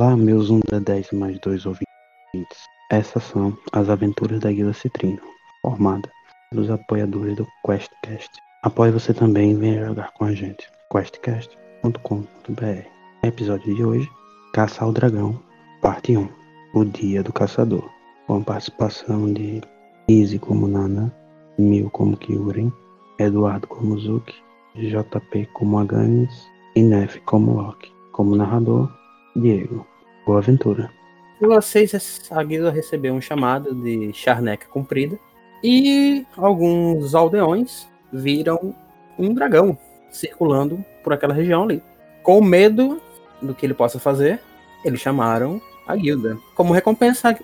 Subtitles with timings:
[0.00, 1.88] Olá, meus 1 da 10 mais 2 ouvintes.
[2.88, 5.18] Essas são as aventuras da Guilda Citrino,
[5.60, 6.08] formada
[6.52, 8.30] pelos apoiadores do QuestCast.
[8.62, 10.70] Apoie você também e venha jogar com a gente.
[10.92, 12.88] questcast.com.br
[13.24, 14.08] Episódio de hoje,
[14.54, 15.36] Caça ao Dragão,
[15.82, 16.28] parte 1.
[16.74, 17.90] O Dia do Caçador.
[18.28, 19.60] Com a participação de
[20.06, 21.12] Izzy como Nana,
[21.58, 22.72] Mil como Kyuren,
[23.18, 24.36] Eduardo como Zuki,
[24.76, 26.46] JP como Aganis
[26.76, 27.92] e Nef como Loki.
[28.12, 28.88] Como narrador,
[29.40, 29.86] Diego.
[30.26, 30.90] Boa aventura.
[31.40, 35.18] Vocês, a guilda recebeu um chamado de charneca comprida
[35.62, 38.74] e alguns aldeões viram
[39.18, 39.78] um dragão
[40.10, 41.82] circulando por aquela região ali.
[42.22, 43.00] Com medo
[43.40, 44.40] do que ele possa fazer,
[44.84, 46.36] eles chamaram a guilda.
[46.54, 47.38] Como recompensa,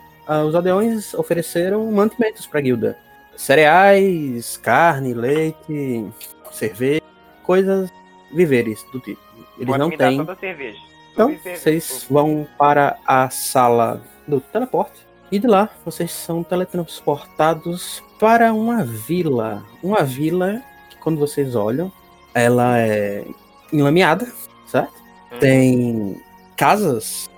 [0.47, 2.99] os aldeões ofereceram mantimentos para a guilda:
[3.37, 6.05] cereais, carne, leite,
[6.51, 7.03] cerveja,
[7.45, 7.91] coisas
[8.33, 9.23] víveres do tipo.
[9.57, 10.19] Eles Pode não me dar têm.
[10.19, 10.94] toda a cerveja.
[11.15, 15.07] Então, viver- vocês vão para a sala do teleporte.
[15.33, 19.65] E de lá, vocês são teletransportados para uma vila.
[19.83, 21.91] Uma vila que, quando vocês olham,
[22.35, 23.25] ela é
[23.73, 24.27] enlameada,
[24.67, 24.93] certo?
[25.33, 25.39] Hum.
[25.39, 26.23] Tem
[26.57, 27.31] casas,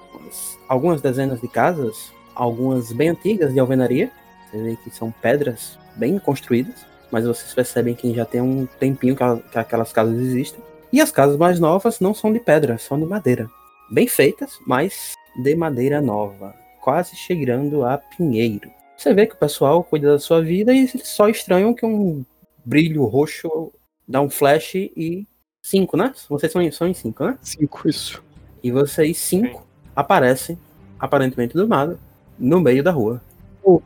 [0.68, 4.10] algumas dezenas de casas, algumas bem antigas de alvenaria.
[4.50, 9.14] Você vê que são pedras bem construídas, mas vocês percebem que já tem um tempinho
[9.16, 10.62] que, a- que aquelas casas existem.
[10.92, 13.48] E as casas mais novas não são de pedra, são de madeira.
[13.90, 18.70] Bem feitas, mas de madeira nova, quase chegando a pinheiro.
[18.96, 22.24] Você vê que o pessoal cuida da sua vida e eles só estranham que um
[22.64, 23.72] brilho roxo
[24.08, 25.26] dá um flash e
[25.62, 26.12] cinco, né?
[26.28, 27.38] Vocês são em, são em cinco, né?
[27.40, 28.24] Cinco, isso.
[28.62, 30.58] E vocês cinco aparecem,
[30.98, 31.98] aparentemente do nada,
[32.38, 33.22] no meio da rua.
[33.64, 33.82] Eu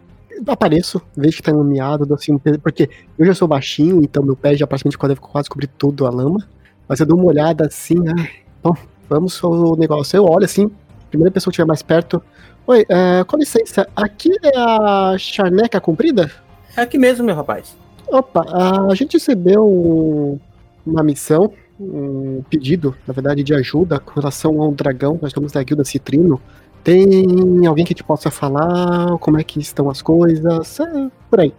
[0.47, 4.67] apareço, vejo que tá iluminado, assim, porque eu já sou baixinho, então meu pé já
[4.67, 6.49] praticamente deve quase cobrir tudo a lama.
[6.89, 8.29] Mas eu dou uma olhada assim, ah,
[8.63, 8.75] bom,
[9.11, 10.17] vamos ao negócio.
[10.17, 10.71] Eu olho assim,
[11.11, 12.23] primeira pessoa que estiver mais perto.
[12.67, 16.31] Oi, é, com licença, aqui é a charneca comprida?
[16.77, 17.77] É aqui mesmo, meu rapaz.
[18.07, 18.45] Opa,
[18.89, 20.39] a gente recebeu um-
[20.87, 25.19] uma missão, um pedido, na verdade, de ajuda com relação ao dragão.
[25.21, 26.41] Nós estamos da Guilda Citrino.
[26.85, 30.81] Tem alguém que te possa falar como é que estão as coisas?
[30.81, 31.53] É, por aí.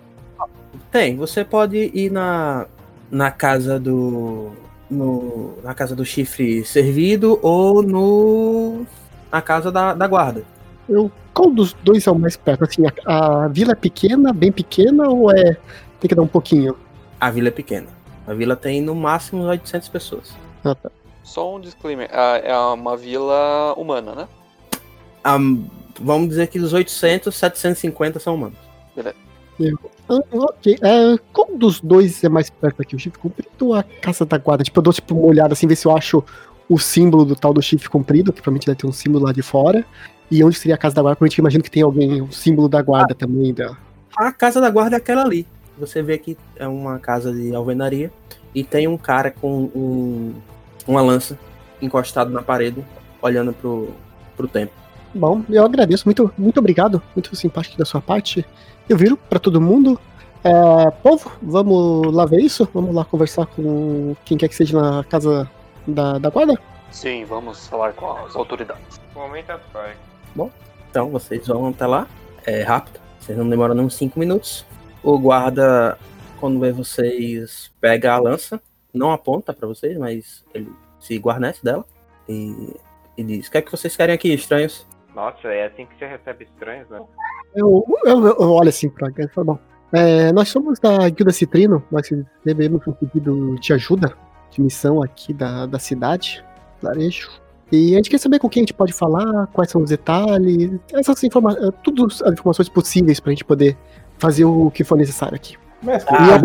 [0.91, 2.65] Tem, você pode ir na,
[3.09, 4.51] na casa do.
[4.91, 8.85] No, na casa do chifre servido ou no.
[9.31, 10.43] na casa da, da guarda.
[10.89, 12.65] Eu, qual dos dois é o mais perto?
[12.65, 15.55] Assim, a, a vila é pequena, bem pequena, ou é.
[15.99, 16.75] Tem que dar um pouquinho?
[17.19, 17.87] A vila é pequena.
[18.27, 20.35] A vila tem no máximo 800 pessoas.
[20.63, 20.91] Ah, tá.
[21.23, 24.27] Só um disclaimer, ah, é uma vila humana, né?
[25.23, 25.37] Ah,
[25.99, 28.57] vamos dizer que dos 800, 750 são humanos.
[30.09, 30.77] Ah, ok.
[30.81, 32.95] É, qual dos dois é mais perto aqui?
[32.95, 34.63] O chifre comprido ou a casa da guarda?
[34.63, 36.23] Tipo, eu dou tipo, uma olhada assim, ver se eu acho
[36.67, 39.41] o símbolo do tal do chifre comprido, que provavelmente deve ter um símbolo lá de
[39.41, 39.85] fora.
[40.29, 41.15] E onde seria a casa da guarda?
[41.15, 43.53] Provavelmente eu imagino que tem alguém, o símbolo da guarda também.
[43.53, 43.75] Da...
[44.17, 45.45] A casa da guarda é aquela ali.
[45.77, 48.11] Você vê que é uma casa de alvenaria
[48.53, 50.33] e tem um cara com um,
[50.87, 51.37] uma lança
[51.81, 52.85] encostado na parede,
[53.21, 53.89] olhando pro,
[54.37, 54.75] pro templo.
[55.13, 58.45] Bom, eu agradeço, muito, muito obrigado, muito simpático da sua parte.
[58.91, 59.97] Eu viro pra todo mundo.
[60.43, 62.67] É, povo, vamos lá ver isso?
[62.73, 65.49] Vamos lá conversar com quem quer que seja na casa
[65.87, 66.59] da, da guarda?
[66.91, 68.99] Sim, vamos falar com as autoridades.
[69.15, 69.95] Momento apoio.
[70.89, 72.05] Então vocês vão até lá,
[72.45, 74.65] é rápido, vocês não demoram nem uns 5 minutos.
[75.01, 75.97] O guarda,
[76.37, 78.61] quando vê vocês, pega a lança,
[78.93, 80.69] não aponta pra vocês, mas ele
[80.99, 81.85] se guarnece dela
[82.27, 82.75] e,
[83.15, 84.85] e diz: O que é que vocês querem aqui, estranhos?
[85.15, 87.01] Nossa, é assim que você recebe estranhos, né?
[87.55, 89.59] Eu, eu, eu olho assim pra cá e falo, bom,
[89.91, 92.09] é, nós somos da Guilda Citrino, nós
[92.43, 94.13] recebemos um pedido de ajuda,
[94.49, 96.43] de missão aqui da, da cidade,
[96.81, 97.29] Larejo.
[97.71, 100.71] E a gente quer saber com quem a gente pode falar, quais são os detalhes,
[100.93, 103.77] essas informações, tudo as informações possíveis pra gente poder
[104.17, 105.55] fazer o que for necessário aqui.
[105.81, 106.35] Mestre, Ah, e eu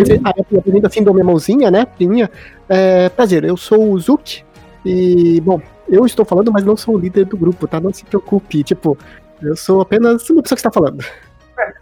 [0.61, 2.31] apresento, assim, dou minha mãozinha, né, priminha.
[2.69, 4.45] É, prazer, eu sou o Zuki,
[4.85, 7.81] e, bom, eu estou falando, mas não sou o líder do grupo, tá?
[7.81, 8.97] Não se preocupe, tipo,
[9.43, 11.05] eu sou apenas uma pessoa que está falando.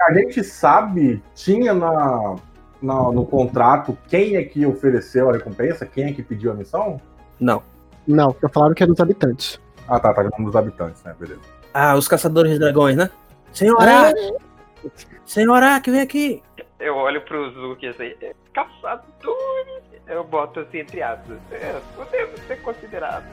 [0.09, 2.37] a gente sabe, tinha na,
[2.83, 7.01] na- no contrato quem é que ofereceu a recompensa, quem é que pediu a missão?
[7.41, 7.63] Não.
[8.07, 9.59] Não, já falaram que é dos habitantes.
[9.89, 11.41] Ah, tá, tá, o nome dos habitantes, né, beleza.
[11.73, 13.11] Ah, os caçadores de dragões, né?
[13.53, 14.13] Senhora!
[15.25, 16.43] Senhora, que vem aqui!
[16.79, 19.83] Eu olho pro Zuki assim, é, caçadores!
[20.07, 21.39] Eu boto assim entre aspas.
[21.51, 23.27] É, podemos ser considerados.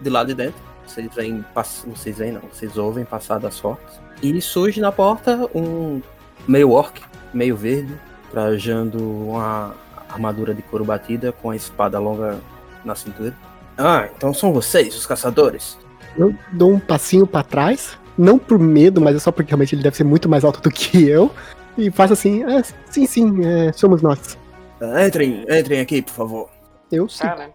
[0.00, 0.60] De lá de dentro.
[0.86, 1.08] Vocês
[1.54, 4.00] pass- vocês veem não, vocês ouvem passar das portas.
[4.22, 6.00] E surge na porta um
[6.46, 7.00] meio orc,
[7.32, 7.98] meio verde,
[8.30, 9.74] trajando uma
[10.08, 12.38] armadura de couro batida com a espada longa
[12.84, 13.34] na cintura.
[13.78, 15.78] Ah, então são vocês, os caçadores.
[16.16, 19.82] Eu dou um passinho pra trás, não por medo, mas é só porque realmente ele
[19.82, 21.30] deve ser muito mais alto do que eu.
[21.78, 24.36] E faço assim, "Ah, sim, sim, é, somos nós.
[25.06, 26.50] Entrem, entrem aqui, por favor.
[26.90, 27.22] Eu sim.
[27.22, 27.50] Cara,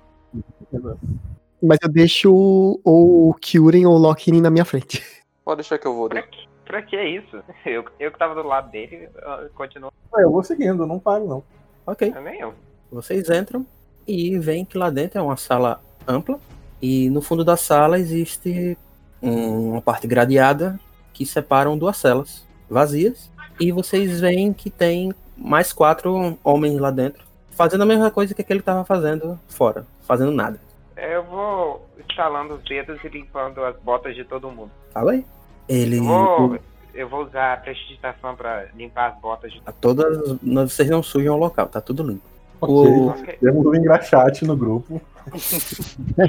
[1.62, 5.04] Mas eu deixo o, o Kyuren ou o Lockin na minha frente.
[5.44, 6.08] Pode deixar que eu vou.
[6.10, 6.28] pra, Né?
[6.30, 7.42] que- pra que isso?
[7.66, 9.92] Eu, eu que tava do lado dele, eu continuo.
[10.14, 11.44] Ah, eu vou seguindo, não paro não.
[11.86, 12.14] Ok.
[12.24, 12.54] Nem eu.
[12.92, 13.66] Vocês entram
[14.08, 16.40] e veem que lá dentro é uma sala ampla.
[16.82, 18.78] E no fundo da sala existe
[19.22, 20.80] um- uma parte gradeada
[21.14, 23.32] que separam duas celas vazias.
[23.60, 28.42] E vocês veem que tem mais quatro homens lá dentro, fazendo a mesma coisa que
[28.42, 30.60] aquele estava fazendo fora, fazendo nada.
[30.98, 34.72] Eu vou estalando os dedos e limpando as botas de todo mundo.
[34.92, 35.26] Fala aí.
[35.70, 35.98] Ele.
[36.00, 36.60] Eu vou,
[36.94, 40.38] eu vou usar a prestidigitação pra limpar as botas de a Todas.
[40.42, 42.24] não- Vocês não sujam o local, tá tudo limpo.
[42.60, 43.38] O- Ok.
[43.40, 45.00] Temos um engraxate no grupo.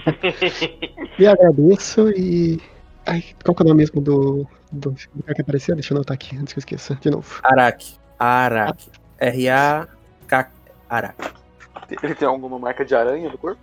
[1.18, 2.60] E agradeço e.
[3.06, 5.74] Ai, qual que é o nome mesmo do, do, do cara que apareceu?
[5.74, 6.94] Deixa eu anotar aqui, antes que eu esqueça.
[7.00, 7.40] De novo.
[7.42, 7.94] Arak.
[8.18, 8.90] Arak.
[9.18, 10.50] R-A-K.
[10.88, 11.30] Arak.
[12.02, 13.60] Ele tem alguma marca de aranha no corpo?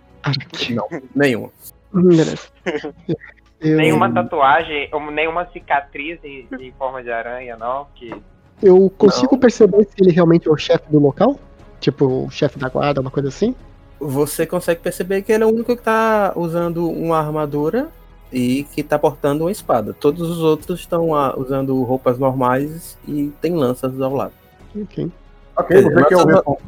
[0.70, 1.50] Não, nenhuma.
[1.94, 2.48] Hum, Beleza.
[3.58, 7.86] Eu, nenhuma tatuagem, ou nenhuma cicatriz em, em forma de aranha, não.
[7.94, 8.14] Que
[8.62, 9.40] eu consigo Não.
[9.40, 11.38] perceber se ele realmente é o chefe do local?
[11.80, 13.54] Tipo, o chefe da guarda, uma coisa assim?
[13.98, 17.88] Você consegue perceber que ele é o único que tá usando uma armadura
[18.32, 19.94] e que tá portando uma espada.
[19.94, 24.32] Todos os outros estão ah, usando roupas normais e tem lanças ao lado.
[24.74, 25.10] Ok.
[25.56, 26.58] Ok, você que, é o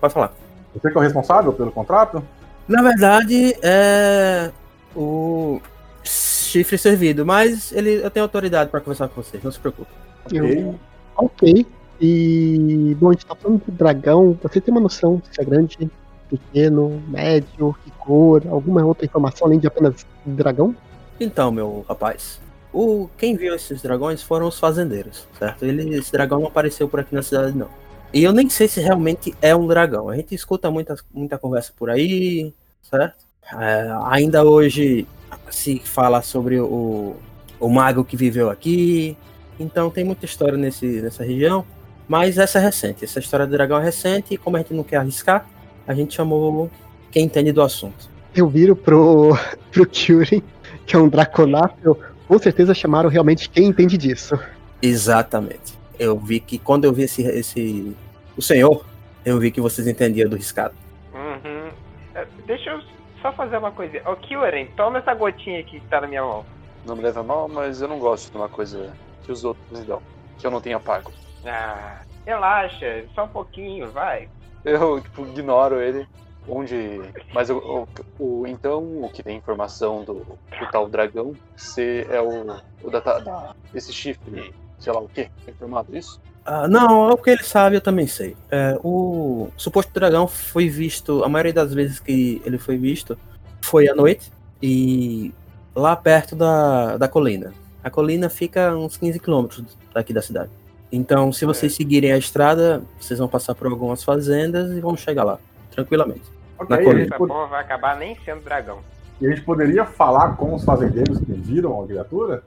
[0.00, 0.32] Pode falar.
[0.72, 2.22] você que é o responsável pelo contrato?
[2.68, 4.50] Na verdade, é
[4.94, 5.60] o
[6.04, 9.90] chifre servido, mas ele, eu tenho autoridade para conversar com vocês, não se preocupe.
[10.32, 10.74] Eu- Ok.
[11.16, 11.66] Ok.
[12.00, 12.96] E.
[13.00, 14.38] Bom, a gente tá falando de dragão.
[14.42, 15.90] Você tem uma noção se é grande,
[16.30, 20.76] pequeno, médio, que cor, alguma outra informação além de apenas dragão?
[21.18, 22.40] Então, meu rapaz,
[22.72, 25.64] o quem viu esses dragões foram os fazendeiros, certo?
[25.64, 27.68] Ele, esse dragão não apareceu por aqui na cidade, não.
[28.12, 30.08] E eu nem sei se realmente é um dragão.
[30.08, 32.52] A gente escuta muita, muita conversa por aí,
[32.82, 33.26] certo?
[33.58, 35.06] É, ainda hoje
[35.50, 37.16] se fala sobre o,
[37.60, 39.16] o mago que viveu aqui.
[39.60, 41.64] Então tem muita história nesse, nessa região.
[42.06, 43.04] Mas essa é recente.
[43.04, 44.34] Essa história do dragão é recente.
[44.34, 45.46] E como a gente não quer arriscar,
[45.86, 46.70] a gente chamou
[47.10, 48.08] quem entende do assunto.
[48.34, 49.36] Eu viro pro,
[49.70, 50.42] pro Kyuren,
[50.86, 51.98] que é um draconáfio.
[52.26, 54.38] Com certeza chamaram realmente quem entende disso.
[54.80, 55.77] Exatamente.
[55.98, 57.96] Eu vi que quando eu vi esse, esse
[58.36, 58.84] o senhor,
[59.24, 60.74] eu vi que vocês entendiam do riscado.
[61.12, 61.70] Uhum.
[62.14, 62.80] É, Deixa eu
[63.20, 64.02] só fazer uma coisinha.
[64.08, 66.44] Ô, Kyuren, toma essa gotinha aqui que tá na minha mão.
[66.86, 68.92] Não me leva a mal, mas eu não gosto de uma coisa
[69.24, 70.00] que os outros me dão.
[70.38, 71.10] Que eu não tenha pago.
[71.44, 74.28] Ah, relaxa, só um pouquinho, vai.
[74.64, 76.06] Eu, tipo, ignoro ele.
[76.48, 77.00] Onde.
[77.34, 77.86] Mas eu,
[78.18, 83.00] o- então, o que tem informação do, do tal dragão, se é o, o da,
[83.00, 85.28] da- esse chifre, sei lá o quê?
[85.46, 86.20] Informado isso?
[86.44, 88.34] Ah, não, é o que ele sabe, eu também sei.
[88.50, 93.18] É, o suposto dragão foi visto, a maioria das vezes que ele foi visto,
[93.60, 94.32] foi à noite
[94.62, 95.32] e
[95.76, 97.52] lá perto da, da colina.
[97.84, 100.50] A colina fica a uns 15 quilômetros daqui da cidade.
[100.90, 105.24] Então, se vocês seguirem a estrada, vocês vão passar por algumas fazendas e vão chegar
[105.24, 105.38] lá,
[105.70, 106.22] tranquilamente.
[106.58, 107.04] Ok, Na a colina.
[107.06, 108.78] Essa pod- porra vai acabar nem sendo dragão.
[109.20, 112.42] e a gente poderia falar com os fazendeiros que viram a criatura?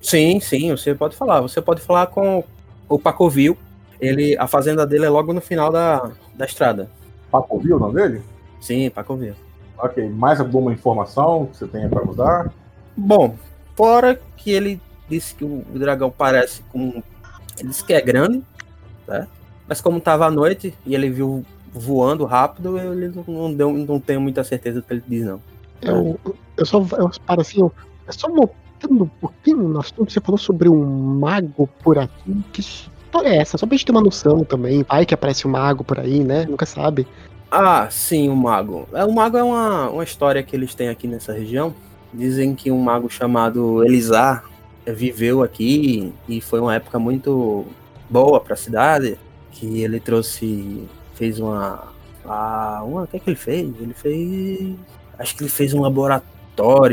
[0.00, 1.40] Sim, sim, você pode falar.
[1.40, 2.42] Você pode falar com
[2.88, 3.56] o Pacovil.
[4.00, 6.90] Ele, a fazenda dele é logo no final da, da estrada.
[7.30, 8.22] Papo viu o nome dele?
[8.60, 9.34] Sim, Pacovil.
[9.78, 12.52] Ok, mais alguma informação que você tenha para nos dar?
[12.96, 13.34] Bom,
[13.76, 17.02] fora que ele disse que o dragão parece com.
[17.58, 18.42] Ele disse que é grande,
[19.06, 19.26] tá?
[19.66, 24.20] Mas como tava à noite e ele viu voando rápido, ele não, deu, não tenho
[24.20, 25.40] muita certeza do que ele diz, não.
[25.80, 26.18] Eu,
[26.56, 27.72] eu só eu paro assim, eu,
[28.06, 28.28] é só
[28.80, 32.42] voltando um pouquinho no assunto, você falou sobre um mago por aqui.
[32.52, 33.58] Que história é essa?
[33.58, 34.82] Só pra gente ter uma noção também.
[34.88, 36.46] Vai que aparece um mago por aí, né?
[36.46, 37.06] Nunca sabe.
[37.50, 38.88] Ah, sim, o mago.
[38.92, 41.74] É, o mago é uma, uma história que eles têm aqui nessa região.
[42.12, 44.44] Dizem que um mago chamado Elisar
[44.86, 47.66] viveu aqui e foi uma época muito
[48.08, 49.18] boa para a cidade.
[49.52, 51.88] Que ele trouxe, fez uma,
[52.24, 53.68] ah, uma, o que é que ele fez?
[53.80, 54.74] Ele fez,
[55.18, 56.39] acho que ele fez um laboratório,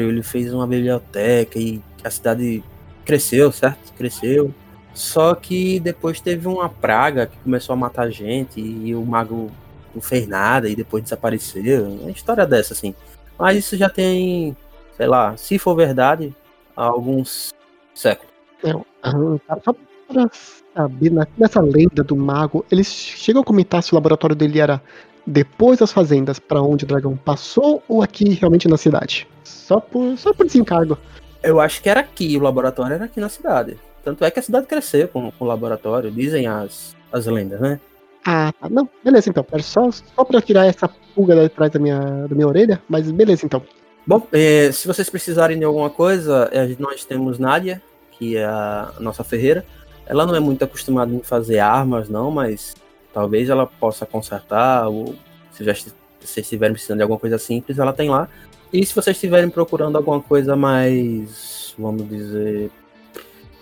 [0.09, 2.63] ele fez uma biblioteca e a cidade
[3.05, 3.93] cresceu, certo?
[3.93, 4.53] Cresceu.
[4.93, 9.51] Só que depois teve uma praga que começou a matar gente e o mago
[9.93, 11.87] não fez nada e depois desapareceu.
[11.87, 12.95] Uma história dessa, assim.
[13.37, 14.55] Mas isso já tem,
[14.95, 16.35] sei lá, se for verdade,
[16.75, 17.53] há alguns
[17.93, 18.31] séculos.
[19.03, 19.11] Ah,
[19.47, 19.75] cara, só
[20.07, 20.29] pra
[20.75, 24.81] saber, na- nessa lenda do mago, eles chegam a comentar se o laboratório dele era
[25.25, 29.27] depois das fazendas pra onde o dragão passou ou aqui realmente na cidade?
[29.47, 30.97] Só por, só por desencargo.
[31.41, 33.77] Eu acho que era aqui, o laboratório era aqui na cidade.
[34.03, 37.79] Tanto é que a cidade cresceu com, com o laboratório, dizem as, as lendas, né?
[38.25, 38.69] Ah, tá.
[38.69, 39.45] Não, beleza então.
[39.51, 43.09] Era só, só pra tirar essa pulga de trás da minha, da minha orelha, mas
[43.11, 43.61] beleza então.
[44.05, 48.93] Bom, eh, se vocês precisarem de alguma coisa, eh, nós temos Nádia, que é a
[48.99, 49.65] nossa ferreira.
[50.05, 52.73] Ela não é muito acostumada em fazer armas, não, mas
[53.13, 55.13] talvez ela possa consertar, ou
[55.51, 55.87] se já est-
[56.21, 58.27] se vocês estiverem precisando de alguma coisa simples, ela tem lá.
[58.71, 62.69] E se vocês estiverem procurando alguma coisa mais, vamos dizer,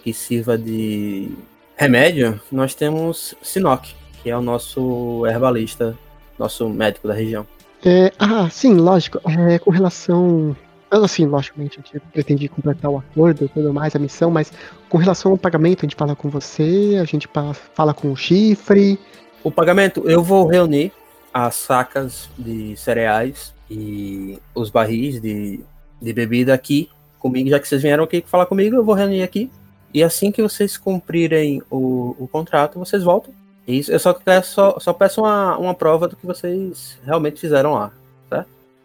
[0.03, 1.31] que sirva de
[1.75, 5.97] remédio, nós temos Sinoc, que é o nosso herbalista,
[6.38, 7.45] nosso médico da região.
[7.83, 9.19] É, ah, sim, lógico.
[9.29, 10.55] É, com relação.
[10.89, 14.53] Assim, logicamente, a gente pretende completar o acordo e tudo mais, a missão, mas
[14.88, 17.27] com relação ao pagamento, a gente fala com você, a gente
[17.74, 18.97] fala com o chifre.
[19.43, 20.91] O pagamento, eu vou reunir
[21.33, 25.60] as sacas de cereais e os barris de,
[26.01, 29.51] de bebida aqui comigo, já que vocês vieram aqui falar comigo, eu vou reunir aqui.
[29.93, 33.34] E assim que vocês cumprirem o, o contrato, vocês voltam.
[33.67, 37.74] Isso, eu só, peço- só, só peço uma, uma prova do que vocês realmente fizeram
[37.74, 37.91] lá.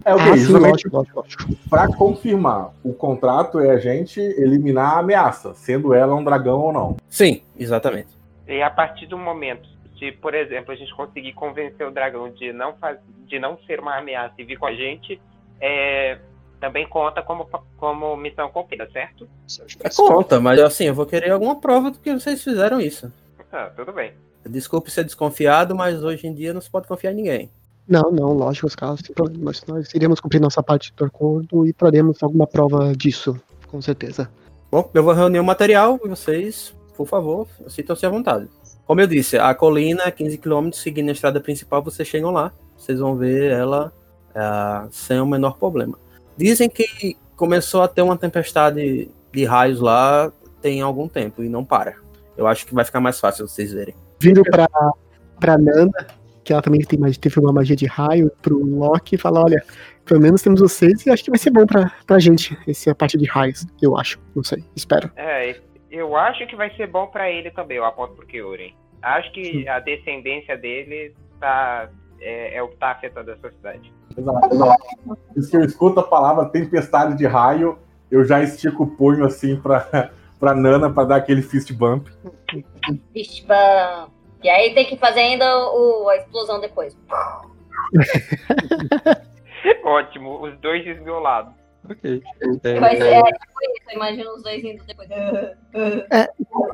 [0.02, 0.30] É o que?
[0.30, 0.88] ah, Justamente
[1.68, 6.72] pra confirmar, o contrato é a gente eliminar a ameaça, sendo ela um dragão ou
[6.72, 6.96] não.
[7.06, 8.08] Sim, exatamente.
[8.48, 9.68] E a partir do momento
[10.00, 13.78] de, por exemplo, a gente conseguir convencer o dragão de não, faz, de não ser
[13.78, 15.20] uma ameaça e vir com a gente,
[15.60, 16.18] é,
[16.58, 19.28] também conta como, como missão cumprida, certo?
[19.84, 23.12] É conta, mas assim, eu vou querer alguma prova do que vocês fizeram isso.
[23.52, 24.14] Ah, tudo bem.
[24.48, 27.50] Desculpe ser desconfiado, mas hoje em dia não se pode confiar em ninguém.
[27.86, 29.44] Não, não, lógico, os casos sem problema.
[29.44, 34.30] Nós, nós iremos cumprir nossa parte do acordo e traremos alguma prova disso, com certeza.
[34.70, 38.48] Bom, eu vou reunir o material e vocês, por favor, sintam-se à vontade.
[38.90, 42.52] Como eu disse, a colina é 15 km, seguindo a estrada principal, vocês chegam lá.
[42.76, 43.92] Vocês vão ver ela
[44.34, 45.96] ah, sem o menor problema.
[46.36, 51.64] Dizem que começou a ter uma tempestade de raios lá tem algum tempo e não
[51.64, 51.98] para.
[52.36, 53.94] Eu acho que vai ficar mais fácil vocês verem.
[54.18, 54.66] Viro pra,
[55.38, 56.08] pra Nanda,
[56.42, 59.62] que ela também tem, teve uma magia de raio, pro Loki e fala: olha,
[60.04, 63.16] pelo menos temos vocês e acho que vai ser bom pra, pra gente, essa parte
[63.16, 64.18] de raios, eu acho.
[64.34, 65.12] Não sei, espero.
[65.14, 65.60] É,
[65.92, 68.79] eu acho que vai ser bom pra ele também, eu aponto pro Kyurem.
[69.02, 71.88] Acho que a descendência dele tá,
[72.20, 73.92] é, é o que tá afetando essa cidade.
[74.16, 74.82] Exato, exato.
[75.36, 77.78] Isso que eu escuto a palavra tempestade de raio,
[78.10, 82.08] eu já estico o punho assim pra, pra Nana pra dar aquele fist bump.
[83.14, 84.08] Vixe, bam.
[84.42, 86.96] E aí tem que fazer ainda o, a explosão depois.
[89.84, 91.52] Ótimo, os dois desmiolados.
[91.88, 92.22] Ok.
[92.62, 95.08] Ser, É, é, tipo isso, eu imagino os dois indo depois.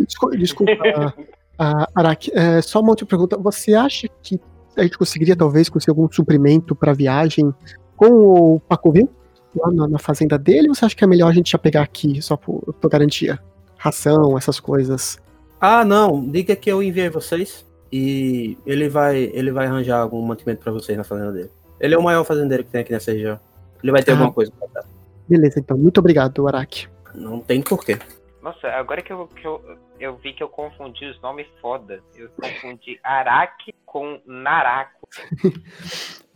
[0.01, 0.73] Desculpa, desculpa
[1.59, 3.37] a, Araki, é, só uma outra pergunta.
[3.39, 4.41] Você acha que
[4.77, 7.53] a gente conseguiria talvez conseguir algum suprimento pra viagem
[7.97, 9.09] com o Pacovil
[9.55, 10.69] lá na, na fazenda dele?
[10.69, 13.39] Ou você acha que é melhor a gente já pegar aqui só por, por garantia?
[13.79, 15.19] Ração, essas coisas.
[15.61, 20.61] Ah, não, diga que eu enviei vocês e ele vai, ele vai arranjar algum mantimento
[20.63, 21.51] pra vocês na fazenda dele.
[21.81, 23.39] Ele é o maior fazendeiro que tem aqui nessa região.
[23.83, 24.15] Ele vai ter Ah.
[24.15, 24.89] alguma coisa pra dar.
[25.29, 25.77] Beleza, então.
[25.77, 26.89] Muito obrigado, Araki.
[27.15, 27.99] Não tem porquê.
[28.43, 29.61] Nossa, agora que eu, que eu,
[30.01, 32.03] eu vi que eu confundi os nomes foda.
[32.15, 35.07] Eu confundi Araki com Naraku.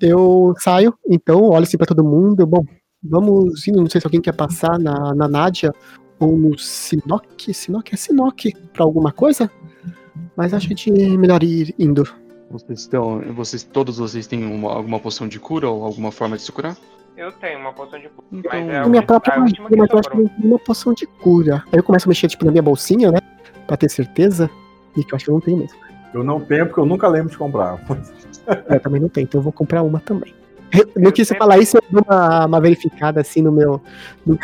[0.00, 2.47] Eu saio, então, olho assim pra todo mundo.
[2.47, 2.64] Bom,
[3.02, 3.81] vamos indo.
[3.81, 5.73] Não sei se alguém quer passar na, na Nádia
[6.19, 7.26] ou no Sinoc.
[7.52, 9.50] Sinoc é Sinoc pra alguma coisa?
[10.37, 12.05] Mas acho que a gente é melhor ir indo.
[12.50, 13.21] vocês estão.
[13.35, 16.76] Vocês, todos vocês têm uma- alguma poção de cura ou alguma forma de se curar?
[17.17, 19.61] Eu tenho uma poção de cura, Então, mas é A minha ulti- própria a magia,
[19.62, 20.33] última que mas eu acho que sobrou.
[20.33, 21.62] não tem uma poção de cura.
[21.71, 23.19] Aí eu começo a mexer tipo, na minha bolsinha, né?
[23.71, 24.50] Pra ter certeza.
[24.97, 25.79] E que eu acho que eu não tenho mesmo.
[26.12, 27.79] Eu não tenho porque eu nunca lembro de comprar.
[28.69, 30.35] Eu também não tenho, então eu vou comprar uma também.
[30.97, 33.81] Eu quis sempre- falar isso, eu dou uma, uma verificada assim no meu,
[34.27, 34.37] no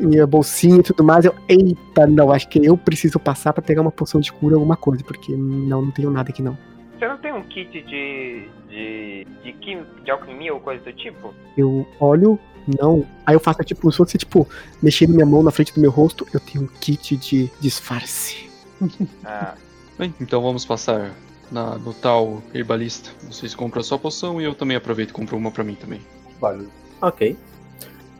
[0.00, 1.26] minha, bolsinha e tudo mais.
[1.26, 4.60] Eu, eita, não, acho que eu preciso passar pra pegar uma poção de cura ou
[4.60, 6.56] alguma coisa, porque não, não tenho nada aqui não.
[6.98, 8.48] Você não tem um kit de.
[8.70, 9.26] de.
[9.44, 11.34] de, quim, de alquimia ou coisa do tipo?
[11.54, 12.38] Eu olho,
[12.80, 13.04] não.
[13.26, 14.48] Aí eu faço tipo, se fosse tipo,
[14.82, 18.49] mexendo minha mão na frente do meu rosto, eu tenho um kit de disfarce.
[19.24, 19.54] Ah,
[20.00, 21.12] Bem, então vamos passar
[21.52, 23.10] na, no tal herbalista.
[23.24, 26.00] Vocês compram a sua poção e eu também aproveito e compro uma pra mim também.
[26.40, 26.70] Valeu.
[27.02, 27.36] Ok.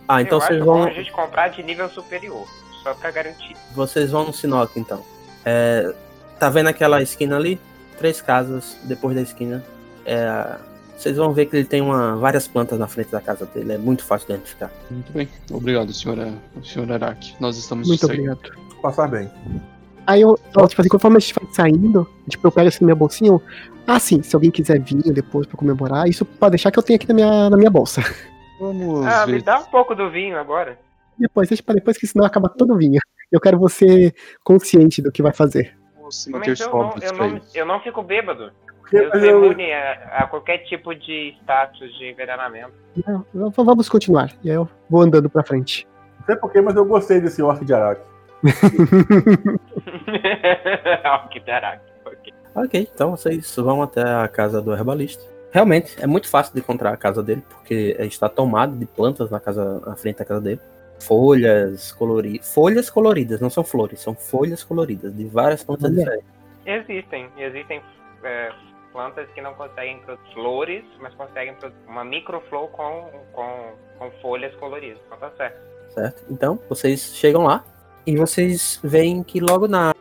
[0.07, 2.47] Ah, então eu vocês acho bom vão, a gente comprar de nível superior,
[2.83, 3.57] só pra garantir.
[3.75, 5.02] vocês vão no Sinoc, então.
[5.45, 5.95] É,
[6.38, 7.59] tá vendo aquela esquina ali?
[7.97, 9.64] Três casas depois da esquina.
[10.05, 10.59] É,
[10.99, 13.73] vocês vão ver que ele tem uma, várias plantas na frente da casa dele.
[13.73, 14.71] É muito fácil de identificar.
[14.90, 15.26] Muito bem.
[15.50, 17.37] Obrigado, senhora, senhor Araki.
[17.40, 18.38] Nós estamos Muito obrigado.
[18.83, 19.31] Passar bem.
[20.11, 22.87] Aí eu, ó, tipo assim, conforme a gente vai saindo, tipo, eu pego assim na
[22.87, 23.40] minha bolsinha, eu,
[23.87, 26.97] ah, sim, se alguém quiser vinho depois pra comemorar, isso pode deixar que eu tenho
[26.97, 28.02] aqui na minha, na minha bolsa.
[28.59, 29.43] Vamos Ah, me ver.
[29.43, 30.76] dá um pouco do vinho agora.
[31.17, 32.99] depois, deixa pra depois, que senão acaba todo o vinho.
[33.31, 34.12] Eu quero você
[34.43, 35.76] consciente do que vai fazer.
[36.02, 38.50] Nossa, eu não, eu, não, eu não fico bêbado.
[38.81, 42.73] Porque- Eu imune a, a qualquer tipo de status de envenenamento.
[43.07, 44.33] Não, vamos continuar.
[44.43, 45.87] E aí eu vou andando pra frente.
[46.19, 48.02] Não sei porquê, mas eu gostei desse orc de Araki.
[51.31, 51.41] que.
[52.05, 52.35] Ok.
[52.55, 55.23] Ok, então vocês vão até a casa do herbalista.
[55.53, 59.41] Realmente, é muito fácil de encontrar a casa dele, porque está tomada de plantas na,
[59.41, 60.61] casa, na frente da casa dele.
[61.01, 62.53] Folhas coloridas.
[62.53, 65.99] Folhas coloridas, não são flores, são folhas coloridas, de várias plantas Olha.
[65.99, 66.27] diferentes.
[66.67, 67.83] Existem, existem
[68.23, 68.53] é,
[68.93, 74.55] plantas que não conseguem produzir flores, mas conseguem produzir uma microflor com, com, com folhas
[74.57, 75.01] coloridas.
[75.07, 75.61] Então tá certo.
[75.95, 76.25] certo?
[76.31, 77.65] Então, vocês chegam lá
[78.12, 79.95] e vocês veem que logo na,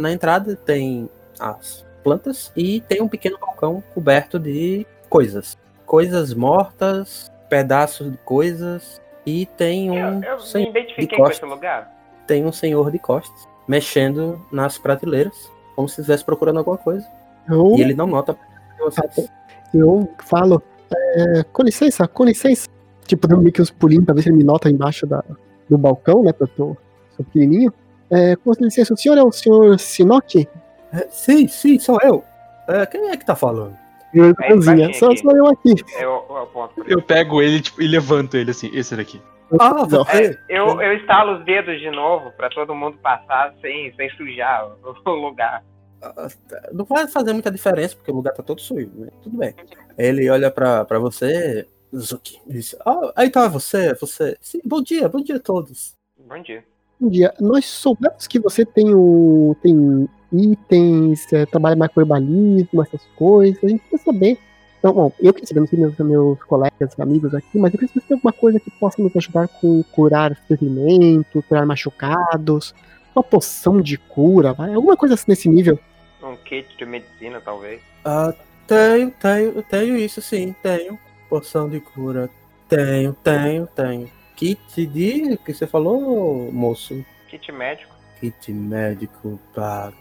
[0.00, 5.56] na entrada tem as plantas e tem um pequeno balcão coberto de coisas.
[5.86, 11.22] Coisas mortas, pedaços de coisas e tem um, Eu, eu sen- me identifiquei de com
[11.22, 11.38] costas.
[11.38, 11.92] esse lugar.
[12.26, 17.06] tem um senhor de costas mexendo nas prateleiras, como se estivesse procurando alguma coisa.
[17.48, 18.36] Eu, E ele não nota
[18.78, 19.30] vocês.
[19.74, 20.62] eu falo,
[20.92, 22.68] é, com licença, com licença.
[23.06, 25.22] Tipo, dando meio que uns pulinhos pra ver se ele me nota embaixo da,
[25.68, 26.32] do balcão, né?
[26.32, 26.76] Porque eu
[27.24, 27.72] pequenininho.
[28.10, 30.48] É, com licença, o senhor é o senhor Sinoki?
[30.92, 32.24] É, sim, sim, sou eu.
[32.68, 33.76] É, quem é que tá falando?
[34.12, 34.86] Eu, É, cozinha.
[34.88, 35.74] baixinho Sou, eu aqui.
[36.00, 36.92] Eu, eu ele.
[36.94, 39.20] Eu pego ele tipo, e levanto ele assim, esse daqui.
[39.58, 40.04] Ah, Não.
[40.04, 40.38] você.
[40.48, 44.68] Eu, eu estalo os dedos de novo pra todo mundo passar sem, sem sujar
[45.04, 45.64] o, lugar.
[46.02, 46.28] Ah,
[46.72, 49.08] Não vai fazer muita diferença, porque o lugar tá todo sujo, né?
[49.22, 49.54] Tudo bem.
[49.98, 54.36] Ele olha pra, pra você, Zuki, diz: Ah, aí tá você, você.
[54.40, 55.96] Sim, bom dia, bom dia a todos.
[56.18, 56.64] Bom dia.
[57.00, 59.56] Um dia, nós soubemos que você tem o.
[59.62, 63.62] tem itens, é, trabalha mais com herbalismo, essas coisas.
[63.64, 64.38] A gente quer saber.
[64.78, 67.88] Então, bom, eu queria saber, não sei meus, meus colegas, amigos aqui, mas eu queria
[67.88, 72.74] saber se tem alguma coisa que possa nos ajudar com curar ferimento, curar machucados,
[73.14, 74.72] uma poção de cura, vai?
[74.72, 75.78] Alguma coisa assim nesse nível.
[76.22, 77.80] Um kit de medicina, talvez.
[78.04, 78.32] Ah,
[78.66, 80.98] tenho, tenho, tenho isso sim, tenho.
[81.28, 82.30] Poção de cura.
[82.68, 84.19] Tenho, tenho, tenho.
[84.40, 85.34] Kit de.
[85.34, 87.04] O que você falou, moço?
[87.28, 87.94] Kit médico.
[88.18, 89.92] Kit médico pra.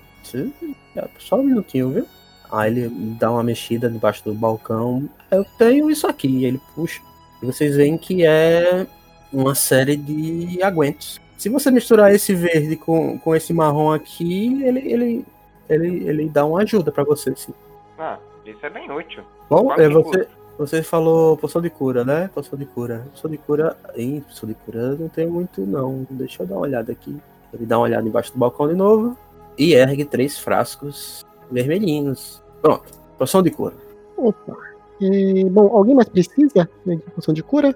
[1.18, 2.08] Só um minutinho, viu?
[2.50, 5.10] Aí ele dá uma mexida debaixo do balcão.
[5.30, 6.46] Eu tenho isso aqui.
[6.46, 7.02] Ele puxa.
[7.44, 8.88] E vocês veem que é
[9.32, 11.20] uma série de aguentos.
[11.38, 15.26] Se você misturar esse verde com, com esse marrom aqui, ele, ele,
[15.70, 17.54] ele, ele dá uma ajuda pra você, sim.
[17.98, 19.24] Ah, isso é bem útil.
[19.50, 20.39] Bom, é, você, custa?
[20.60, 22.30] Você falou poção de cura, né?
[22.34, 23.08] Poção de cura.
[23.12, 23.78] Poção de cura.
[23.96, 26.06] Ih, poção de cura eu não tem muito, não.
[26.10, 27.18] Deixa eu dar uma olhada aqui.
[27.54, 29.18] Ele dá uma olhada embaixo do balcão de novo.
[29.58, 32.44] E ergue três frascos vermelhinhos.
[32.62, 32.90] Pronto.
[33.18, 33.76] Poção de cura.
[34.18, 34.58] Opa.
[35.00, 37.74] E, bom, alguém mais precisa né, de poção de cura?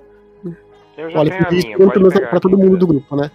[0.98, 1.78] Eu já Olha, tenho a minha.
[1.78, 3.32] Pode pra, pegar pra todo mundo do grupo, né?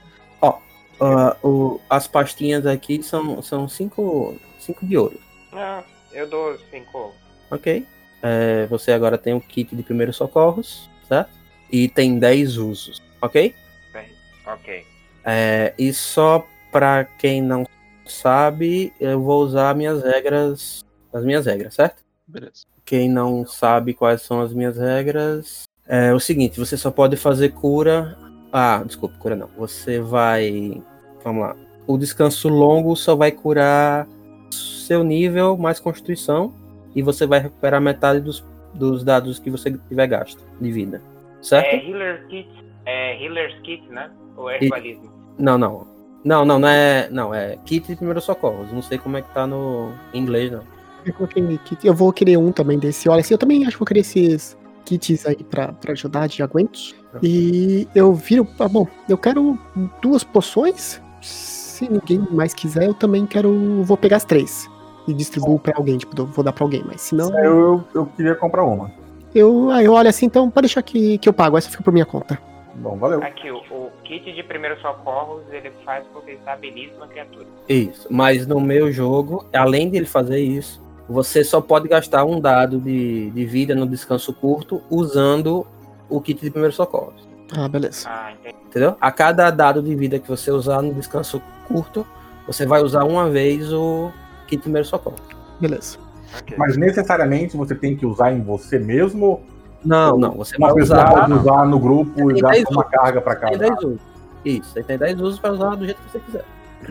[1.01, 5.19] Ah, o, as pastinhas aqui são, são cinco, cinco de ouro.
[5.53, 5.83] Ah,
[6.13, 7.13] eu dou cinco.
[7.51, 7.87] Ok.
[8.23, 11.31] É, você agora tem o kit de primeiros socorros, certo?
[11.71, 13.55] E tem 10 usos, ok?
[13.93, 14.09] Bem,
[14.47, 14.85] ok.
[15.25, 17.67] É, e só pra quem não
[18.05, 22.03] sabe, eu vou usar minhas regras, as minhas regras, certo?
[22.27, 22.65] Beleza.
[22.85, 27.51] Quem não sabe quais são as minhas regras, é o seguinte: você só pode fazer
[27.51, 28.17] cura.
[28.53, 29.49] Ah, desculpa, cura não.
[29.59, 30.83] Você vai,
[31.23, 31.57] vamos lá.
[31.87, 34.07] O descanso longo só vai curar
[34.51, 36.55] seu nível mais constituição
[36.95, 41.03] e você vai recuperar metade dos, dos dados que você tiver gasto de vida,
[41.41, 41.67] certo?
[41.67, 42.49] É Healer Kit.
[42.87, 44.11] É Healer's Kit, né?
[44.37, 45.13] Ou é herbalismo?
[45.39, 45.99] Não, não.
[46.25, 47.09] Não, não, não é.
[47.11, 48.73] Não, é kit de primeiros socorros.
[48.73, 50.63] Não sei como é que tá no em inglês, não.
[51.05, 51.87] Eu coloquei kit.
[51.87, 53.09] Eu vou querer um também desse.
[53.09, 56.43] Olha, assim, eu também acho que vou querer esses kits aí pra, pra ajudar de
[56.43, 56.95] aguentos.
[57.23, 58.47] E eu viro.
[58.59, 59.59] Ah, bom, eu quero
[60.03, 61.01] duas poções.
[61.23, 63.83] Se ninguém mais quiser, eu também quero.
[63.85, 64.69] Vou pegar as três.
[65.09, 66.85] E distribuo pra alguém, tipo, vou dar pra alguém.
[66.87, 68.91] Mas se não, Eu, eu, eu queria comprar uma.
[69.35, 71.57] eu, aí eu olho assim, então pode deixar que, que eu pago.
[71.57, 72.39] Essa fica por minha conta.
[72.75, 73.23] Bom, valeu.
[73.23, 77.47] Aqui, o, o kit de primeiros socorros, ele faz com que estabilize uma criatura.
[77.69, 78.07] Isso.
[78.11, 82.79] Mas no meu jogo, além de ele fazer isso, você só pode gastar um dado
[82.79, 85.67] de, de vida no descanso curto usando
[86.09, 87.27] o kit de primeiros socorros.
[87.57, 88.07] Ah, beleza.
[88.09, 88.57] Ah, entendi.
[88.69, 88.97] Entendeu?
[89.01, 92.07] A cada dado de vida que você usar no descanso curto,
[92.47, 94.13] você vai usar uma vez o
[94.49, 95.21] kit de primeiros socorros.
[95.61, 95.99] Beleza.
[96.39, 96.57] Ok.
[96.59, 99.41] Mas necessariamente você tem que usar em você mesmo?
[99.85, 100.33] Não, não.
[100.33, 101.11] Você Uma vai pessoa usar.
[101.11, 102.91] pode usar no grupo e Tem dar uma usos.
[102.91, 103.59] carga pra Tem cada.
[103.71, 104.01] 10 usos.
[104.45, 106.45] Isso, você tem 10 usos para usar do jeito que você quiser.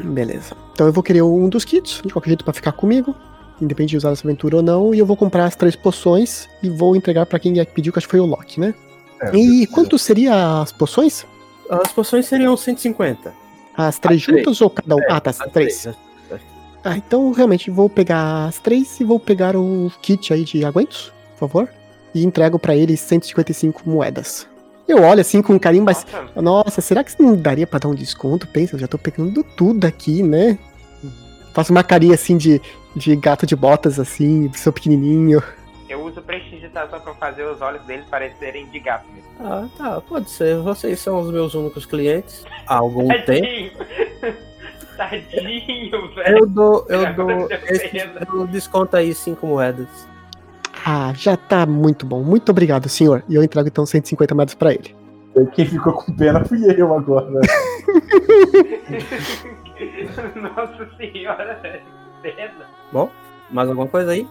[0.04, 0.56] Beleza.
[0.74, 3.15] Então eu vou querer um dos kits, de qualquer jeito, pra ficar comigo.
[3.62, 4.93] Independente de usar essa aventura ou não.
[4.93, 7.91] E eu vou comprar as três poções e vou entregar pra quem é que pediu,
[7.91, 8.74] que acho que foi o Loki, né?
[9.22, 11.26] É, E quanto seria as poções?
[11.70, 13.34] As poções seriam 150.
[13.76, 14.39] As três As três.
[14.46, 15.00] juntas ou cada um?
[15.00, 15.82] É, ah, tá, as as três.
[15.82, 16.07] três, as-
[16.88, 21.12] Ah, então realmente vou pegar as três e vou pegar o kit aí de aguentos,
[21.34, 21.69] por favor.
[22.15, 24.47] E entrego pra ele 155 moedas.
[24.88, 26.06] Eu olho assim com carinho, mas.
[26.06, 28.47] Nossa, Nossa, será que não daria pra dar um desconto?
[28.47, 30.58] Pensa, eu já tô pegando tudo aqui, né?
[31.54, 32.62] Faço uma carinha assim de,
[32.95, 35.43] de gato de botas, assim, sou pequenininho.
[35.89, 39.06] eu uso prestidigitação pra fazer os olhos deles parecerem de gato.
[39.41, 40.56] Ah, tá, pode ser.
[40.60, 43.78] Vocês são os meus únicos clientes há algum tempo.
[44.98, 46.14] Tadinho.
[46.16, 46.38] Velho.
[46.40, 47.48] Eu dou, eu dou,
[48.40, 49.88] eu desconto aí 5 moedas.
[50.86, 52.24] Ah, já tá muito bom.
[52.24, 53.24] Muito obrigado, senhor.
[53.30, 54.96] E eu entrego então 150 moedas pra ele.
[55.54, 57.30] Quem ficou com pena fui eu agora.
[60.36, 61.62] Nossa senhora,
[62.22, 62.68] pena.
[63.52, 64.28] Mais alguma coisa aí?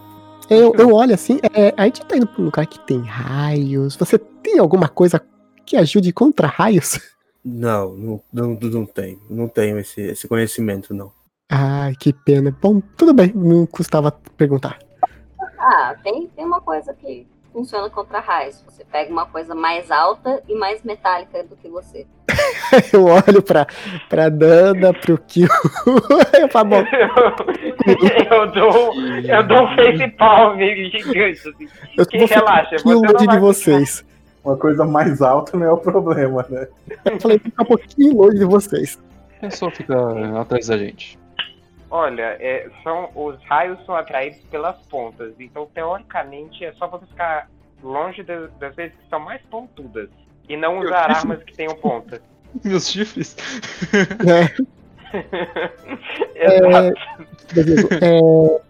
[0.49, 3.95] Eu, eu olho assim, é, a gente tá indo pra um lugar que tem raios.
[3.95, 5.21] Você tem alguma coisa
[5.65, 6.99] que ajude contra raios?
[7.49, 9.21] Não, não, não, não tenho.
[9.29, 11.13] Não tenho esse, esse conhecimento, não.
[11.49, 12.53] Ai, que pena.
[12.61, 14.77] Bom, tudo bem, não custava perguntar.
[15.57, 18.61] Ah, tem, tem uma coisa que funciona contra raios.
[18.67, 22.05] Você pega uma coisa mais alta e mais metálica do que você.
[22.91, 23.65] Eu olho pra,
[24.09, 25.47] pra Dana, pro Kill.
[26.37, 26.83] eu falo, bom,
[28.29, 31.49] eu dou, eu dou um face palm gigante.
[31.49, 31.67] Assim.
[31.97, 34.05] eu Que ficar relaxa, você não de vocês.
[34.47, 36.69] Uma coisa mais alta não é o problema, né?
[37.03, 38.97] Eu falei, ficar um pouquinho longe de vocês.
[39.41, 41.19] É só ficar atrás da gente.
[41.91, 47.49] Olha, é, são, os raios são atraídos pelas pontas, então teoricamente é só você ficar
[47.83, 50.09] longe das, das vezes que são mais pontudas
[50.47, 52.21] e não usar armas que tenham ponta.
[52.63, 53.35] Meus chifres?
[56.35, 56.93] É, Exato.
[57.53, 57.87] beleza.
[58.01, 58.19] É,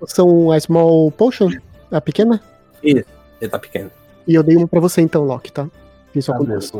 [0.08, 1.50] são a Small Potion,
[1.92, 2.42] a pequena?
[2.82, 3.04] Ele
[3.50, 3.92] tá pequeno.
[4.28, 5.68] E eu dei uma pra você então, Loki, tá?
[6.14, 6.72] Isso acontece.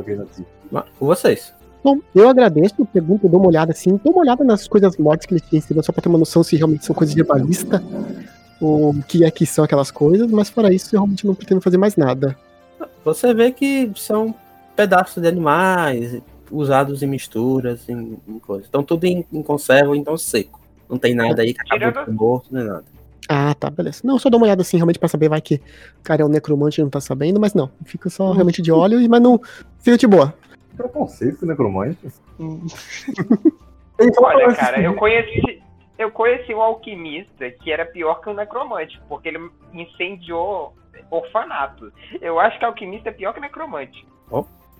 [0.72, 1.54] Mas, com vocês.
[1.84, 5.34] Bom, eu agradeço, pergunto, dou uma olhada assim, dou uma olhada nas coisas mortas que
[5.34, 7.82] ele tinha ensinado, só pra ter uma noção se realmente são coisas de balista,
[8.60, 11.62] ou o que é que são aquelas coisas, mas fora isso, eu realmente não pretendo
[11.62, 12.36] fazer mais nada.
[13.06, 14.36] Você vê que são
[14.76, 18.66] pedaços de animais usados em misturas, em, em coisas.
[18.66, 20.60] Estão tudo em, em conserva, então seco.
[20.90, 22.84] Não tem nada aí que acabou morto, nem nada.
[23.30, 24.02] Ah, tá, beleza.
[24.04, 25.56] Não, só dou uma olhada assim, realmente pra saber, vai que
[26.00, 28.72] o cara é um necromante e não tá sabendo, mas não, fica só realmente de
[28.72, 29.40] olho, e mas não,
[29.80, 30.34] fica de boa.
[30.76, 31.98] Preconceito necromante.
[34.22, 35.62] Olha, cara, eu conheci,
[35.98, 40.74] eu conheci um alquimista que era pior que o necromante, porque ele incendiou
[41.12, 41.92] orfanatos.
[42.22, 44.06] Eu acho que alquimista é pior que necromante.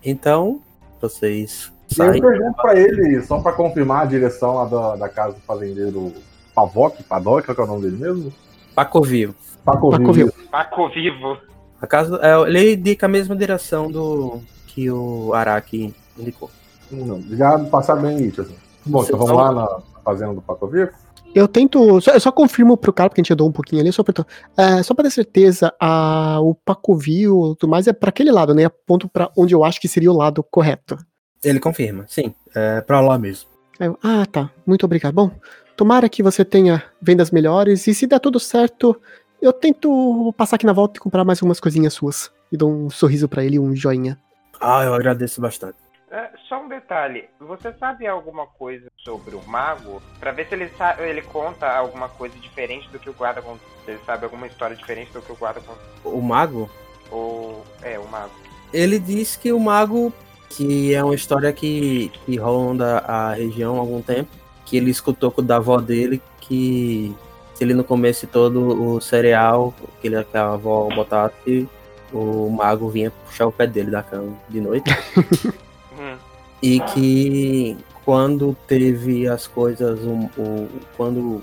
[0.04, 0.62] Então,
[1.00, 2.20] vocês E eu saem.
[2.22, 6.12] pergunto pra ele, só pra confirmar a direção lá da, da casa do fazendeiro
[6.58, 8.32] Pavoc, Padoc, qual que é o nome dele mesmo?
[8.74, 9.34] Pacovio.
[9.64, 9.98] Pacovil.
[9.98, 10.32] Pacovil.
[10.50, 11.38] Paco vivo.
[11.80, 16.50] A casa, é, ele indica a mesma direção do que o Araki indicou.
[16.90, 18.56] Não, já passaram bem isso, assim.
[18.84, 20.88] Bom, então vamos lá na fazenda do Pacovil?
[21.34, 22.00] Eu tento.
[22.00, 24.24] Só, eu só confirmo pro cara, porque a gente andou um pouquinho ali, só pra,
[24.56, 28.54] é, só pra ter certeza, a, o Pacovil e tudo mais é pra aquele lado,
[28.54, 28.64] né?
[28.64, 30.96] Aponto pra onde eu acho que seria o lado correto.
[31.44, 32.34] Ele confirma, sim.
[32.54, 33.48] É pra lá mesmo.
[33.78, 34.50] Eu, ah, tá.
[34.66, 35.14] Muito obrigado.
[35.14, 35.30] Bom,
[35.78, 39.00] tomara que você tenha vendas melhores e se der tudo certo,
[39.40, 42.32] eu tento passar aqui na volta e comprar mais algumas coisinhas suas.
[42.50, 44.18] E dou um sorriso pra ele, um joinha.
[44.60, 45.76] Ah, eu agradeço bastante.
[46.10, 50.02] É, só um detalhe, você sabe alguma coisa sobre o mago?
[50.18, 53.60] Pra ver se ele, sa- ele conta alguma coisa diferente do que o guarda conta.
[53.86, 55.80] Ele sabe alguma história diferente do que o guarda conta.
[56.04, 56.68] O mago,
[57.10, 57.62] Ou.
[57.82, 58.32] É, o mago.
[58.72, 60.12] ele diz que o mago,
[60.50, 64.30] que é uma história que, que ronda a região há algum tempo,
[64.68, 67.14] que ele escutou da avó dele que
[67.54, 68.60] se ele não comesse todo
[68.94, 71.66] o cereal que, ele, que a avó botasse,
[72.12, 74.90] o mago vinha puxar o pé dele da cama de noite.
[76.00, 76.16] Hum.
[76.62, 81.40] e que quando teve as coisas, o, o- quando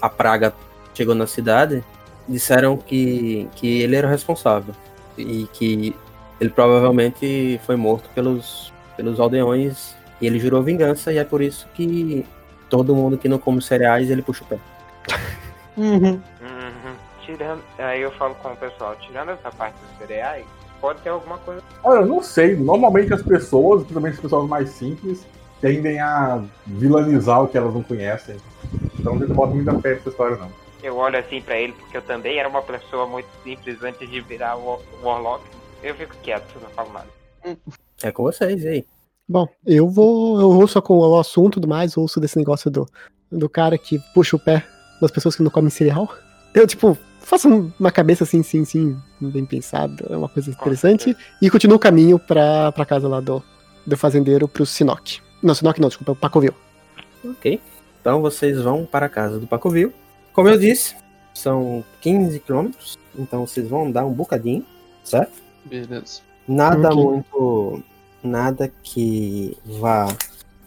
[0.00, 0.54] a praga
[0.94, 1.84] chegou na cidade,
[2.26, 4.74] disseram que, que ele era o responsável
[5.18, 5.94] e que
[6.40, 11.68] ele provavelmente foi morto pelos, pelos aldeões e ele jurou vingança e é por isso
[11.74, 12.24] que
[12.68, 14.58] todo mundo que não come cereais ele puxa o pé.
[15.76, 16.20] Uhum.
[17.24, 17.62] Tirando.
[17.78, 20.44] Aí eu falo com o pessoal, tirando essa parte dos cereais,
[20.80, 21.62] pode ter alguma coisa.
[21.84, 22.56] Olha, eu não sei.
[22.56, 25.26] Normalmente as pessoas, principalmente as pessoas mais simples,
[25.60, 28.36] tendem a vilanizar o que elas não conhecem.
[28.98, 30.50] Então não boto muita fé nessa história, não.
[30.82, 34.20] Eu olho assim pra ele, porque eu também era uma pessoa muito simples antes de
[34.20, 35.44] virar o Warlock.
[35.82, 37.06] Eu fico quieto, não falo nada.
[38.02, 38.86] É com vocês, aí?
[39.28, 40.40] Bom, eu vou.
[40.40, 42.86] Eu ouço com o assunto tudo mais, ouço desse negócio do,
[43.30, 44.66] do cara que puxa o pé
[45.00, 46.08] das pessoas que não comem cereal.
[46.54, 51.14] Eu, tipo, faço um- uma cabeça assim, sim, sim, bem pensada, é uma coisa interessante.
[51.42, 53.42] E continuo o caminho pra, pra casa lá do,
[53.86, 55.18] do fazendeiro pro Sinoc.
[55.42, 56.54] Não, Sinoc não, desculpa, o Pacovil.
[57.24, 57.60] Ok.
[58.00, 59.92] Então vocês vão para a casa do Pacovil.
[60.32, 60.96] Como eu disse,
[61.34, 62.96] são 15 quilômetros.
[63.16, 64.64] Então vocês vão andar um bocadinho,
[65.04, 65.32] certo?
[65.64, 66.22] Beleza.
[66.46, 67.04] Nada Ok.
[67.04, 67.82] muito.
[68.22, 70.08] Nada que vá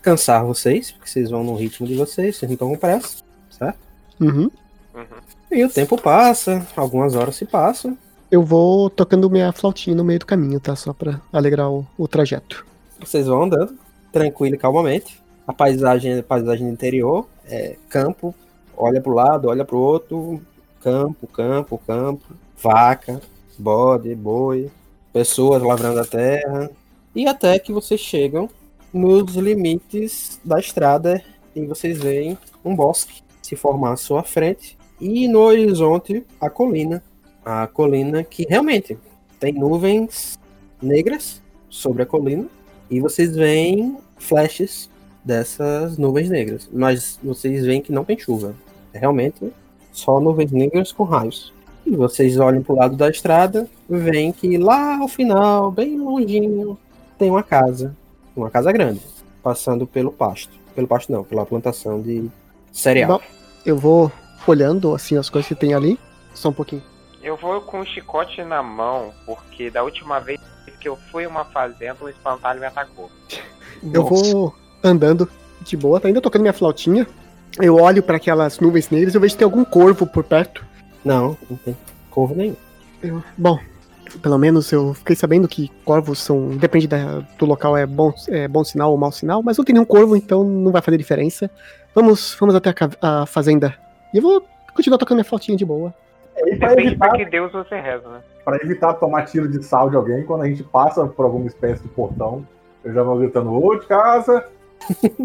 [0.01, 3.17] cansar vocês, porque vocês vão no ritmo de vocês, vocês não estão com pressa,
[3.49, 3.79] certo?
[4.19, 4.49] Uhum.
[4.93, 5.21] Uhum.
[5.51, 7.97] E o tempo passa, algumas horas se passam.
[8.29, 10.75] Eu vou tocando minha flautinha no meio do caminho, tá?
[10.75, 12.65] Só pra alegrar o, o trajeto.
[12.99, 13.77] Vocês vão andando,
[14.11, 15.21] tranquilo e calmamente.
[15.45, 18.33] A paisagem é paisagem do interior, é campo,
[18.77, 20.41] olha pro lado, olha pro outro,
[20.81, 22.23] campo, campo, campo,
[22.61, 23.19] vaca,
[23.57, 24.71] bode, boi,
[25.11, 26.69] pessoas lavrando a terra.
[27.15, 28.49] E até que vocês chegam
[28.93, 31.23] nos limites da estrada
[31.55, 37.03] e vocês veem um bosque se formar à sua frente e no horizonte a colina.
[37.43, 38.97] A colina que realmente
[39.39, 40.37] tem nuvens
[40.81, 42.47] negras sobre a colina
[42.89, 44.89] e vocês veem flashes
[45.23, 48.55] dessas nuvens negras, mas vocês veem que não tem chuva.
[48.93, 49.51] É realmente
[49.91, 51.53] só nuvens negras com raios.
[51.85, 56.77] E vocês olham pro lado da estrada, veem que lá ao final, bem longinho,
[57.21, 57.95] tem uma casa,
[58.35, 58.99] uma casa grande,
[59.43, 60.51] passando pelo pasto.
[60.73, 62.27] Pelo pasto não, pela plantação de
[62.71, 63.19] cereal.
[63.19, 63.21] Bom,
[63.63, 64.11] eu vou
[64.47, 65.99] olhando assim as coisas que tem ali.
[66.33, 66.81] Só um pouquinho.
[67.21, 70.39] Eu vou com o chicote na mão, porque da última vez
[70.79, 73.07] que eu fui a uma fazenda, um espantalho me atacou.
[73.93, 74.53] Eu vou
[74.83, 75.29] andando
[75.61, 77.07] de boa, tá ainda tocando minha flautinha.
[77.59, 80.63] Eu olho pra aquelas nuvens negras e eu vejo que tem algum corvo por perto.
[81.03, 81.75] Não, não tem
[82.11, 82.55] corvo nenhum.
[83.01, 83.59] Eu- bom,
[84.19, 86.49] pelo menos eu fiquei sabendo que corvos são.
[86.49, 89.73] Depende da- do local, é bom, é bom sinal ou mau sinal, mas não tem
[89.73, 91.49] nenhum corvo, então não vai fazer diferença.
[91.93, 92.69] Vamos, vamos até
[93.01, 93.75] a, a fazenda.
[94.13, 94.43] E eu vou
[94.75, 95.93] continuar tocando minha flautinha de boa.
[96.37, 98.21] E pra Depende evitar, pra que Deus você reza, né?
[98.43, 101.83] pra evitar tomar tiro de sal de alguém, quando a gente passa por alguma espécie
[101.83, 102.45] de portão,
[102.83, 104.45] eu já vou gritando, ô de casa,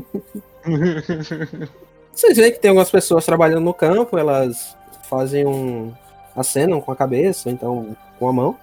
[2.12, 4.77] Vocês veem que tem algumas pessoas trabalhando no campo, elas
[5.09, 5.92] fazem um.
[6.35, 8.57] acenam com a cabeça, então com a mão.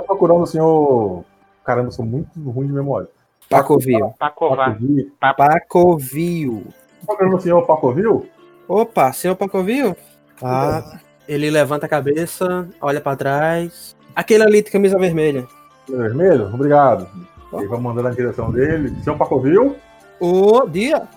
[0.00, 1.24] Tá procurando o senhor.
[1.64, 3.08] Caramba, eu sou muito ruim de memória.
[3.48, 4.14] Pacovil.
[4.18, 4.76] Pacovar.
[4.78, 5.12] Pacovil.
[5.20, 6.64] Pacovil.
[7.00, 8.28] Tá procurando o senhor Pacovil?
[8.68, 9.96] Opa, senhor Pacovil?
[10.42, 13.96] Ah, ele levanta a cabeça, olha pra trás.
[14.14, 15.46] Aquele ali de camisa vermelha.
[15.88, 16.46] Vermelho?
[16.54, 17.08] Obrigado.
[17.52, 18.94] Ele vai mandando na direção dele.
[19.02, 19.76] Senhor Pacovil?
[20.20, 21.08] Ô, dia!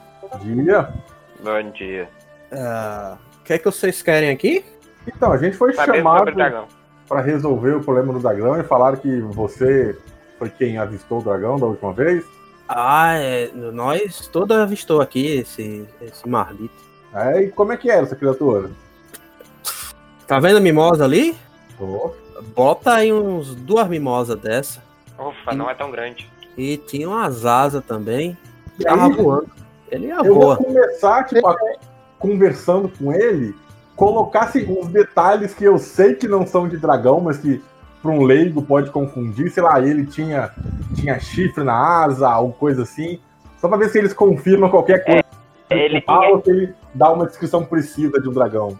[0.41, 0.89] Dia.
[1.43, 2.09] Bom dia.
[2.51, 4.65] Ah, O que é que vocês querem aqui?
[5.05, 6.65] Então, a gente foi Saber chamado sobre o dragão.
[7.07, 9.97] Para resolver o problema do dragão e falaram que você
[10.39, 12.23] foi quem avistou o dragão da última vez.
[12.67, 16.73] Ah, é, nós toda avistou aqui esse, esse maldito.
[17.13, 18.71] É, e como é que era essa criatura?
[20.27, 21.35] Tá vendo a mimosa ali?
[21.77, 22.13] Tô.
[22.55, 24.81] Bota aí uns duas mimosas dessa.
[25.19, 26.29] Ufa, não é tão grande.
[26.57, 28.37] E tinha umas asas também.
[28.79, 29.49] E Tava aí, voando.
[29.91, 30.57] Ele ia eu vou voar.
[30.57, 31.57] começar, tipo, a-
[32.17, 33.53] conversando com ele,
[33.95, 37.61] colocar assim, uns detalhes que eu sei que não são de dragão, mas que
[38.01, 39.49] para um leigo pode confundir.
[39.51, 40.51] Sei lá, ele tinha,
[40.95, 43.19] tinha chifre na asa, alguma coisa assim.
[43.57, 45.23] Só pra ver se eles confirmam qualquer coisa.
[45.69, 48.77] Ele Ah, tinha, ou se ele dá uma descrição precisa de um dragão.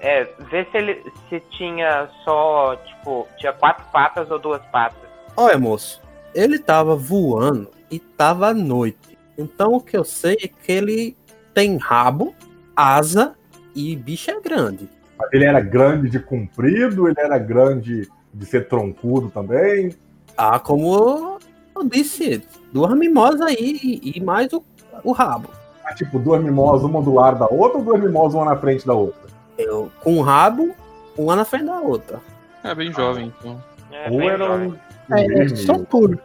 [0.00, 4.98] é, vê se ele se tinha só, tipo, tinha quatro patas ou duas patas.
[5.36, 6.00] Olha, moço,
[6.34, 9.18] ele tava voando e tava à noite.
[9.36, 11.16] Então o que eu sei é que ele
[11.52, 12.34] tem rabo,
[12.74, 13.36] asa
[13.74, 14.88] e bicho é grande.
[15.18, 19.94] Mas ele era grande de comprido, ele era grande de ser troncudo também.
[20.36, 21.38] Ah, como
[21.76, 24.62] eu disse, duas mimosas aí e, mais o,
[25.04, 25.48] o rabo.
[25.84, 28.86] Ah, tipo, duas mimosas, uma do lado da outra, ou duas mimosas, uma na frente
[28.86, 29.28] da outra?
[29.56, 30.74] Eu, com o rabo,
[31.16, 32.20] uma na frente da outra.
[32.64, 33.62] É bem jovem, então.
[33.92, 34.68] É, ou bem era jovem.
[34.68, 35.14] um.
[35.14, 35.56] É, vermelho.
[35.58, 36.18] só por.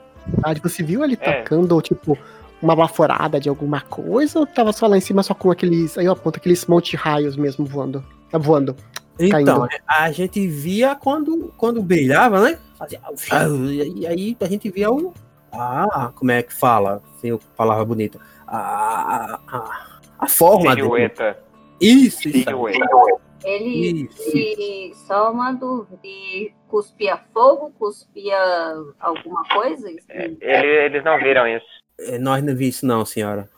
[0.43, 1.41] Ah, você viu ele É.
[1.41, 2.17] tacando, tipo,
[2.61, 5.97] uma baforada de alguma coisa ou tava só lá em cima só com aqueles.
[5.97, 8.03] Aí eu aponto aqueles monte de raios mesmo voando.
[8.29, 8.75] Tá voando.
[9.19, 9.67] Então, Caindo.
[9.87, 12.57] a gente via quando, quando brilhava, né?
[13.17, 15.13] Fazia, e aí a gente via o.
[15.51, 17.01] Ah, como é que fala?
[17.17, 18.19] Sem palavra bonita.
[18.47, 20.81] A, a, a forma dele.
[20.83, 21.37] Silhueta.
[21.81, 22.43] Isso, isso.
[22.43, 22.79] Silhueta.
[23.43, 24.21] Ele, Isso.
[24.37, 25.97] ele só uma dúvida.
[26.03, 28.37] Ele cuspia fogo, cuspia
[28.99, 29.89] alguma coisa?
[30.09, 31.65] É, ele- eles não viram isso.
[32.07, 33.49] É, Nós não vimos isso, não, senhora.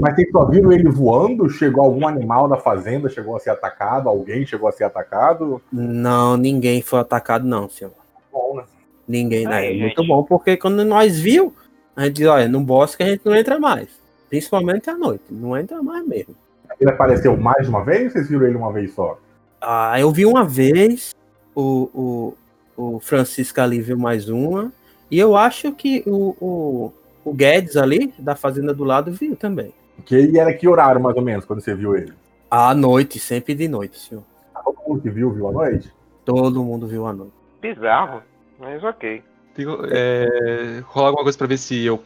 [0.00, 1.48] Mas vocês só viram ele voando?
[1.48, 4.08] Chegou algum animal da fazenda, chegou a ser atacado?
[4.08, 5.62] Alguém chegou a ser atacado?
[5.72, 7.92] Não, ninguém foi atacado, não, senhor.
[8.32, 8.64] Bom, né?
[9.06, 9.56] Ninguém, né?
[9.56, 10.08] Aí, É muito gente.
[10.08, 11.54] bom, porque quando nós viu,
[11.94, 13.88] a gente diz, olha, no bosque a gente não entra mais.
[14.28, 15.24] Principalmente à noite.
[15.30, 16.34] Não entra mais mesmo.
[16.80, 19.18] Ele apareceu mais de uma vez ou vocês viram ele uma vez só?
[19.60, 21.14] Ah, eu vi uma vez,
[21.54, 22.34] o,
[22.76, 24.72] o, o Francisco ali viu mais uma,
[25.10, 26.92] E eu acho que o, o,
[27.24, 29.72] o Guedes ali, da fazenda do lado, viu também.
[30.04, 32.12] Que ele era que horário, mais ou menos, quando você viu ele?
[32.50, 34.24] À noite, sempre de noite, senhor.
[34.64, 35.92] Todo mundo que viu, viu à noite?
[36.24, 37.32] Todo mundo viu à noite.
[37.60, 38.22] Bizarro,
[38.58, 39.22] mas ok.
[39.54, 42.00] Tem, é, rolar alguma coisa pra ver se eu.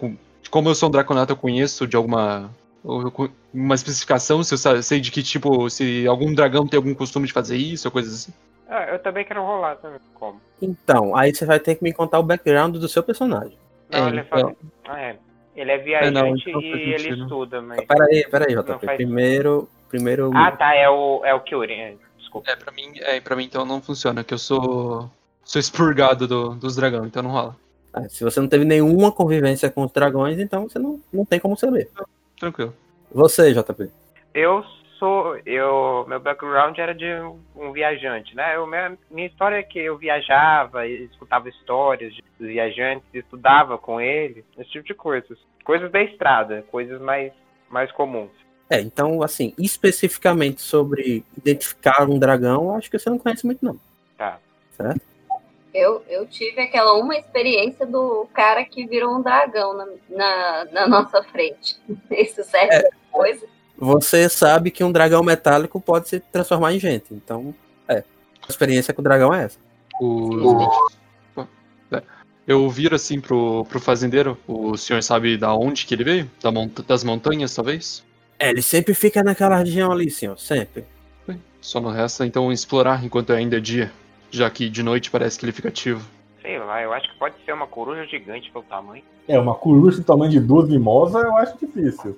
[0.51, 2.51] Como eu sou um Draconato, eu conheço de alguma.
[3.53, 5.69] Uma especificação, se eu sei de que tipo.
[5.69, 8.33] Se algum dragão tem algum costume de fazer isso ou coisas assim.
[8.69, 9.99] Ah, eu também quero rolar também.
[10.15, 10.41] Como?
[10.61, 13.57] Então, aí você vai ter que me contar o background do seu personagem.
[13.91, 14.57] Não, É, ele é então-.
[14.87, 15.17] Ah, é.
[15.55, 17.81] Ele é viajante não, então e ele estuda, mas.
[17.87, 18.85] Peraí, peraí, JP.
[18.87, 20.31] faz- Primeiro, primeiro.
[20.35, 21.99] Ah, tá, é o, é o Kyurem.
[22.19, 22.51] Desculpa.
[22.51, 25.11] É, pra mim, é, pra mim então não funciona, que eu sou.
[25.43, 27.57] Sou expurgado do- dos dragões, então não rola.
[27.95, 31.39] Ah, se você não teve nenhuma convivência com os dragões, então você não, não tem
[31.41, 31.89] como saber.
[32.39, 32.75] Tranquilo.
[33.13, 33.89] Você, JP.
[34.35, 34.63] Eu
[34.99, 35.39] sou.
[35.45, 37.07] Eu, meu background era de
[37.55, 38.57] um, viajante, né?
[38.57, 44.01] Eu, minha, minha história é que eu viajava, e escutava histórias de viajantes, estudava com
[44.01, 45.39] eles, esse tipo de coisas.
[45.65, 47.33] Coisas da estrada, coisas mais,
[47.69, 48.31] mais comuns.
[48.69, 53.79] É, então, assim, especificamente sobre identificar um dragão, acho que você não conhece muito, não.
[54.17, 54.39] Tá.
[54.73, 55.01] Certo?
[55.73, 60.89] Eu, eu tive aquela uma experiência do cara que virou um dragão na, na, na
[60.89, 61.77] nossa frente.
[62.11, 62.89] Isso serve É.
[63.13, 63.47] coisa?
[63.79, 67.13] Você sabe que um dragão metálico pode se transformar em gente.
[67.13, 67.55] Então,
[67.87, 67.99] é.
[67.99, 69.59] A experiência com o dragão é essa.
[70.01, 70.69] O...
[71.91, 72.03] É.
[72.47, 74.39] Eu viro assim pro, pro fazendeiro.
[74.47, 76.31] O senhor sabe da onde que ele veio?
[76.41, 78.05] Da mont- das montanhas, talvez?
[78.39, 80.39] É, ele sempre fica naquela região ali, senhor.
[80.39, 80.85] Sempre.
[81.27, 83.91] Bem, Só não resta então explorar enquanto ainda é dia.
[84.31, 86.09] Já que de noite parece que ele fica ativo.
[86.41, 89.03] Sei lá, eu acho que pode ser uma coruja gigante pelo tamanho.
[89.27, 92.17] É, uma coruja do tamanho de duas mimosas eu acho difícil.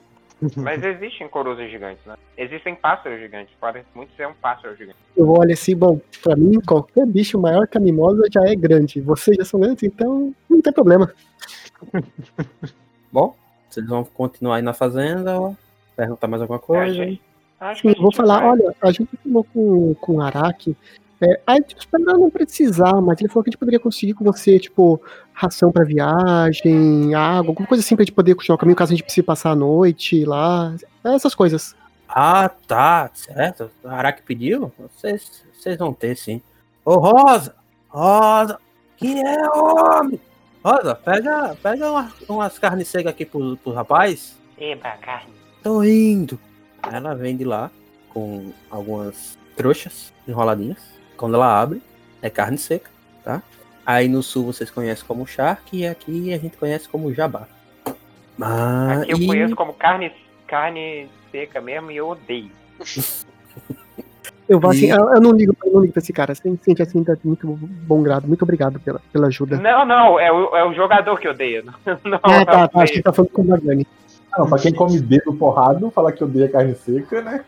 [0.57, 2.14] Mas existem corujas gigantes, né?
[2.37, 3.53] Existem pássaros gigantes.
[3.61, 4.96] Parece muito ser um pássaro gigante.
[5.16, 9.01] Eu olho assim, bom, pra mim, qualquer bicho maior que a mimosa já é grande.
[9.01, 11.12] Vocês já são grandes, então não tem problema.
[13.12, 13.35] Bom,
[13.68, 15.57] vocês vão continuar aí na fazenda
[15.96, 17.03] perguntar mais alguma Eu coisa?
[17.03, 17.20] achei-
[17.61, 18.48] acho Sim, que a eu vou falar, vai.
[18.51, 20.77] olha, a gente falou com, com o Araki.
[21.20, 24.24] É, a gente esperava não precisar, mas ele falou que a gente poderia conseguir com
[24.24, 25.02] você, tipo,
[25.33, 28.94] ração pra viagem, água, alguma coisa assim pra gente poder continuar o caminho caso a
[28.94, 30.74] gente precise passar a noite lá.
[31.04, 31.74] Essas coisas.
[32.09, 33.70] Ah, tá, certo.
[33.83, 34.72] O Araki pediu?
[34.78, 36.40] Vocês, vocês vão ter, sim.
[36.85, 37.54] Ô, Rosa!
[37.88, 38.59] Rosa!
[38.96, 40.20] Que é, homem?
[40.64, 44.37] Rosa, pega, pega uma- umas carnes secas aqui pro, pro rapaz.
[44.59, 45.33] Eba, carne.
[45.62, 46.38] Tô indo.
[46.92, 47.70] Ela vem de lá
[48.09, 50.78] com algumas trouxas enroladinhas.
[51.18, 51.83] Quando ela abre,
[52.22, 52.88] é carne seca,
[53.24, 53.42] tá?
[53.85, 57.46] Aí no sul vocês conhecem como charque e aqui a gente conhece como jabá.
[58.40, 60.12] Ah, Aqui eu conheço como carne,
[60.46, 62.50] carne seca mesmo e eu odeio.
[64.48, 66.33] Eu vou assim, E- eu, não ligo, eu não ligo pra esse cara.
[66.33, 68.26] Assim, sente assim, tá muito bom grado.
[68.26, 69.59] Muito obrigado pela, pela ajuda.
[69.59, 71.62] Não, não, é o, é o jogador que odeia.
[72.04, 72.81] Não, Ah, tá, não tá.
[72.83, 73.87] Acho que tá falando com o Magani.
[74.33, 77.44] Ah, não, pra quem come dedo porrado, falar que odeia carne seca, né?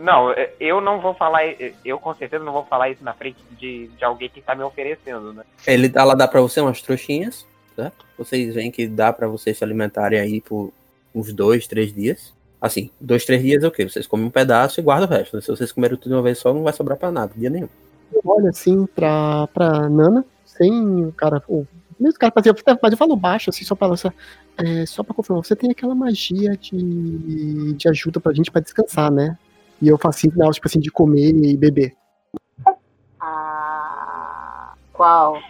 [0.00, 1.42] Não, eu não vou falar,
[1.84, 4.62] eu com certeza não vou falar isso na frente de, de alguém que tá me
[4.62, 5.44] oferecendo, né?
[5.66, 8.06] Ele, ela dá pra você umas trouxinhas, certo?
[8.16, 10.72] Vocês veem que dá pra vocês se alimentarem aí por
[11.14, 12.34] uns dois, três dias.
[12.60, 13.88] Assim, dois, três dias é o quê?
[13.88, 15.36] Vocês comem um pedaço e guardam o resto.
[15.36, 15.42] né?
[15.42, 17.68] Se vocês comerem tudo de uma vez só, não vai sobrar pra nada, dia nenhum.
[18.12, 21.42] Eu olho assim pra, pra Nana, sem o cara.
[21.46, 21.66] O
[22.00, 24.14] mesmo cara fazia, mas eu falo baixo, assim, só pra lançar.
[24.56, 29.10] É, só pra confirmar, você tem aquela magia de, de ajuda pra gente pra descansar,
[29.10, 29.38] né?
[29.80, 31.94] E eu faço assim, não, tipo assim, de comer e beber.
[33.20, 35.36] Ah, qual?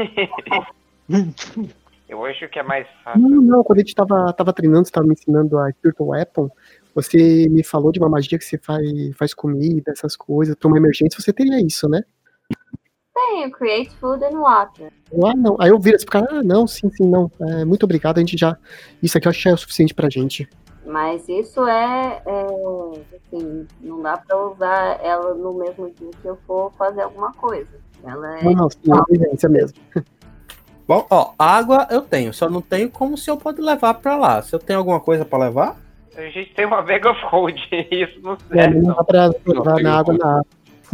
[2.09, 3.21] Eu acho que é mais fácil.
[3.21, 6.51] Não, não, quando a gente tava, tava treinando, você tava me ensinando a Spiritual Weapon,
[6.95, 8.83] você me falou de uma magia que você faz,
[9.17, 12.03] faz comida, essas coisas, pra uma emergência, você teria isso, né?
[13.15, 14.91] Tenho Create Food and Water.
[15.23, 15.57] Ah, não.
[15.61, 17.31] Aí eu viro esse cara, ah, não, sim, sim, não.
[17.41, 18.57] É, muito obrigado, a gente já.
[19.03, 20.49] Isso aqui eu acho que é o suficiente pra gente.
[20.89, 22.47] Mas isso é, é,
[23.17, 27.69] assim, não dá pra usar ela no mesmo dia que eu for fazer alguma coisa.
[28.03, 29.77] Ela é Não, não, sim, é emergência mesmo.
[30.89, 34.41] Bom, ó, água eu tenho, só não tenho como o senhor pode levar pra lá.
[34.41, 35.77] Se eu tenho alguma coisa pra levar,
[36.17, 37.59] A gente tem uma Vega of Hold,
[37.93, 38.79] isso não É, serve.
[38.81, 38.95] não não.
[38.97, 40.43] dá pra levar na água na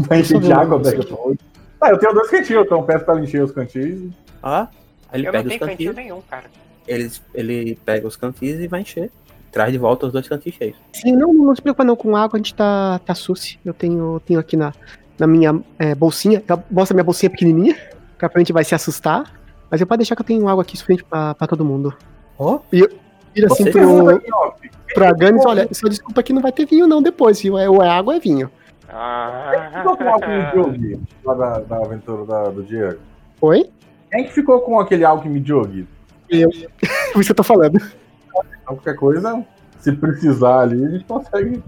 [0.08, 0.82] Pra encher de água, não.
[0.82, 1.38] velho.
[1.80, 4.12] Ah, eu tenho dois cantinhos, então peço pra ela encher os cantinhos.
[4.42, 4.66] aí
[5.12, 6.44] ele Eu não pega os tenho cantinho cantis, nenhum, cara.
[6.88, 9.12] ele, ele pega os cantis e vai encher.
[9.54, 10.76] Traz de volta os dois cantis cheios.
[10.92, 13.56] Sim, não, não se preocupa não, com água a gente tá, tá suci.
[13.64, 14.72] Eu tenho, tenho aqui na,
[15.16, 17.76] na minha é, bolsinha, eu mostra minha bolsinha pequenininha,
[18.18, 19.32] que a gente vai se assustar.
[19.70, 21.94] Mas eu pode deixar que eu tenho água aqui suficiente pra, pra todo mundo.
[22.36, 24.20] Ó, Vira assim pro,
[24.92, 27.56] pro Ganes, olha, só desculpa que não vai ter vinho não depois, viu?
[27.56, 28.50] É, ou é água ou é vinho.
[28.88, 32.98] Ah, Ficou com me jogue lá da, da aventura da- do Diego?
[33.40, 33.70] Oi?
[34.10, 35.86] Quem que ficou com aquele me jogue?
[36.28, 36.48] Eu,
[37.12, 37.80] por isso eu tô falando.
[38.64, 39.44] Então, qualquer coisa,
[39.78, 41.62] se precisar ali, a gente consegue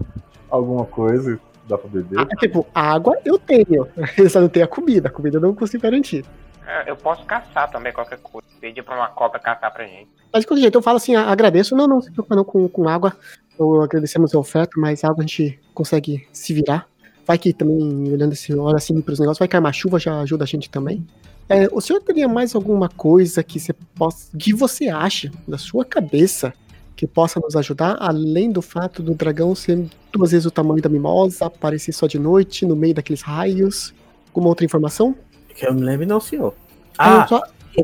[0.49, 1.39] alguma coisa,
[1.69, 2.19] dá pra beber.
[2.19, 3.87] Ah, tipo, água eu tenho.
[4.17, 5.07] Eu só não tenho a comida.
[5.07, 6.25] A comida eu não consigo garantir.
[6.65, 8.47] É, Eu posso caçar também qualquer coisa.
[8.59, 10.09] Pedir pra uma cobra caçar pra gente.
[10.33, 11.75] Mas de qualquer jeito, eu falo assim, agradeço.
[11.75, 13.15] Não, não, se preocupa não com, com água.
[13.59, 16.87] Eu agradecemos a oferta, mas água a gente consegue se virar.
[17.25, 20.45] Vai que também, olhando esse, olha assim pros negócios, vai cair uma chuva, já ajuda
[20.45, 21.05] a gente também.
[21.49, 24.35] É, o senhor teria mais alguma coisa que você possa.
[24.37, 26.53] que você acha da sua cabeça
[26.97, 30.89] que possa nos ajudar, além do fato do dragão ser duas vezes o tamanho da
[30.89, 33.93] mimosa, aparecer só de noite, no meio daqueles raios?
[34.29, 35.15] Alguma outra informação?
[35.55, 36.53] Que eu me lembro, não, senhor.
[36.97, 37.43] Ah, Ah, só-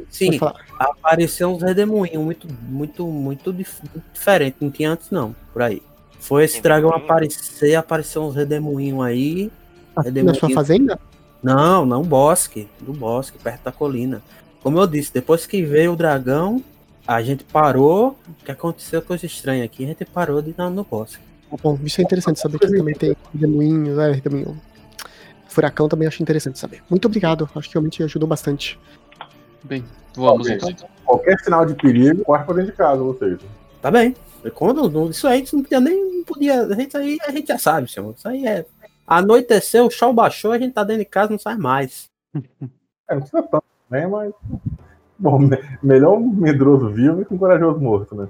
[0.10, 0.40] sim.
[0.80, 4.58] Apareceu uns redemoinhos muito, muito, muito dif- diferente.
[4.60, 5.82] Não tinha antes, não, por aí.
[6.20, 7.12] Foi esse dragão Redemoinho?
[7.12, 9.44] aparecer, apareceu uns redemoinhos aí.
[9.44, 9.52] Aqui
[9.96, 10.40] na Redemoinho.
[10.40, 11.00] sua fazenda?
[11.44, 12.68] Não, não bosque.
[12.82, 14.24] Do bosque, perto da colina.
[14.64, 16.64] Como eu disse, depois que veio o dragão,
[17.08, 18.18] a gente parou.
[18.28, 21.22] O que aconteceu coisa estranha aqui, a gente parou de ir no bosque.
[21.62, 24.60] Bom, isso é interessante saber que também tem redemoinhos, é, redemoinho.
[25.48, 26.82] Furacão também acho interessante saber.
[26.90, 28.80] Muito obrigado, acho que realmente ajudou bastante.
[29.64, 29.86] Bem,
[30.16, 30.72] vamos Ok.
[30.72, 30.90] então.
[31.06, 33.40] Qualquer sinal de perigo, corre pra dentro de casa, vocês.
[33.82, 34.16] Tá bem.
[34.56, 36.18] Quando, isso aí isso não podia nem.
[36.18, 38.14] Não podia, a gente aí a gente já sabe, senhor.
[38.18, 38.66] Isso aí é.
[39.06, 42.10] Anoiteceu, o chão baixou, a gente tá dentro de casa não sai mais.
[43.10, 44.08] É, não precisa tanto, né?
[44.08, 44.34] Mas.
[45.24, 48.28] Bom, me- melhor um medroso vivo que um corajoso morto, né?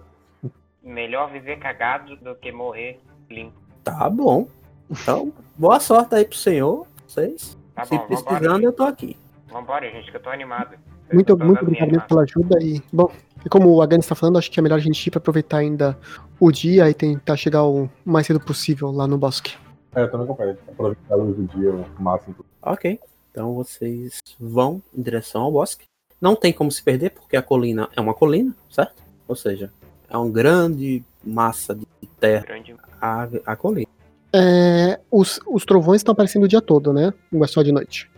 [0.83, 3.57] Melhor viver cagado do que morrer limpo.
[3.83, 4.47] Tá bom.
[4.91, 6.85] Então, boa sorte aí pro senhor.
[7.07, 7.57] Vocês.
[7.73, 8.63] Tá Se bom, precisando, vambora.
[8.63, 9.17] eu tô aqui.
[9.49, 10.77] Vambora, gente, que eu tô animado.
[11.11, 13.09] Muito, tô muito obrigado pela ajuda e, bom,
[13.43, 15.57] e como o Agani está falando, acho que é melhor a gente ir para aproveitar
[15.57, 15.97] ainda
[16.39, 19.55] o dia e tentar chegar o mais cedo possível lá no bosque.
[19.95, 20.59] É, eu também concordo.
[20.71, 22.35] Aproveitar a luz do dia o máximo.
[22.61, 22.99] Ok.
[23.31, 25.85] Então vocês vão em direção ao bosque.
[26.23, 29.03] Não tem como se perder, porque a colina é uma colina, certo?
[29.27, 29.69] Ou seja,
[30.09, 31.85] é uma grande massa de
[32.17, 32.75] terra Grande.
[33.01, 33.87] a, a colina.
[34.33, 37.13] É, os, os trovões estão aparecendo o dia todo, né?
[37.29, 38.09] Não é só de noite.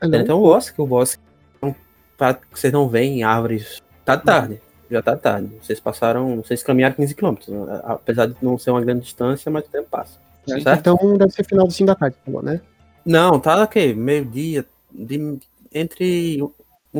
[0.00, 0.20] É, não?
[0.20, 1.20] Então o bosque, o bosque.
[1.56, 1.74] então,
[2.16, 3.82] pra- Vocês não veem árvores.
[4.04, 4.62] Tá de tarde.
[4.88, 5.50] Já tá de tarde.
[5.60, 6.36] Vocês passaram.
[6.36, 7.48] Vocês caminharam 15 quilômetros.
[7.48, 7.80] né?
[7.82, 10.20] Apesar de não ser uma grande distância, mas o tempo passa.
[10.48, 10.60] Sim.
[10.60, 10.78] Certo?
[10.78, 12.60] Então deve ser finalzinho da tarde, falou, né?
[13.04, 13.94] Não, tá ok.
[13.94, 14.64] Meio-dia.
[14.92, 15.38] de-
[15.74, 16.40] Entre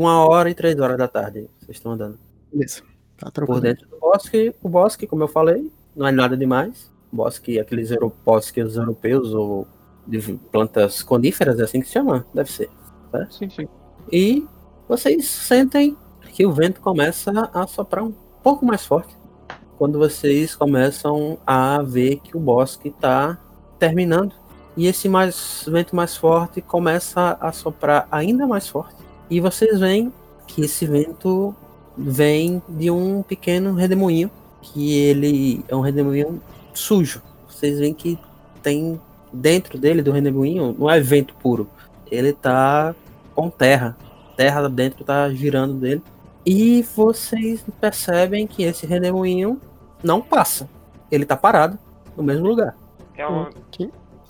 [0.00, 1.48] uma hora e três horas da tarde.
[1.58, 2.18] Vocês estão andando.
[2.52, 2.82] Beleza.
[3.16, 3.60] Tá Por tranquilo.
[3.60, 6.90] dentro do bosque, o bosque, como eu falei, não é nada demais.
[7.10, 7.90] Bosque, aqueles
[8.24, 9.66] bosques europeus ou
[10.06, 10.20] de
[10.52, 12.26] plantas coníferas, é assim que se chama?
[12.34, 12.70] Deve ser.
[13.30, 13.68] Sim, sim.
[14.12, 14.46] E
[14.88, 15.96] vocês sentem
[16.32, 19.16] que o vento começa a soprar um pouco mais forte.
[19.78, 23.38] Quando vocês começam a ver que o bosque está
[23.78, 24.34] terminando.
[24.76, 29.05] E esse mais, vento mais forte começa a soprar ainda mais forte.
[29.28, 30.12] E vocês veem
[30.46, 31.54] que esse vento
[31.96, 34.30] vem de um pequeno redemoinho.
[34.62, 36.40] Que ele é um redemoinho
[36.74, 37.22] sujo.
[37.48, 38.18] Vocês veem que
[38.62, 39.00] tem
[39.32, 41.68] dentro dele, do redemoinho, não é vento puro.
[42.10, 42.94] Ele tá
[43.34, 43.96] com terra.
[44.36, 46.02] Terra dentro tá girando dele.
[46.44, 49.60] E vocês percebem que esse redemoinho
[50.02, 50.68] não passa.
[51.10, 51.78] Ele tá parado
[52.16, 52.76] no mesmo lugar.
[53.16, 53.48] Eu,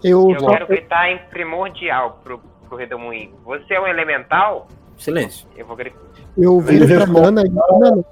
[0.03, 3.35] Eu, eu quero gritar em primordial pro, pro Redemoinho.
[3.45, 4.69] Você é um elemental?
[4.99, 5.47] Silêncio.
[5.57, 5.99] Eu vou gritar.
[6.37, 7.07] eu viro pra.
[7.07, 8.05] Nana e Nana,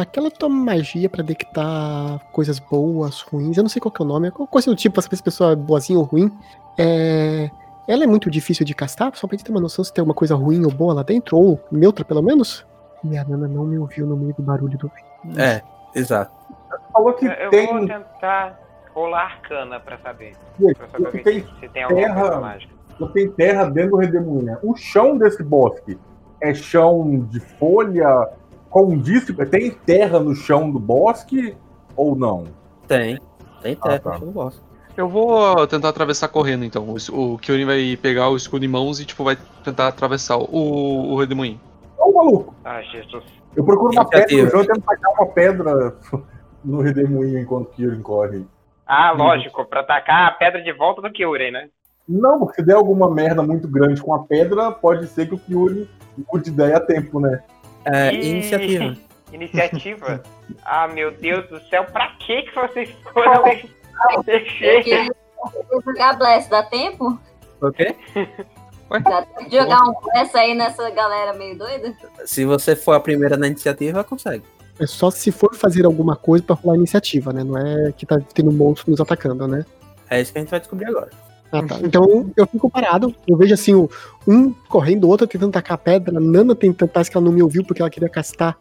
[0.00, 4.08] aquela tua magia pra detectar coisas boas, ruins, eu não sei qual que é o
[4.08, 6.32] nome, qualquer coisa do tipo, pra saber se a pessoa é boazinha ou ruim,
[6.78, 7.50] é...
[7.88, 10.14] ela é muito difícil de castar, só pra gente ter uma noção se tem alguma
[10.14, 12.64] coisa ruim ou boa lá dentro, ou neutra pelo menos?
[13.04, 15.40] E a Nana não me ouviu no meio do barulho do vento.
[15.40, 15.62] É,
[15.94, 16.32] exato.
[16.92, 18.58] Falou que Eu, eu tem, vou tentar
[18.94, 20.34] rolar arcana pra saber.
[20.76, 22.20] Pra saber tem, se tem alguma terra.
[22.20, 22.75] coisa mágica.
[22.98, 24.42] Que tem terra dentro do redemoinho.
[24.42, 24.58] né?
[24.62, 25.98] O chão desse bosque
[26.40, 28.28] é chão de folha
[28.70, 31.56] condiz, tem terra no chão do bosque
[31.96, 32.44] ou não?
[32.86, 33.18] Tem.
[33.62, 34.10] Tem terra tá.
[34.10, 34.60] no chão do bosque.
[34.96, 36.88] Eu vou tentar atravessar correndo então.
[36.88, 41.12] O, o Kyorin vai pegar o escudo em mãos e tipo vai tentar atravessar o,
[41.12, 41.60] o redemoinho.
[41.98, 42.54] Ô, maluco!
[42.64, 43.24] Ah, Jesus.
[43.54, 44.44] Eu procuro uma pedra Iniciativa.
[44.44, 45.96] no chão e tento tacar uma pedra
[46.64, 48.46] no redemoinho enquanto o Kirin corre.
[48.86, 51.68] Ah, lógico, pra atacar a pedra de volta do Kyurem, né?
[52.08, 55.38] Não, porque se der alguma merda muito grande com a pedra, pode ser que o
[55.38, 55.88] Kyuri
[56.32, 57.42] mude ideia a tempo, né?
[57.84, 58.30] É, Ih.
[58.30, 58.96] iniciativa.
[59.32, 60.22] Iniciativa.
[60.64, 65.10] ah, meu Deus do céu, pra que que vocês foram queria
[65.84, 67.18] jogar Bless, dá tempo?
[67.60, 67.96] O quê?
[69.02, 71.92] Dá tempo de jogar um Bless aí nessa galera meio doida?
[72.24, 74.44] Se você for a primeira na iniciativa, consegue.
[74.78, 77.42] É só se for fazer alguma coisa pra rolar iniciativa, né?
[77.42, 79.64] Não é que tá tendo monstro nos atacando, né?
[80.08, 81.10] É isso que a gente vai descobrir agora.
[81.52, 81.78] Ah, tá.
[81.82, 83.88] Então eu fico parado, eu vejo assim, o,
[84.26, 87.32] um correndo, o outro tentando tacar a pedra, a Nana tentando, parece que ela não
[87.32, 88.58] me ouviu porque ela queria castar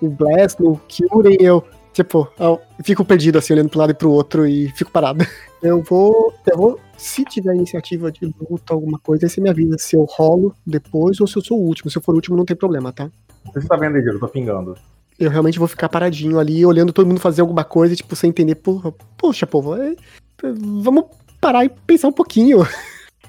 [0.00, 4.10] o Blast no Kyuren, eu, tipo, eu fico perdido assim, olhando pro lado e pro
[4.10, 5.24] outro e fico parado.
[5.60, 9.76] Eu vou, eu vou, se tiver iniciativa de luta, alguma coisa, aí você me avisa
[9.76, 11.90] se eu rolo depois ou se eu sou o último.
[11.90, 13.10] Se eu for o último, não tem problema, tá?
[13.52, 14.18] Você tá vendo aí, Diego?
[14.18, 14.76] Eu tô pingando.
[15.18, 18.54] Eu realmente vou ficar paradinho ali, olhando todo mundo fazer alguma coisa, tipo, sem entender,
[18.54, 19.96] porra, poxa, povo, é-
[20.56, 21.06] vamos
[21.40, 22.58] parar e pensar um pouquinho.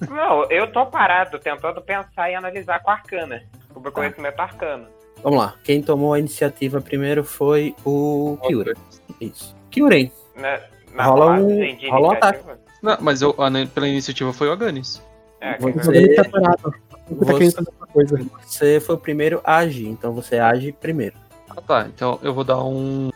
[0.10, 3.44] Não, eu tô parado tentando pensar e analisar com a arcana.
[3.76, 4.88] O meu conhecimento arcano.
[5.22, 5.56] Vamos lá.
[5.64, 8.76] Quem tomou a iniciativa primeiro foi o Kyuren.
[9.20, 9.56] Isso.
[9.70, 10.60] Kyuren, Na,
[10.94, 12.60] na Rola um- rola um iniciativa.
[12.82, 15.02] Não, mas eu, a- pela iniciativa foi o Aganis.
[15.42, 16.74] É, Você tá parado.
[17.10, 18.26] Você tá coisa.
[18.46, 21.16] você foi o primeiro a agir, então você age primeiro.
[21.50, 23.10] Ah tá, então eu vou dar um.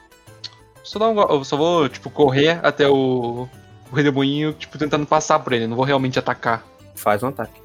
[0.83, 1.21] Só dar um.
[1.21, 3.47] Eu só vou, tipo, correr até o.
[3.93, 5.67] O redemoinho, tipo, tentando passar por ele.
[5.67, 6.65] Não vou realmente atacar.
[6.95, 7.61] Faz um ataque.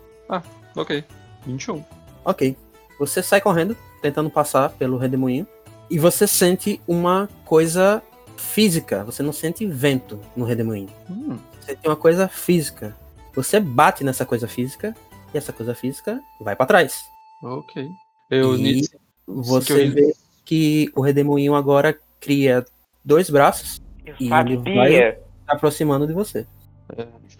[0.76, 1.03] Ok.
[1.47, 1.83] 21.
[2.22, 2.55] Ok.
[2.99, 5.47] Você sai correndo, tentando passar pelo redemoinho,
[5.91, 8.03] e você sente uma coisa
[8.37, 9.05] física.
[9.05, 10.91] Você não sente vento no redemoinho.
[11.11, 12.95] Hum, Você tem uma coisa física.
[13.35, 14.95] Você bate nessa coisa física,
[15.33, 17.01] e essa coisa física vai pra trás.
[17.43, 17.89] ok.
[18.31, 18.55] Eu.
[18.55, 18.83] E
[19.26, 20.14] Você eu- vê
[20.45, 22.66] que o redemoinho agora cria
[23.03, 25.20] dois braços Eu E ele sabia.
[25.49, 26.46] Se aproximando de você.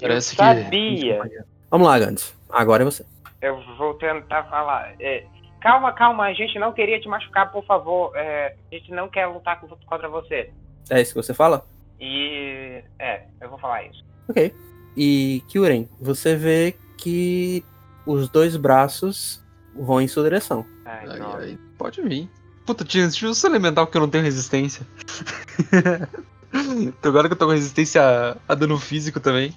[0.01, 0.63] Parece eu que.
[0.63, 1.45] sabia.
[1.71, 2.35] Vamos lá, Gantz.
[2.49, 3.05] Agora é você.
[3.41, 4.95] Eu vou tentar falar.
[5.01, 5.25] É,
[5.61, 8.13] calma, calma, a gente não queria te machucar, por favor.
[8.17, 10.51] É, a gente não quer lutar contra você.
[10.91, 11.67] É isso que você fala?
[12.01, 12.83] E.
[12.99, 14.05] É, eu vou falar isso.
[14.29, 14.55] Ok.
[14.97, 17.65] E Kyuren, você vê que
[18.07, 19.45] os dois braços
[19.75, 20.65] vão em sua direção.
[20.85, 21.33] Ai, Ai, não.
[21.35, 22.29] ai, pode vir.
[22.67, 24.87] Puta, tinha deixa eu só elemental porque eu não tenho resistência.
[26.81, 29.55] então agora que eu tô com resistência a, a dano físico também.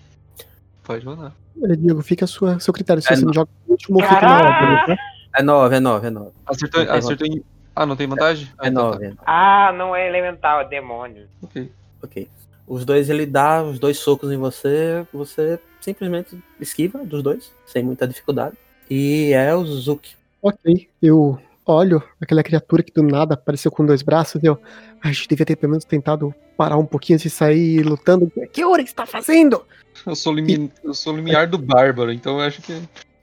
[0.83, 1.33] Pode mandar.
[1.61, 3.01] Olha, Diego, fica a sua, seu critério.
[3.01, 3.33] Se É, você não.
[3.33, 4.97] joga no último fica na hora, tá?
[5.35, 6.31] É 9, é 9, é 9.
[6.45, 7.43] Acertou, acertou em.
[7.75, 8.49] Ah, não tem vantagem?
[8.57, 8.97] Ah, É então tá.
[8.99, 9.13] 9.
[9.25, 11.27] Ah, não é elemental, é demônio.
[11.41, 11.71] Ok.
[12.03, 12.27] Ok.
[12.67, 17.83] Os dois, ele dá os dois socos em você, você simplesmente esquiva dos dois, sem
[17.83, 18.55] muita dificuldade.
[18.89, 20.15] E é o Zuki.
[20.41, 24.59] Ok, eu olho aquela criatura que do nada apareceu com dois braços e eu.
[25.03, 28.31] "Ai, A gente devia ter pelo menos tentado parar um pouquinho antes de sair lutando.
[28.51, 29.63] Que hora está fazendo?
[30.05, 30.71] Eu sou, limi...
[30.83, 32.79] eu sou o limiar do bárbaro, então eu acho que.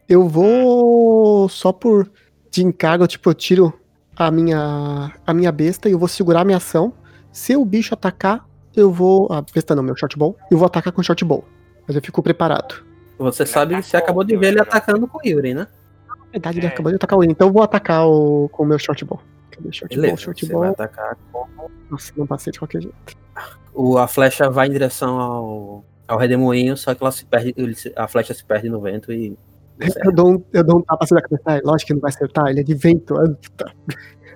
[0.09, 2.11] Eu vou só por
[2.51, 3.73] de encargo, tipo, eu tiro
[4.17, 6.93] a minha a minha besta e eu vou segurar a minha ação.
[7.31, 9.31] Se o bicho atacar, eu vou.
[9.31, 10.37] A besta não, meu short ball.
[10.51, 11.45] Eu vou atacar com short ball.
[11.87, 12.85] Mas eu fico preparado.
[13.19, 14.63] Você sabe, você atacou acabou de ver ele né?
[14.63, 15.67] atacando com o Yuri, né?
[16.33, 16.69] Verdade, ele É.
[16.71, 19.21] acabou de atacar o então eu vou atacar o, com o meu short ball.
[19.51, 20.03] Cadê short ball?
[20.03, 20.61] Beleza, Short você ball.
[20.63, 21.47] vai atacar com
[21.91, 22.97] Nossa, não passei de qualquer jeito.
[23.75, 27.55] o, a flecha vai em direção ao, ao redemoinho, só que ela se perde,
[27.97, 29.37] a flecha se perde no vento e.
[30.05, 31.61] Eu dou, um, eu dou um tapa assim na cabeça.
[31.65, 33.17] Lógico que não vai acertar, ele é de vento.
[33.17, 33.25] Ah,
[33.57, 33.73] tá.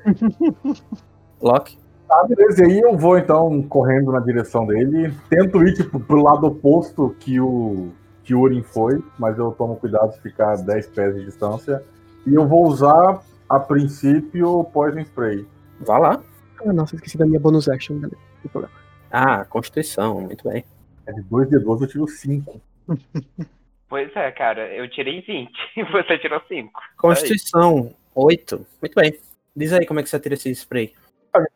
[1.40, 1.78] Loki,
[2.08, 2.62] Tá, beleza.
[2.62, 5.14] E aí eu vou então correndo na direção dele.
[5.30, 7.88] Tento ir tipo, pro lado oposto que o
[8.24, 11.82] que o Urim foi, mas eu tomo cuidado de ficar 10 pés de distância.
[12.26, 15.46] E eu vou usar, a princípio, o Poison Spray.
[15.80, 16.22] vá lá.
[16.64, 18.16] Ah, nossa, esqueci da minha bonus action, beleza.
[18.16, 18.74] Não tem problema.
[19.10, 20.64] Ah, Constituição, muito bem.
[21.06, 22.60] É de 2 de 12, eu tiro 5.
[23.92, 26.80] Pois é, cara, eu tirei 20 e você tirou 5.
[26.96, 28.66] Constituição, 8.
[28.80, 29.18] Muito bem.
[29.54, 30.94] Diz aí como é que você tira esse spray.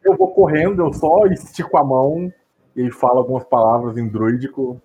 [0.04, 2.30] Eu vou correndo, eu só estico a mão
[2.76, 4.78] e falo algumas palavras em druídico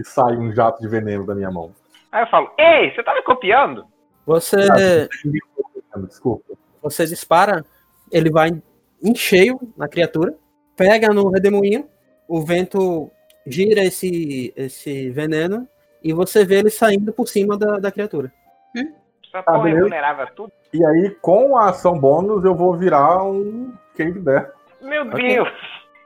[0.00, 1.72] e sai um jato de veneno da minha mão.
[2.10, 3.84] Aí eu falo, ei, você tá me copiando?
[4.26, 4.56] Você,
[6.06, 6.54] Desculpa.
[6.82, 7.64] você dispara,
[8.10, 8.50] ele vai
[9.02, 10.34] em cheio na criatura,
[10.76, 11.88] pega no redemoinho,
[12.28, 13.10] o vento
[13.46, 15.66] gira esse, esse veneno
[16.02, 18.32] e você vê ele saindo por cima da, da criatura.
[19.26, 19.80] Essa porra é beleza.
[19.82, 20.52] vulnerável a tudo.
[20.72, 24.52] E aí, com a ação bônus, eu vou virar um Cave Bear.
[24.80, 25.28] Meu Ok.
[25.28, 25.48] Deus!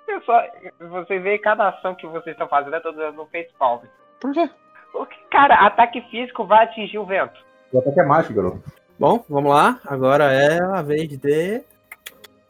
[0.07, 0.43] Eu só,
[0.81, 3.81] você vê cada ação que vocês estão fazendo, é toda no face palm.
[4.21, 4.49] Por quê?
[4.93, 7.35] Porque, cara, ataque físico vai atingir o vento.
[7.73, 8.63] O ataque é mágico, garoto.
[8.99, 9.81] Bom, vamos lá.
[9.87, 11.63] Agora é a vez de.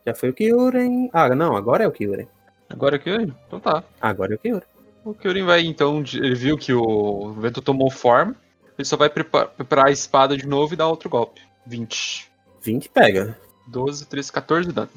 [0.07, 1.09] Já foi o Kyuren.
[1.13, 2.29] Ah, não, agora é o Kyuren.
[2.69, 3.35] Agora o Kyurin?
[3.47, 3.83] Então tá.
[4.01, 4.67] Agora é o Kyuren.
[5.05, 6.03] O Kyurin vai então.
[6.13, 8.35] Ele viu que o vento tomou forma.
[8.77, 11.41] Ele só vai prepa- preparar a espada de novo e dar outro golpe.
[11.67, 12.31] 20.
[12.61, 13.39] 20 pega.
[13.69, 14.91] 12, 13, 14 de dano.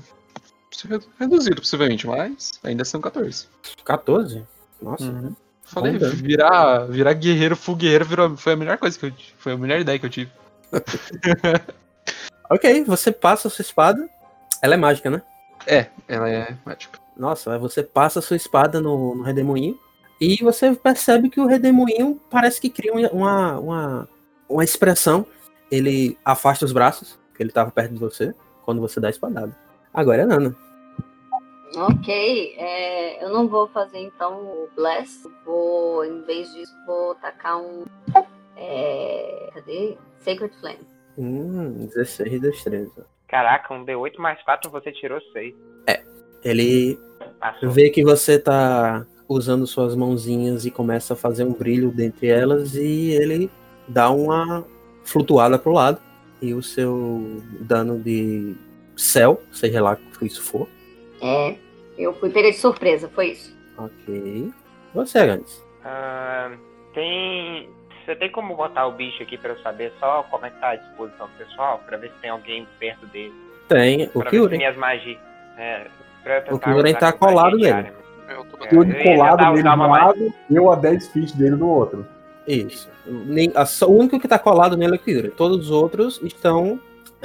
[1.19, 3.47] Reduzido, possivelmente, mas ainda são 14.
[3.83, 4.45] 14?
[4.81, 5.03] Nossa.
[5.03, 5.35] Uhum.
[5.63, 9.33] Falei, Bom virar, virar guerreiro, full guerreiro virou, foi a melhor coisa que eu tive.
[9.37, 10.31] Foi a melhor ideia que eu tive.
[12.49, 14.09] Ok, você passa a sua espada.
[14.61, 15.21] Ela é mágica, né?
[15.65, 16.99] É, ela é mágica.
[17.15, 19.77] Nossa, você passa a sua espada no, no redemoinho.
[20.19, 24.09] E você percebe que o redemoinho parece que cria uma, uma,
[24.49, 25.25] uma expressão.
[25.69, 29.55] Ele afasta os braços, que ele estava perto de você, quando você dá a espadada.
[29.93, 30.55] Agora é Nana.
[31.75, 35.27] Ok, é, eu não vou fazer então o Bless.
[35.45, 37.85] Vou, em vez disso, vou tacar um.
[38.55, 39.97] É, cadê?
[40.19, 40.79] Sacred Flame.
[41.17, 43.05] Hum, 16 de destreza.
[43.27, 45.53] Caraca, um D8 mais 4 você tirou 6.
[46.43, 46.99] Ele
[47.39, 47.69] Passou.
[47.69, 52.75] vê que você tá usando suas mãozinhas e começa a fazer um brilho dentre elas
[52.75, 53.49] e ele
[53.87, 54.65] dá uma
[55.03, 56.01] flutuada pro lado
[56.41, 58.55] e o seu dano de
[58.95, 60.67] céu, seja lá o que isso for.
[61.21, 61.55] É,
[61.97, 63.55] eu fui pega de surpresa, foi isso.
[63.77, 64.51] Ok.
[64.93, 65.63] Você, Ganes.
[65.83, 66.51] Ah,
[66.93, 67.69] tem.
[68.05, 70.69] Você tem como botar o bicho aqui pra eu saber só como é que tá
[70.69, 71.81] a disposição do pessoal?
[71.85, 73.33] Pra ver se tem alguém perto dele.
[73.67, 74.57] Tem o pra ver se Kyuren.
[74.57, 75.17] minhas magias.
[75.57, 75.87] É,
[76.51, 77.69] O Kyuren tá colado nele.
[77.69, 81.67] É, de eu ia colado nele de um lado, eu a 10 feet dele do
[81.67, 82.07] outro.
[82.47, 82.89] Isso.
[83.05, 85.31] Nem- a- só- o único que tá colado nele é o Kyuren.
[85.31, 86.79] Todos os outros estão,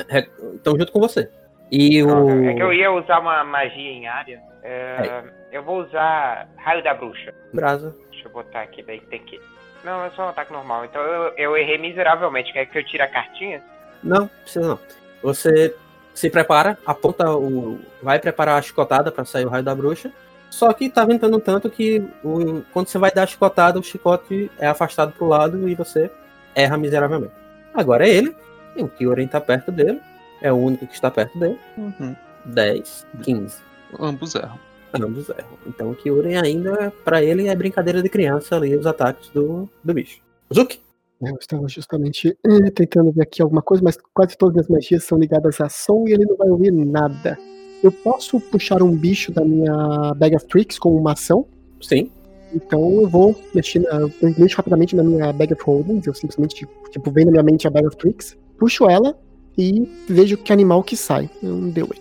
[0.08, 1.30] é, estão junto com você.
[1.72, 2.44] E o.
[2.50, 4.42] É que eu ia usar uma magia em área.
[4.62, 7.32] É, eu vou usar Raio da Bruxa.
[7.52, 7.96] Brasa.
[8.10, 9.40] Deixa eu botar aqui, daí tem que.
[9.82, 10.84] Não, é só um ataque normal.
[10.84, 12.52] Então eu, eu errei miseravelmente.
[12.52, 13.62] Quer que eu tire a cartinha?
[14.04, 14.78] Não, precisa não.
[15.22, 15.74] Você
[16.14, 17.80] se prepara, aponta o.
[18.02, 20.12] Vai preparar a chicotada pra sair o raio da bruxa.
[20.50, 24.50] Só que tá ventando tanto que o- quando você vai dar a chicotada, o chicote
[24.58, 26.10] é afastado pro lado e você
[26.54, 27.32] erra miseravelmente.
[27.72, 28.36] Agora é ele.
[28.76, 29.98] E o Kyuren tá perto dele.
[30.42, 31.58] É o único que está perto dele.
[31.78, 32.14] Uhum.
[32.46, 33.56] 10, 15.
[33.98, 34.58] Ambos erram.
[34.94, 35.58] Ambos erram.
[35.66, 39.94] Então o Kyuren ainda, pra ele, é brincadeira de criança ali, os ataques do, do
[39.94, 40.20] bicho.
[40.52, 40.80] Zuki!
[41.20, 45.18] Eu estava justamente eh, tentando ver aqui alguma coisa, mas quase todas as magias são
[45.18, 47.38] ligadas a som e ele não vai ouvir nada.
[47.80, 51.46] Eu posso puxar um bicho da minha Bag of Tricks como uma ação?
[51.80, 52.10] Sim.
[52.52, 56.66] Então eu vou mexer na, eu mexo rapidamente na minha Bag of Holdings, eu simplesmente,
[56.90, 59.16] tipo, vem na minha mente a Bag of Tricks, puxo ela
[59.56, 61.28] e vejo que animal que sai.
[61.42, 61.98] É Um D8.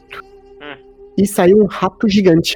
[0.62, 0.78] Hum.
[1.18, 2.56] E saiu um rato gigante.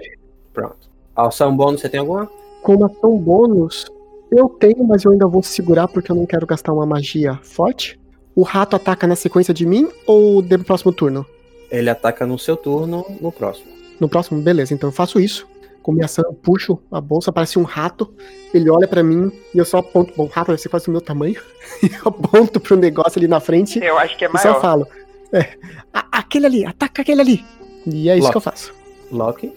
[0.54, 0.90] Pronto.
[1.16, 2.30] A ação bônus, você tem alguma?
[2.62, 3.86] Com ação bônus,
[4.32, 8.00] eu tenho, mas eu ainda vou segurar porque eu não quero gastar uma magia forte.
[8.36, 11.26] O rato ataca na sequência de mim ou no próximo turno?
[11.72, 13.72] Ele ataca no seu turno, no próximo.
[14.00, 15.48] No próximo, beleza, então eu faço isso.
[15.86, 18.12] Com minha ação, eu puxo a bolsa, parece um rato.
[18.52, 20.12] Ele olha pra mim e eu só aponto.
[20.18, 21.36] Bom, o rato deve ser quase do meu tamanho.
[21.84, 24.62] E eu aponto pro negócio ali na frente Eu acho que é e só maior.
[24.62, 24.88] falo:
[25.32, 25.56] é,
[25.94, 27.46] "A- aquele ali, ataca aquele ali.
[27.86, 28.32] E é isso Loki.
[28.32, 28.74] que eu faço.
[29.12, 29.54] Loki.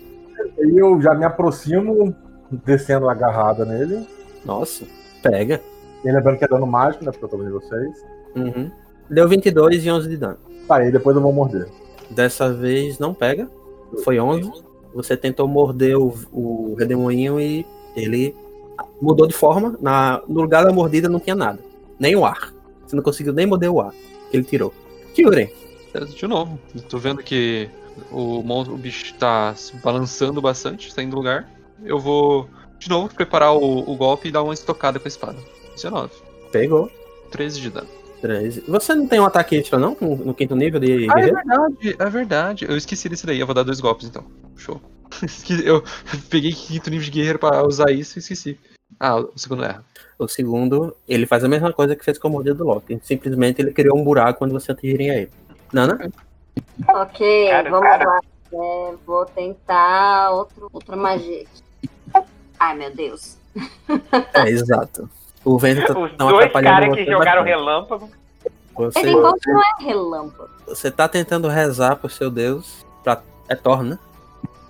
[0.59, 2.15] Aí eu já me aproximo,
[2.51, 4.07] descendo agarrada nele.
[4.45, 4.85] Nossa.
[5.23, 5.63] Pega.
[6.05, 7.11] E lembrando que é dano mágico, né?
[7.11, 8.05] Porque eu tô vendo vocês.
[8.37, 8.71] Uhum.
[9.09, 10.37] Deu 22 e 11 de dano.
[10.69, 11.67] Tá, aí depois eu vou morder.
[12.11, 13.49] Dessa vez não pega.
[14.05, 14.53] Foi 11.
[14.95, 18.35] Você tentou morder o, o redemoinho e ele
[19.01, 19.77] mudou de forma.
[19.81, 21.59] Na, no lugar da mordida não tinha nada.
[21.99, 22.53] Nem o ar.
[22.87, 23.93] Você não conseguiu nem morder o ar
[24.31, 24.73] que ele tirou.
[25.15, 25.51] Kyuren.
[25.95, 26.59] É, De novo,
[26.89, 27.69] tô vendo que
[28.11, 31.51] o, o bicho tá se balançando bastante, saindo do lugar.
[31.85, 35.39] Eu vou, de novo, preparar o, o golpe e dar uma estocada com a espada.
[35.75, 36.11] 19.
[36.53, 36.91] Pegou.
[37.31, 37.98] 13 de dano.
[38.21, 38.65] 13.
[38.69, 39.97] Você não tem um ataque extra, não?
[40.01, 41.35] No, quinto nível de Ah, é guerreiro?
[41.37, 42.67] verdade, é verdade.
[42.69, 44.25] Eu esqueci desse daí, eu vou dar dois golpes então.
[44.57, 44.81] Show.
[45.65, 45.83] Eu
[46.29, 48.59] peguei quinto nível de guerreiro pra usar isso e esqueci.
[49.01, 49.83] Ah, o segundo erra.
[50.19, 52.99] O segundo, ele faz a mesma coisa que fez com a mordida do Loki.
[53.03, 55.31] Simplesmente ele criou um buraco quando você atingirem a ele.
[55.73, 56.11] Nana?
[56.89, 58.05] Ok, Cara, vamos cara.
[58.05, 58.21] lá.
[58.53, 61.45] É, vou tentar outro, outra magia.
[62.59, 63.37] Ai, meu Deus.
[64.35, 65.09] É, exato.
[65.49, 67.49] O vento tá Os dois caras que jogaram bastante.
[67.49, 68.11] relâmpago.
[68.75, 70.51] Você, não é relâmpago.
[70.67, 72.85] você tá tentando rezar pro seu Deus.
[73.03, 73.99] Pra, é Thor, né?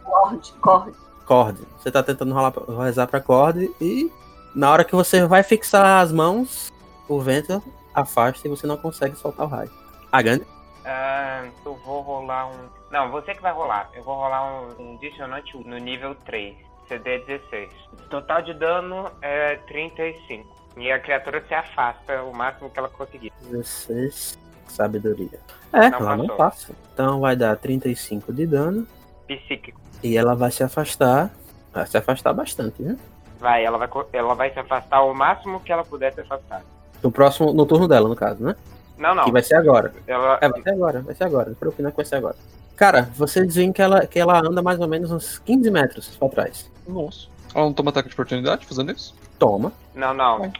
[0.05, 0.97] Corde, corde.
[1.27, 1.59] Cord.
[1.79, 2.55] Você tá tentando rolar,
[2.85, 4.11] rezar pra Cord e
[4.55, 6.73] na hora que você vai fixar as mãos,
[7.09, 7.61] o vento
[7.93, 9.71] afasta e você não consegue soltar o raio.
[10.13, 10.47] A Gandhi?
[10.87, 12.69] Ah, eu vou rolar um.
[12.93, 13.91] Não, você que vai rolar.
[13.95, 14.45] Eu vou rolar
[14.79, 16.57] um, um dissonante no nível 3.
[16.87, 17.69] CD 16.
[18.09, 20.58] Total de dano é 35.
[20.79, 23.33] E a criatura se afasta o máximo que ela conseguir.
[23.51, 24.39] 16.
[24.69, 25.41] Sabedoria.
[25.73, 26.37] É, Não ela não passou.
[26.37, 26.73] passa.
[26.95, 28.87] Então vai dar 35 de dano.
[29.27, 29.81] Psíquico.
[30.03, 31.31] E ela vai se afastar.
[31.73, 32.97] Vai se afastar bastante, né?
[33.41, 36.63] Vai, ela vai, ela vai se afastar o máximo que ela puder se afastar.
[37.03, 38.55] No próximo, no turno dela, no caso, né?
[38.97, 39.25] Não, não.
[39.25, 39.95] Que vai ser agora.
[40.07, 41.47] Ela, É, vai ser agora, vai ser agora.
[41.47, 42.37] Não se preocupe, não é que vai ser agora.
[42.77, 46.29] Cara, vocês veem que ela, que ela anda mais ou menos uns 15 metros pra
[46.29, 46.71] trás.
[46.87, 47.29] Nossa.
[47.55, 49.15] Ela não toma ataque de oportunidade fazendo isso?
[49.39, 49.73] Toma.
[49.95, 50.51] Não, não.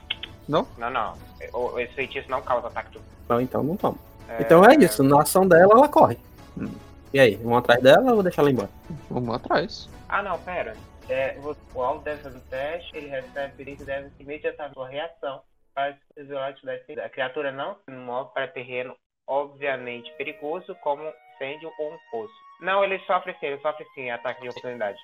[0.49, 0.67] Não?
[0.79, 1.15] Não, não.
[1.53, 3.09] O- Esse feitiço não causa ataque duplo.
[3.29, 3.99] Não, então não toma.
[4.41, 5.03] Então é isso.
[5.03, 6.19] Na ação dela, ela corre.
[6.57, 6.73] Hum.
[7.13, 8.69] E aí, vão atrás dela ou deixar ela embora?
[9.11, 9.89] Vamos atrás.
[10.09, 10.75] Ah, não, pera.
[11.09, 11.39] É,
[11.75, 15.41] o alvo deve fazer o teste, ele recebe perigo e deve imediatamente sua reação
[15.75, 17.01] para se isolar a atividade.
[17.01, 18.95] A criatura não se move para terreno
[19.27, 21.03] obviamente perigoso, como
[21.35, 22.33] incêndio ou um poço.
[22.61, 24.99] Não, ele sofre sim, ele sofre sim ataque de oportunidade.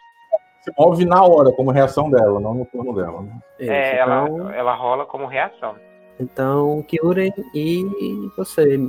[0.64, 3.20] Se move na hora, como reação dela, não no turno dela.
[3.20, 3.38] Né?
[3.58, 5.76] É, ela, então, ela rola como reação.
[6.18, 7.84] então, Kyuren e
[8.34, 8.80] você,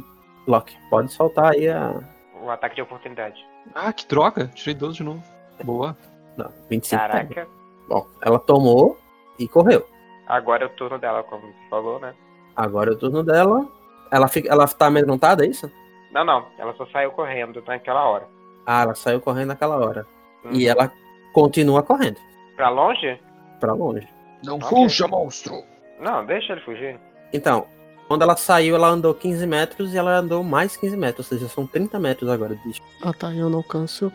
[0.48, 2.02] Loki, pode soltar aí a.
[2.42, 3.46] O ataque de oportunidade.
[3.74, 4.48] Ah, que droga.
[4.56, 5.22] Tirei 12 de novo.
[5.66, 5.98] Boa.
[6.38, 7.02] Não, 25.
[7.02, 7.12] pega.
[7.12, 7.48] Caraca.
[7.90, 8.98] Bom, ela tomou
[9.38, 9.86] e correu.
[10.28, 12.16] Agora é o turno dela, como você falou, né?
[12.56, 13.68] Agora é o turno dela.
[14.10, 15.70] Ela, fica, ela tá amedrontada, é isso?
[16.14, 16.46] Não, não.
[16.58, 18.28] Ela só saiu correndo naquela hora.
[18.66, 20.08] Ah, ela saiu correndo naquela hora.
[20.46, 20.52] Hum.
[20.54, 20.92] E ela
[21.36, 22.18] continua correndo
[22.56, 23.20] Pra longe?
[23.60, 24.08] pra longe.
[24.44, 24.70] Não Ok.
[24.70, 25.54] fuja, monstro.
[26.00, 26.98] Não, deixa ele fugir.
[27.34, 27.66] Então,
[28.08, 31.30] quando ela saiu, ela andou 15 metros e ela andou mais 15 metros.
[31.32, 32.58] Ou seja, são 30 metros agora.
[32.66, 32.82] bicho.
[33.04, 34.12] Ah, tá, eu não alcanço.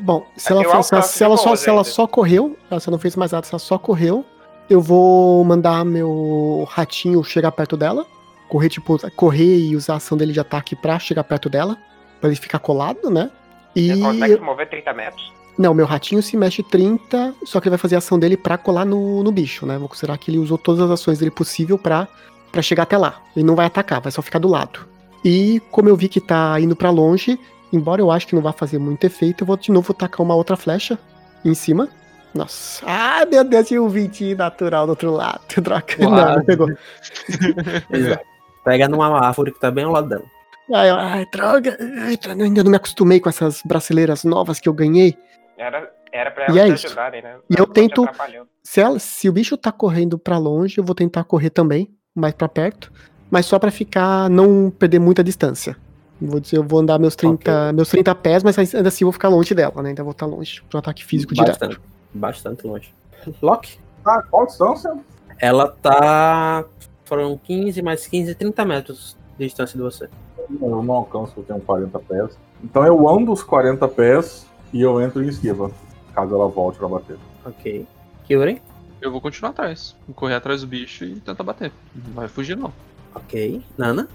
[0.00, 2.80] Bom, se É ela, for- se ela, se ela só, se ela só correu, ela
[2.80, 4.24] só não fez mais nada, se ela só correu,
[4.68, 8.04] eu vou mandar meu ratinho chegar perto dela.
[8.48, 11.76] Correr, tipo, correr e usar a ação dele de ataque pra chegar perto dela.
[12.20, 13.30] Pra ele ficar colado, né?
[13.76, 13.90] E.
[13.90, 15.32] Ele consegue se mover 30 metros.
[15.56, 18.58] Não, meu ratinho se mexe 30, só que ele vai fazer a ação dele pra
[18.58, 19.78] colar no, no bicho, né?
[19.78, 22.08] Vou considerar que ele usou todas as ações dele possível pra,
[22.50, 23.22] pra chegar até lá.
[23.36, 24.80] Ele não vai atacar, vai só ficar do lado.
[25.24, 27.38] E como eu vi que tá indo pra longe,
[27.72, 30.34] embora eu acho que não vai fazer muito efeito, eu vou de novo tacar uma
[30.34, 30.98] outra flecha
[31.44, 31.88] em cima.
[32.34, 32.84] Nossa.
[32.84, 35.40] Ah, meu Deus, tinha um 20 natural do outro lado.
[35.62, 35.84] Droga.
[36.00, 36.44] Não, não Quase.
[36.46, 36.68] pegou.
[38.64, 40.24] Pega numa árvore que tá bem ao lado dela.
[40.72, 41.76] Ai, ai, droga.
[41.78, 45.16] Ai, eu ainda não me acostumei com essas brasileiras novas que eu ganhei.
[45.64, 46.86] Era, era pra E elas é te isso.
[46.88, 47.36] ajudarem, né?
[47.48, 48.06] E eu tento-.
[48.62, 52.34] Se, ela, se o bicho tá correndo pra longe, eu vou tentar correr também, mais
[52.34, 52.92] pra perto,
[53.30, 55.76] mas só pra ficar não perder muita distância.
[56.20, 59.12] Vou dizer, eu vou andar meus 30, meus 30 pés, mas ainda assim eu vou
[59.12, 59.88] ficar longe dela, né?
[59.90, 61.58] Ainda vou estar longe pro ataque físico Bastante.
[61.60, 61.80] direto.
[62.12, 62.94] Bastante longe.
[63.42, 64.94] Loki, Ah, qual distância?
[65.40, 66.64] ela tá.
[67.04, 70.08] Foram 15 mais 15, 30 metros de distância de você.
[70.60, 72.38] Eu não alcanço, eu tenho 40 pés.
[72.62, 75.70] Então eu ando os 40 pés e eu entro em esquiva,
[76.12, 77.16] caso ela volte pra bater.
[77.46, 77.86] Ok.
[78.24, 78.60] Kyuren?
[79.00, 79.94] Eu vou continuar atrás.
[80.04, 81.70] Vou correr atrás do bicho e tentar bater.
[81.94, 82.72] Não vai fugir, não.
[83.14, 83.62] Ok.
[83.78, 84.08] Nana?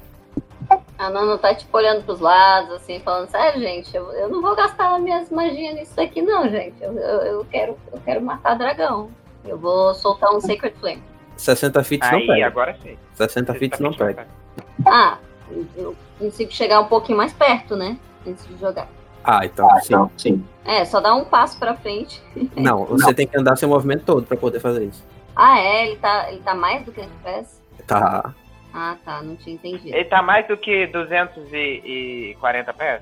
[0.97, 4.53] A Nana tá tipo olhando pros lados, assim, falando, sério, gente, eu, eu não vou
[4.53, 6.75] gastar minhas magias nisso daqui, não, gente.
[6.83, 9.09] Eu, eu, eu quero, eu quero matar dragão.
[9.45, 11.01] Eu vou soltar um Sacred Flame.
[11.37, 12.47] 60 feet não Aí, pega.
[12.47, 12.97] agora sim.
[13.13, 14.27] 60 feet não pega.
[14.85, 15.17] Ah,
[15.77, 17.97] eu consigo chegar um pouquinho mais perto, né?
[18.27, 18.89] Antes de jogar.
[19.23, 20.09] Ah, então sim.
[20.17, 20.45] sim.
[20.65, 22.21] É, só dá um passo pra frente.
[22.55, 25.03] Não, você tem que andar seu movimento todo pra poder fazer isso.
[25.35, 25.87] Ah, é?
[25.87, 27.61] Ele tá, ele tá mais do que 100 pés?
[27.87, 28.33] Tá.
[28.73, 29.95] Ah, tá, não tinha entendido.
[29.95, 33.01] Ele tá mais do que 240 pés?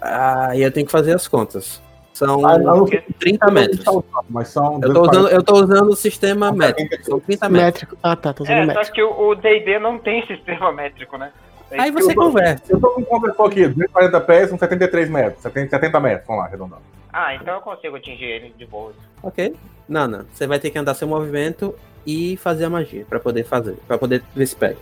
[0.00, 1.82] Ah, e eu tenho que fazer as contas.
[2.12, 2.84] São Ah, não,
[3.20, 3.84] 30 metros.
[4.28, 4.80] Mas são.
[4.82, 7.04] Eu tô usando, eu tô usando o sistema métrico.
[7.04, 7.64] São 30 metros.
[7.66, 7.96] Métrico.
[8.02, 8.92] Ah, tá, tô usando É, só métrico.
[8.94, 11.30] que o o D&D não tem sistema métrico, né?
[11.70, 12.70] É Aí você eu- converte.
[12.70, 15.42] Eu tô com um conversor aqui, 240 pés são 73 metros.
[15.42, 16.82] 70, 70 metros, vamos lá, arredondando.
[17.12, 18.92] Ah, então eu consigo atingir ele de boa.
[19.22, 19.54] Ok.
[19.88, 21.74] Nana, você vai ter que andar seu movimento
[22.06, 23.76] e fazer a magia pra poder fazer.
[23.86, 24.76] Pra poder ver se pega.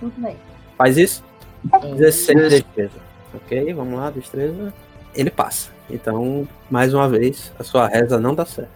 [0.00, 0.36] Muito bem.
[0.76, 1.22] Faz isso.
[1.96, 2.98] 16 de defesa.
[3.34, 4.72] Ok, vamos lá, destreza.
[5.14, 5.70] Ele passa.
[5.88, 8.70] Então, mais uma vez, a sua reza não dá certo.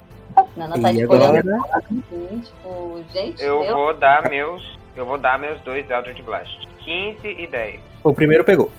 [0.56, 1.42] Nana tá E agora.
[1.88, 3.74] tipo, gente, Eu eu...
[3.74, 4.78] vou dar meus.
[4.96, 6.68] Eu vou dar meus dois Eldritch Blast.
[6.84, 7.80] 15 e 10.
[8.02, 8.70] O primeiro pegou.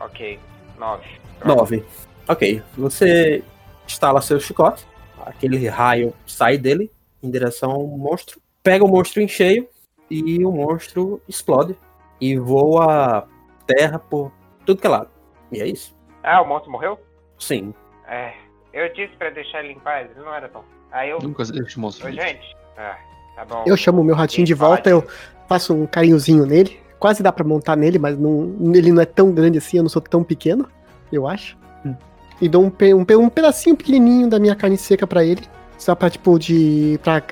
[0.00, 0.38] Ok.
[0.78, 1.06] 9.
[1.44, 1.84] 9.
[2.28, 2.62] Ok.
[2.76, 3.42] Você
[3.86, 4.86] instala seu chicote.
[5.24, 6.90] Aquele raio sai dele
[7.22, 8.40] em direção ao monstro.
[8.62, 9.68] Pega o monstro em cheio
[10.10, 11.76] e o monstro explode.
[12.20, 13.26] E voa
[13.66, 14.32] terra por
[14.66, 15.10] tudo que é lado.
[15.52, 15.94] E é isso.
[16.22, 16.98] Ah, o monstro morreu?
[17.38, 17.74] Sim.
[18.08, 18.32] É.
[18.72, 20.64] Eu disse pra deixar ele em paz, ele não era tão.
[20.90, 21.18] Aí eu.
[21.20, 22.08] Nunca eu te mostro.
[22.08, 22.56] Ô, gente.
[22.76, 22.98] Ah,
[23.36, 23.64] tá bom.
[23.66, 25.06] Eu chamo o meu ratinho de volta, eu
[25.48, 26.83] faço um carinhozinho nele.
[26.98, 29.90] Quase dá pra montar nele, mas não, ele não é tão grande assim, eu não
[29.90, 30.68] sou tão pequeno,
[31.12, 31.56] eu acho.
[31.84, 31.94] Hum.
[32.40, 35.42] E dou um, um, um pedacinho pequenininho da minha carne seca pra ele,
[35.76, 36.98] só pra, tipo, de.
[37.02, 37.22] pra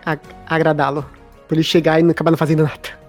[0.47, 1.05] agradá-lo.
[1.49, 3.03] Pra ele chegar e não acabar não fazendo nada.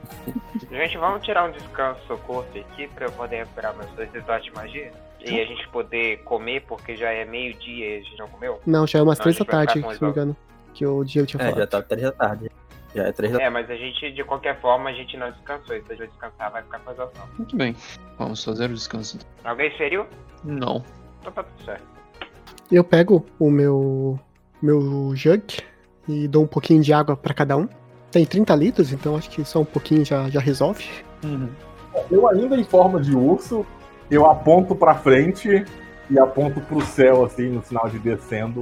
[0.71, 4.91] Gente, vamos tirar um descanso curto aqui pra eu poder recuperar meus dois de magia?
[5.25, 8.59] E a gente poder comer, porque já é meio-dia e a gente não comeu?
[8.65, 10.35] Não, já é umas três da tarde, se não me engano.
[10.73, 11.59] Que o Diego tinha É, falado.
[11.59, 12.51] já tá 3 da tarde.
[12.95, 13.41] Já é 3 da.
[13.41, 15.75] É, mas a gente, de qualquer forma, a gente não descansou.
[15.75, 17.09] E se a gente descansar, vai ficar com ações.
[17.37, 17.75] Muito bem.
[18.17, 19.17] Vamos fazer o descanso.
[19.17, 19.51] então.
[19.51, 20.05] Alguém feriu?
[20.43, 20.83] Não.
[21.21, 21.83] Então tá tudo certo.
[22.71, 24.19] Eu pego o meu
[24.61, 25.43] meu jug
[26.07, 27.67] e dou um pouquinho de água pra cada um.
[28.11, 30.87] Tem 30 litros, então acho que só um pouquinho já, já resolve.
[32.11, 33.65] Eu ainda em forma de urso,
[34.09, 35.65] eu aponto pra frente
[36.09, 38.61] e aponto pro céu, assim, no sinal de descendo,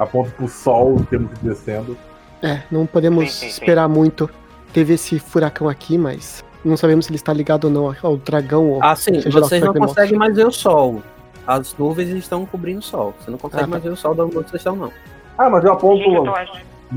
[0.00, 1.94] Aponto pro sol, temos ir descendo.
[2.42, 3.46] É, não podemos Sim, sim, sim.
[3.48, 4.28] esperar muito.
[4.72, 8.68] Teve esse furacão aqui, mas não sabemos se ele está ligado ou não ao dragão.
[8.70, 11.02] Ou Ah, sim, vocês não conseguem mais ver o sol.
[11.46, 13.14] As nuvens estão cobrindo o sol.
[13.20, 13.70] Você não consegue Ah, tá.
[13.70, 14.92] mais ver o sol da onde vocês estão, não.
[15.36, 16.02] Ah, mas eu aponto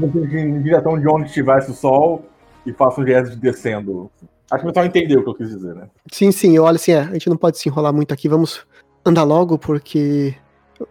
[0.02, 2.26] em direção de onde estivesse o sol
[2.66, 4.10] e faço um gesto de descendo.
[4.52, 5.88] Acho que o pessoal entendeu o que eu quis dizer, né?
[6.12, 8.66] Sim, sim, eu olho assim, é, a gente não pode se enrolar muito aqui, vamos
[9.06, 10.36] andar logo, porque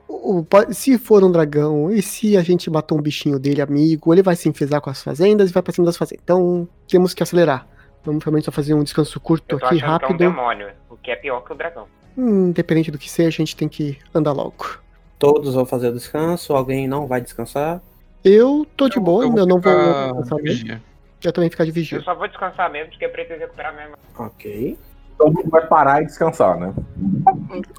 [0.09, 4.22] o- se for um dragão, e se a gente matou um bichinho dele, amigo, ele
[4.22, 6.22] vai se enfesar com as fazendas e vai pra cima das fazendas.
[6.22, 7.66] Então, temos que acelerar.
[8.05, 10.18] Vamos realmente só fazer um descanso curto Eu aqui, achando que é um rápido.
[10.18, 11.86] demônio, o que é pior que o dragão.
[12.16, 14.78] Hum, Independente do que seja, a gente tem que andar logo.
[15.18, 17.80] Todos vão fazer o descanso, alguém não vai descansar.
[18.24, 20.59] Eu tô de boa, eu, vou não vou descansar de mesmo.
[20.59, 20.82] vigia.
[21.24, 22.01] Eu também ficar de Eu vigia.
[22.01, 23.95] só vou descansar mesmo, porque eu preciso recuperar mesmo.
[24.18, 24.76] Ok.
[25.16, 26.74] Todo mundo vai parar e descansar, né?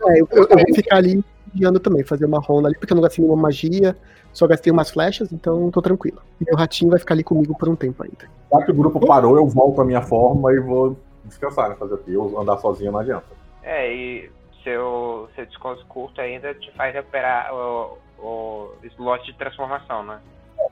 [0.07, 1.24] É, eu, eu- eu vou ficar ali
[1.54, 3.95] vigiando também, fazer uma ronda ali, porque eu não gastei nenhuma magia,
[4.32, 6.22] só gastei umas flechas, então tô tranquilo.
[6.41, 8.30] E meu ratinho vai ficar ali comigo por um tempo ainda.
[8.51, 11.76] Já que o grupo parou, eu volto à minha forma e vou descansar, né?
[11.76, 12.12] Fazer o quê?
[12.12, 13.26] Eu andar sozinho não adianta.
[13.62, 14.30] É, e
[14.64, 20.20] seu, seu descanso curto ainda te faz recuperar o, o slot de transformação, né?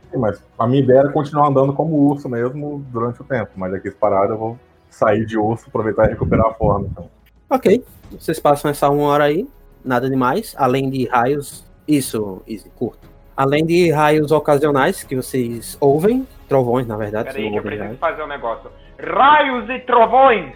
[0.09, 3.51] Sim, Mas a minha ideia era continuar andando como urso mesmo durante o tempo.
[3.55, 4.59] Mas aqui parado eu vou
[4.89, 6.87] sair de urso, aproveitar e recuperar a forma.
[6.91, 7.09] Então.
[7.49, 7.83] Ok.
[8.11, 9.47] Vocês passam essa uma hora aí,
[9.83, 11.63] nada demais, além de raios.
[11.87, 13.09] Isso, easy, curto.
[13.35, 17.29] Além de raios ocasionais que vocês ouvem, trovões, na verdade.
[17.31, 17.99] Peraí que eu preciso raios.
[17.99, 18.69] fazer um negócio.
[18.99, 20.53] Raios e trovões!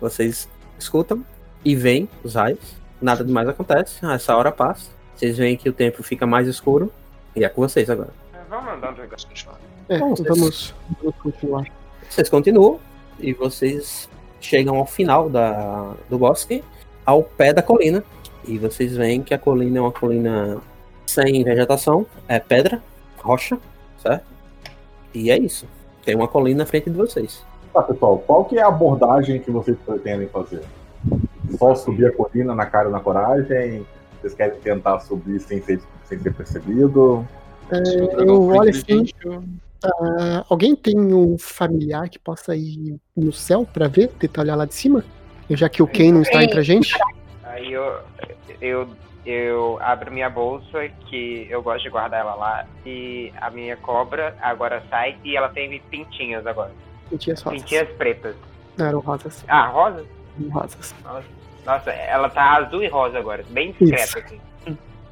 [0.00, 1.24] Vocês escutam
[1.64, 2.76] e veem os raios.
[3.00, 4.04] Nada demais acontece.
[4.06, 4.90] Essa hora passa.
[5.14, 6.92] Vocês veem que o tempo fica mais escuro.
[7.36, 8.10] E é com vocês agora.
[8.48, 9.08] Vamos andando.
[9.08, 9.58] Posso continuar?
[9.88, 11.64] É, vamos, vocês- vamos continuar.
[12.08, 12.80] Vocês continuam
[13.18, 14.08] e vocês
[14.40, 16.64] chegam ao final da, do bosque,
[17.04, 18.02] ao pé da colina.
[18.46, 20.58] E vocês veem que a colina é uma colina
[21.06, 22.82] sem vegetação, é pedra,
[23.18, 23.58] rocha,
[23.98, 24.24] certo?
[25.14, 25.66] E é isso.
[26.04, 27.44] Tem uma colina na frente de vocês.
[27.72, 30.62] Tá, pessoal, qual que é a abordagem que vocês pretendem fazer?
[31.58, 33.86] Só subir a colina na cara e na coragem?
[34.20, 37.26] Vocês querem tentar subir sem ser, sem ser percebido?
[37.70, 39.06] É, eu olho assim,
[39.84, 44.64] ah, alguém tem um familiar que possa ir no céu pra ver, tentar olhar lá
[44.64, 45.04] de cima?
[45.48, 46.96] Já que o Ken não está entre a gente?
[47.50, 48.00] Aí eu,
[48.60, 48.88] eu,
[49.26, 54.36] eu abro minha bolsa, que eu gosto de guardar ela lá, e a minha cobra
[54.40, 56.72] agora sai e ela tem pintinhas agora.
[57.08, 57.60] Pintinhas rosas.
[57.60, 58.36] Pintinhas pretas.
[58.76, 59.44] Não, eram rosas.
[59.48, 60.06] Ah, rosa?
[60.38, 60.94] eram Rosas.
[61.66, 64.40] Nossa, ela tá azul e rosa agora, bem discreta assim.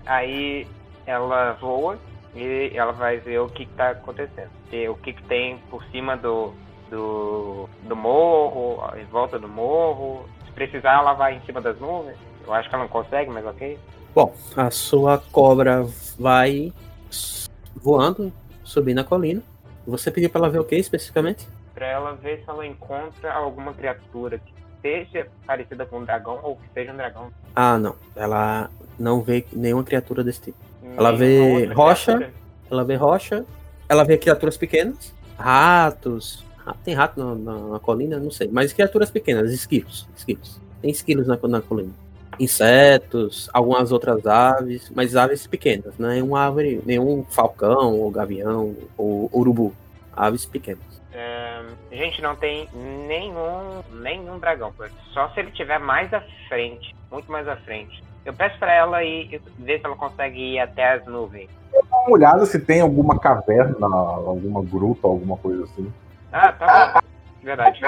[0.06, 0.66] Aí
[1.06, 1.98] ela voa
[2.34, 4.50] e ela vai ver o que, que tá acontecendo.
[4.72, 6.54] E o que, que tem por cima do,
[6.90, 10.26] do, do morro, em volta do morro.
[10.46, 12.16] Se precisar, ela vai em cima das nuvens.
[12.48, 13.78] Eu acho que ela não consegue, mas ok.
[14.14, 15.86] Bom, a sua cobra
[16.18, 16.72] vai
[17.76, 18.32] voando,
[18.64, 19.42] subindo a colina.
[19.86, 21.46] Você pediu pra ela ver o que especificamente?
[21.74, 26.56] Pra ela ver se ela encontra alguma criatura que seja parecida com um dragão ou
[26.56, 27.30] que seja um dragão.
[27.54, 27.94] Ah, não.
[28.16, 30.58] Ela não vê nenhuma criatura desse tipo.
[30.96, 32.16] Ela Nenhuma vê outra rocha?
[32.16, 32.38] criatura.
[32.70, 33.44] Ela vê rocha,
[33.88, 36.44] ela vê criaturas pequenas, ratos.
[36.66, 38.18] Ah, tem rato na, na- na colina?
[38.18, 38.48] Não sei.
[38.50, 40.08] Mas criaturas pequenas, esquilos.
[40.16, 40.60] esquilos.
[40.82, 41.92] Tem esquilos na, na colina.
[42.38, 48.74] Insetos, algumas outras aves, mas aves pequenas, não é uma árvore, nenhum falcão, ou gavião,
[48.96, 49.74] ou urubu.
[50.16, 50.82] Aves pequenas.
[51.12, 51.62] É,
[51.92, 52.68] gente, não tem
[53.06, 54.72] nenhum, nenhum dragão.
[55.12, 58.02] Só se ele tiver mais à frente, muito mais à frente.
[58.24, 61.48] Eu peço pra ela ir ver se ela consegue ir até as nuvens.
[61.72, 65.92] Dá uma olhada se tem alguma caverna, alguma gruta, alguma coisa assim.
[66.32, 67.08] Ah, tá bom.
[67.42, 67.80] Verdade.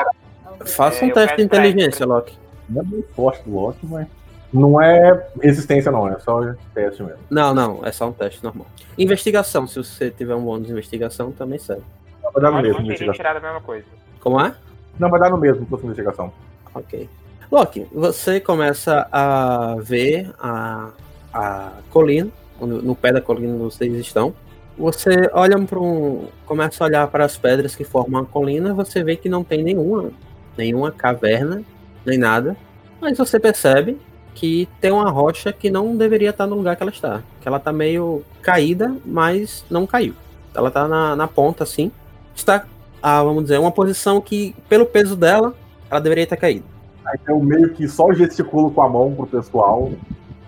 [0.67, 2.39] Faça É, um eu teste de pra inteligência, ela- Loki.
[2.69, 4.07] Não é bem forte do Loki, mas.
[4.53, 6.41] Não é resistência, não, é só
[6.75, 7.21] teste mesmo.
[7.31, 8.67] Não, não, é só um teste normal.
[8.99, 11.83] Investigação, se você tiver um bônus de investigação, também serve.
[12.23, 13.15] Não, vai dar no Mas mesmo, investigação.
[13.15, 13.87] tirado a mesma coisa.
[14.19, 14.55] Como é?
[14.99, 16.33] Não, vai dar no mesmo, fosse investigação.
[16.75, 17.09] Ok.
[17.51, 20.91] Loki, você começa a ver a,
[21.33, 22.31] a colina,
[22.61, 24.35] no, no pé da colina onde vocês estão.
[24.77, 26.27] Você olha para um.
[26.47, 29.63] começa a olhar para as pedras que formam a colina, você vê que não tem
[29.63, 30.11] nenhuma,
[30.57, 31.63] nenhuma caverna,
[32.05, 32.57] nem nada.
[33.01, 33.99] Mas você percebe
[34.35, 37.23] que tem uma rocha que não deveria estar no lugar que ela está.
[37.41, 40.15] Que ela está meio caída, mas não caiu.
[40.55, 41.91] Ela está na, na ponta assim.
[42.35, 42.65] Está,
[43.03, 45.55] ah, vamos dizer, uma posição que, pelo peso dela,
[45.91, 46.65] ela deveria ter caído.
[47.05, 49.91] Aí eu meio que só gesticulo com a mão pro pessoal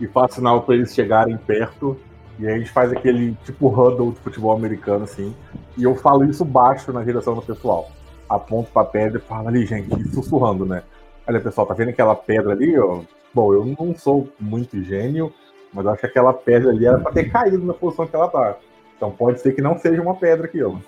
[0.00, 1.96] e faço sinal pra eles chegarem perto.
[2.38, 5.34] E aí a gente faz aquele tipo huddle de futebol americano, assim.
[5.76, 7.90] E eu falo isso baixo na direção do pessoal.
[8.28, 10.82] Aponto pra pedra e falo ali, gente, sussurrando, né?
[11.26, 13.00] Olha, pessoal, tá vendo aquela pedra ali, ó?
[13.34, 15.32] Bom, eu não sou muito gênio,
[15.72, 18.28] Mas eu acho que aquela pedra ali era pra ter caído na posição que ela
[18.28, 18.56] tá.
[18.96, 20.82] Então pode ser que não seja uma pedra aquilo.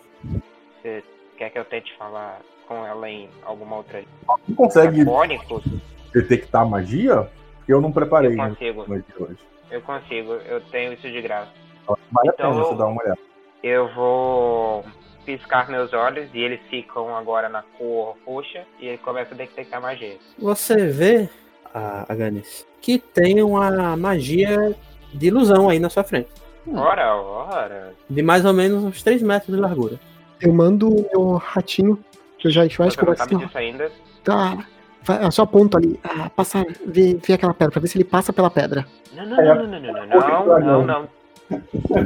[0.83, 1.03] Você
[1.39, 4.05] quer que eu tente falar com ela em alguma outra
[4.47, 5.03] Não consegue
[6.13, 7.29] detectar magia?
[7.57, 8.85] Porque eu não preparei Eu né, consigo.
[8.87, 9.39] magia hoje.
[9.71, 11.51] Eu consigo, eu tenho isso de graça.
[11.87, 13.19] Vale Então, a pena eu- você dar uma olhada.
[13.63, 14.85] Eu vou
[15.25, 19.81] piscar meus olhos e eles ficam agora na cor roxa e ele começa a detectar
[19.81, 20.19] magia.
[20.39, 21.31] Você vê,
[21.75, 24.75] a Aganis, que tem uma magia
[25.13, 26.29] de ilusão aí na sua frente.
[26.73, 27.93] Ora, ora.
[28.09, 29.99] De mais ou menos uns 3 metros de largura.
[30.41, 32.03] Eu mando o meu ratinho,
[32.39, 33.25] que eu já a gente vai Você não conversar.
[33.29, 33.91] sabe disso ainda?
[34.23, 34.65] Tá.
[35.03, 36.01] Vai, eu só aponto ali.
[36.03, 38.87] Ah, passar, vê, vê aquela pedra, pra ver se ele passa pela pedra.
[39.13, 41.09] Não, não, não, não, não, não, não, não, não.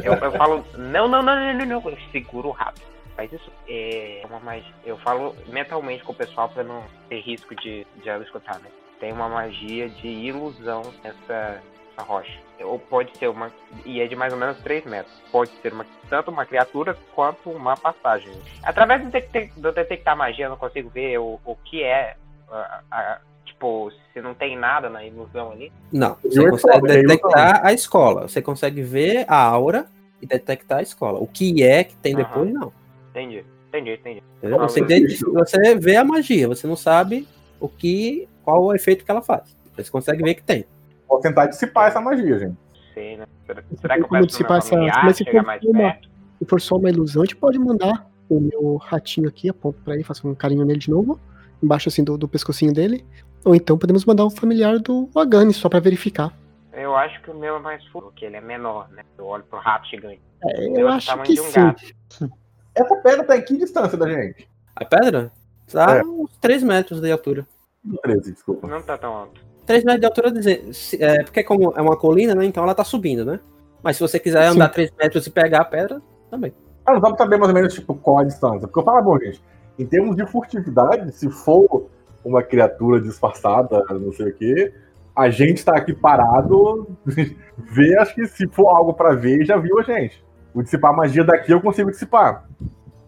[0.05, 1.91] Eu, eu falo, não, não, não, não, não, não.
[1.91, 2.83] Eu seguro rápido.
[3.17, 3.51] Faz isso.
[3.69, 4.73] É uma magia.
[4.85, 8.69] Eu falo mentalmente com o pessoal pra não ter risco de, de ela escutar, né?
[9.01, 12.39] Tem uma magia de ilusão nessa, nessa rocha.
[12.61, 13.53] Ou pode ser uma.
[13.85, 15.15] E é de mais ou menos 3 metros.
[15.31, 18.33] Pode ser uma, tanto uma criatura quanto uma passagem.
[18.63, 22.17] Através do, detec- do detectar magia, eu não consigo ver o, o que é.
[22.51, 25.73] a- a- tipo, se não tem nada na ilusão ali.
[25.93, 28.29] Não, Eu você ia consegue falar, eu ia detectar a escola.
[28.29, 29.87] Você consegue ver a aura
[30.21, 31.19] e detectar a escola.
[31.21, 32.73] O que é que tem depois, não.
[33.11, 34.23] Entendi, entendi, entendi.
[34.45, 34.81] Ah, Você,
[35.25, 37.27] você vê a magia, você não sabe
[37.61, 39.55] o que, qual o efeito que ela faz.
[39.77, 40.65] Você consegue ver que tem.
[41.07, 42.57] Vou tentar dissipar essa magia, gente.
[42.95, 43.27] sei, né?
[43.47, 46.09] Será, que eu pro dissipar meu essa- mas se for mais uma- perto?
[46.39, 49.95] Se for só uma ilusão, a gente pode mandar o meu ratinho aqui, aponto pra
[49.95, 51.21] ele, faço um carinho nele de novo,
[51.63, 53.05] embaixo assim do, do pescocinho dele.
[53.45, 56.33] Ou então podemos mandar um familiar do Agani, só pra verificar.
[56.73, 59.03] Eu acho que o meu é mais furo, porque ele é menor, né?
[59.19, 60.21] Eu olho pro rato gigante.
[60.43, 61.61] É, meu eu é acho que de um sim.
[61.61, 61.83] gato.
[62.75, 64.49] Essa pedra tá em que distância da gente?
[64.75, 65.31] A pedra
[65.71, 66.03] tá É.
[66.03, 67.47] uns 3 metros de altura.
[68.03, 68.67] 13, desculpa.
[68.67, 69.41] Não tá tão alto.
[69.67, 70.33] 3 metros de altura,
[70.99, 72.45] é, porque como é uma colina, né?
[72.45, 73.39] Então ela tá subindo, né?
[73.83, 74.57] Mas se você quiser Sim.
[74.57, 76.01] andar 3 metros e pegar a pedra,
[76.31, 76.55] também.
[76.87, 78.67] Ah, não vamos saber mais ou menos tipo, qual a distância.
[78.67, 79.43] Porque eu falo, bom, gente,
[79.79, 81.87] em termos de furtividade, se for
[82.25, 84.75] uma criatura disfarçada, não sei o quê,
[85.15, 86.89] a gente tá aqui parado,
[87.57, 90.25] vê, acho que se for algo pra ver, já viu a gente.
[90.55, 92.49] O dissipar magia daqui eu consigo dissipar.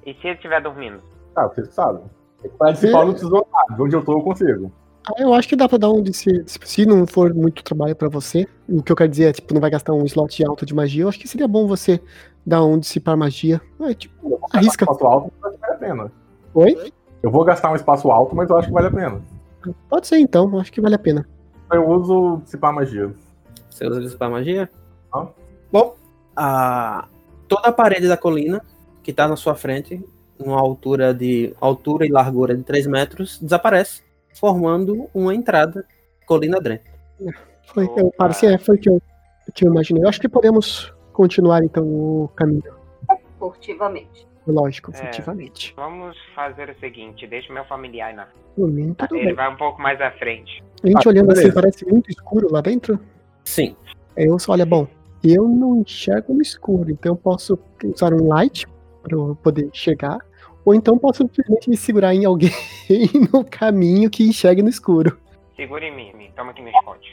[0.04, 1.02] E se ele estiver dormindo?
[1.34, 2.04] Tá, vocês sabem.
[2.44, 4.72] É que Pra dissipar eu não preciso andar, de onde eu tô eu consigo.
[5.08, 7.96] Ah, eu acho que dá pra dar um de se, se não for muito trabalho
[7.96, 8.46] pra você.
[8.68, 11.04] O que eu quero dizer é, tipo, não vai gastar um slot alto de magia.
[11.04, 12.00] Eu acho que seria bom você
[12.44, 13.60] dar um dissipar magia.
[13.80, 14.84] É, tipo, arrisca.
[14.84, 16.12] Espaço alto, mas vale a pena.
[16.54, 16.92] Oi?
[17.22, 19.22] Eu vou gastar um espaço alto, mas eu acho que vale a pena.
[19.88, 21.26] Pode ser então, eu acho que vale a pena.
[21.72, 23.14] Eu uso dissipar magia.
[23.70, 24.70] Você usa isso pra magia?
[25.12, 25.26] Ah.
[25.70, 25.94] Bom,
[26.36, 27.06] a,
[27.48, 28.62] toda a parede da colina
[29.02, 30.02] que tá na sua frente,
[30.40, 34.02] numa altura de altura e largura de 3 metros, desaparece,
[34.34, 35.84] formando uma entrada
[36.26, 36.90] colina dentro.
[37.74, 38.12] Foi, eu,
[38.48, 39.02] é, foi o que eu,
[39.54, 40.02] que eu imaginei.
[40.02, 42.62] Eu acho que podemos continuar então o caminho.
[43.38, 44.26] Furtivamente.
[44.46, 44.94] Lógico, É.
[44.94, 45.72] efetivamente.
[45.76, 48.26] Vamos fazer o seguinte, deixa o meu familiar na
[49.06, 49.34] tudo Ele bem.
[49.34, 50.62] vai um pouco mais à frente.
[50.82, 51.54] A gente Ah, olhando assim, beleza.
[51.60, 52.98] parece muito escuro lá dentro.
[53.44, 53.76] Sim.
[54.16, 54.86] Eu só, olha, bom,
[55.22, 58.66] eu não enxergo no escuro, então eu posso usar um light
[59.02, 60.18] para eu poder enxergar,
[60.64, 62.50] ou então posso simplesmente me segurar em alguém
[63.32, 65.18] no caminho que enxergue no escuro.
[65.56, 67.06] Segura em mim, me toma aqui no spot.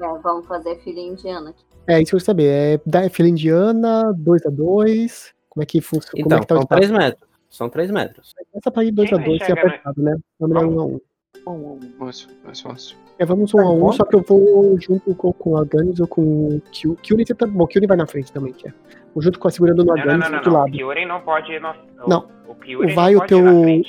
[0.00, 1.64] É, vamos fazer filha indiana aqui.
[1.86, 2.46] É isso que eu quero saber.
[2.46, 6.12] É da fila indiana, 2 a 2 Como é que funciona?
[6.16, 6.80] Então, Como é que tá o são espaço?
[6.80, 7.30] 3 metros.
[7.50, 8.34] São 3 metros.
[8.52, 9.68] Começa pra ir 2 a Quem 2 se enxerga, né?
[9.68, 10.16] apertado, né?
[10.38, 11.00] Vamos lá, 1
[11.46, 12.96] a 1 Mais, mais fácil.
[13.20, 16.06] É, vamos 1 a 1 só que eu vou junto com, com a Ganis ou
[16.06, 16.96] com o Kyu.
[17.02, 18.72] Kyuri tá bom, Kyuri vai na frente também, que é.
[19.14, 20.58] Vou junto com a segurando no Aganis não, do não, outro não.
[20.58, 20.72] O lado.
[20.72, 22.28] Kyurem não pode ir o- Não.
[22.48, 23.82] O Vai não o na teu-.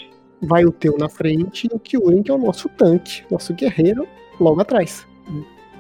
[0.43, 4.05] Vai o teu na frente e o Kyuren, que é o nosso tanque, nosso guerreiro,
[4.39, 5.07] logo atrás.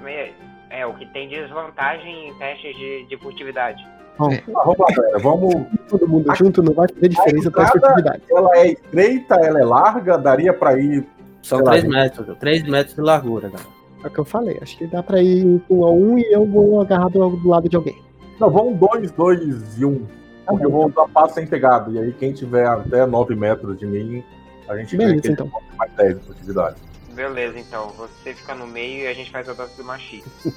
[0.05, 0.31] É,
[0.69, 3.83] é, o que tem desvantagem em testes de, de furtividade.
[4.19, 4.27] Ah,
[4.63, 5.19] vamos lá, galera.
[5.19, 5.55] Vamos.
[5.89, 8.23] Todo mundo junto não vai fazer diferença pra entrada- furtividade.
[8.29, 11.05] Ela é estreita, ela é larga, daria pra ir.
[11.43, 11.91] São Sei lá, 3 gente.
[11.93, 12.37] metros.
[12.37, 13.63] 3 metros de largura, cara.
[14.03, 14.57] É o que eu falei.
[14.61, 17.75] Acho que dá pra ir 1 a 1 e eu vou agarrado do lado de
[17.75, 18.01] alguém.
[18.39, 20.05] Não, vamos dois, dois e um.
[20.47, 21.93] Porque eu vou dar passo sem pegado.
[21.93, 24.23] E aí, quem tiver até 9 metros de mim,
[24.67, 25.61] a gente ganha Beleza, aquele então.
[25.77, 26.75] mais 10 de furtividade.
[27.13, 27.89] Beleza, então.
[27.97, 30.31] Você fica no meio e a gente faz a dança do machismo.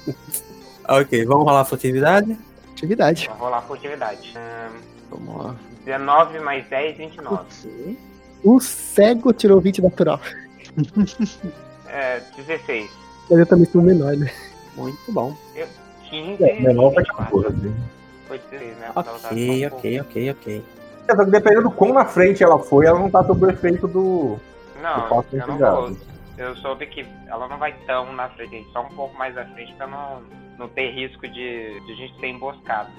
[0.87, 2.37] Ok, vamos rolar a furtividade?
[2.71, 3.25] Atividade.
[3.27, 4.33] Vamos rolar furtividade.
[4.37, 4.77] Ahn,
[5.09, 5.55] Vamos lá.
[5.83, 7.97] 19 mais 10, 29.
[8.43, 10.19] O cego tirou 20 natural.
[11.87, 12.89] É, 16.
[13.29, 14.31] Mas eu também sou menor, né?
[14.75, 15.35] Muito bom.
[16.09, 17.31] 15, É, menor pra 24.
[17.31, 17.75] porra, assim.
[18.27, 18.91] Foi 16, né?
[18.93, 20.63] Só Ok, ok, ok, ok.
[21.07, 23.49] É, só que dependendo do quão na frente ela foi, ela não tá sob o
[23.49, 25.97] efeito do, do Não, sem eu não vou.
[26.37, 29.73] Eu soube que ela não vai tão na frente, só um pouco mais à frente
[29.75, 30.21] pra não,
[30.59, 32.89] não ter risco de, de a gente ser emboscado.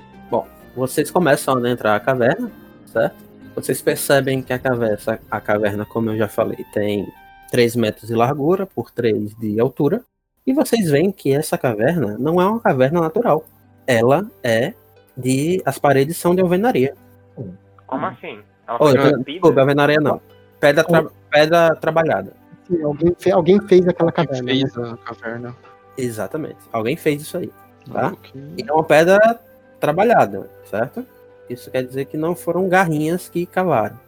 [0.76, 2.52] Vocês começam a adentrar a caverna,
[2.84, 3.16] certo?
[3.54, 7.10] Vocês percebem que a caverna, a caverna, como eu já falei, tem
[7.50, 10.02] 3 metros de largura por 3 de altura.
[10.46, 13.44] E vocês veem que essa caverna não é uma caverna natural.
[13.86, 14.74] Ela é
[15.16, 15.60] de.
[15.64, 16.94] As paredes são de alvenaria.
[17.86, 18.40] Como assim?
[18.66, 19.24] Ela Oh, então, cuspida?
[19.24, 20.20] desculpa, alvenaria não.
[20.60, 22.32] Pedra, tra- pedra trabalhada.
[22.66, 24.42] Sim, alguém, fe- alguém fez aquela caverna.
[24.42, 24.52] né?
[24.52, 25.56] fez a caverna?
[25.96, 26.56] Exatamente.
[26.72, 27.50] Alguém fez isso aí.
[27.90, 28.06] Ah, Tá.
[28.08, 28.42] ok.
[28.58, 29.40] E é uma pedra
[29.78, 31.06] trabalhada, certo?
[31.48, 33.98] Isso quer dizer que não foram garrinhas que cavaram.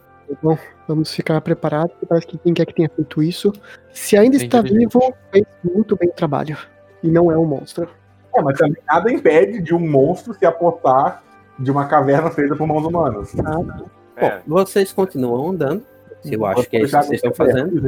[0.41, 0.57] Bom,
[0.87, 1.91] vamos ficar preparados.
[1.91, 3.53] porque Parece que quem quer que tenha feito isso,
[3.91, 6.57] se ainda Bem está vivo, fez muito bem o trabalho.
[7.03, 7.89] E não é um monstro.
[8.35, 11.23] É, mas também nada impede de um monstro se apostar
[11.57, 13.33] de uma caverna feita por mãos humanas.
[14.15, 14.39] É.
[14.45, 15.83] Bom, vocês continuam andando.
[16.23, 17.81] Eu acho que é isso que vocês estão fazendo.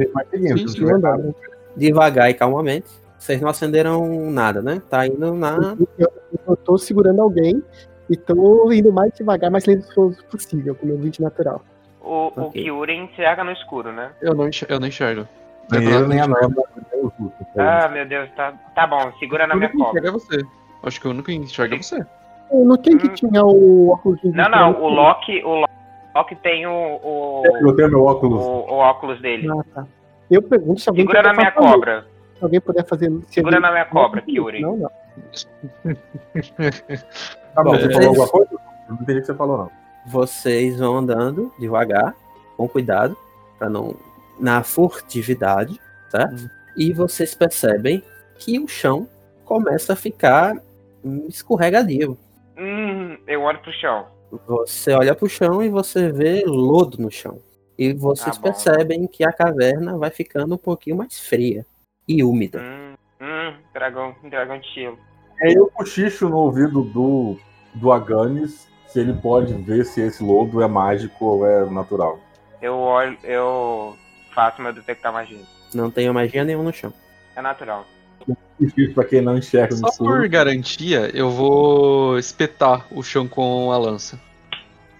[0.68, 1.34] Sim, andando.
[1.76, 2.88] Devagar e calmamente.
[3.18, 4.82] Vocês não acenderam nada, né?
[4.90, 5.76] Tá indo na.
[5.98, 6.12] Eu,
[6.48, 7.62] eu tô segurando alguém
[8.10, 9.86] e tô indo mais devagar, mais lento
[10.30, 11.62] possível, com o meu 20 natural.
[12.02, 12.62] O, o Ok.
[12.62, 14.10] Kyuri enxerga no escuro, né?
[14.20, 14.74] Eu não enxergo.
[14.74, 15.28] Eu não enxergo.
[15.70, 17.32] Nem eu, nem a o Zuko.
[17.56, 20.42] Ah, meu Deus, tá, tá bom, segura na O minha enxerga é você.
[20.82, 22.04] Acho que o único que enxerga é você.
[22.50, 23.14] Eu não tem que Hum.
[23.14, 25.64] tinha o óculos de Não, não, o Loki, o
[26.14, 26.70] Loki tem o,
[27.02, 28.44] o, Eu tenho meu o, óculos.
[28.44, 29.48] o óculos dele.
[29.50, 29.86] Ah, tá.
[30.30, 31.66] Eu pergunto se alguém Segura na puder minha fazer.
[31.72, 32.06] cobra.
[32.38, 33.10] Se alguém puder fazer.
[33.10, 34.60] se Segura na minha cobra, Kyuri.
[34.60, 34.90] Não, não.
[37.54, 38.48] Tá bom, você vocês- falou alguma coisa?
[38.52, 39.70] Eu não entendi o que você falou, não.
[40.06, 42.14] Vocês vão andando devagar,
[42.56, 43.16] com cuidado,
[43.58, 43.94] para não.
[44.38, 46.50] na furtividade, certo?
[46.76, 48.02] E vocês percebem
[48.36, 49.08] que o chão
[49.44, 50.56] começa a ficar
[51.28, 52.18] escorregadio.
[52.56, 54.06] Hum, eu olho pro chão.
[54.46, 57.40] Você olha pro chão e você vê lodo no chão.
[57.78, 58.44] E vocês bom.
[58.44, 61.66] percebem que a caverna vai ficando um pouquinho mais fria
[62.08, 62.60] e úmida.
[62.60, 64.98] Hum, hum, dragão, dragão de gelo.
[65.40, 67.36] Aí eu cochicho no ouvido do,
[67.74, 72.20] do Aganis se ele pode ver se esse lodo é mágico ou é natural.
[72.60, 73.96] Eu olho, eu
[74.34, 75.40] faço meu detectar magia.
[75.74, 76.92] Não tem magia nenhuma no chão.
[77.34, 77.86] É natural.
[78.60, 83.72] Difícil pra quem não enxerga no Só por garantia, eu vou espetar o chão com
[83.72, 84.20] a lança.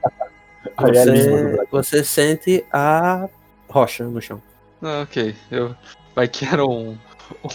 [0.78, 3.28] É Você, você sente a
[3.68, 4.40] rocha no chão.
[4.80, 5.34] Ah, ok.
[5.50, 5.74] Eu...
[6.14, 6.96] Vai que era um,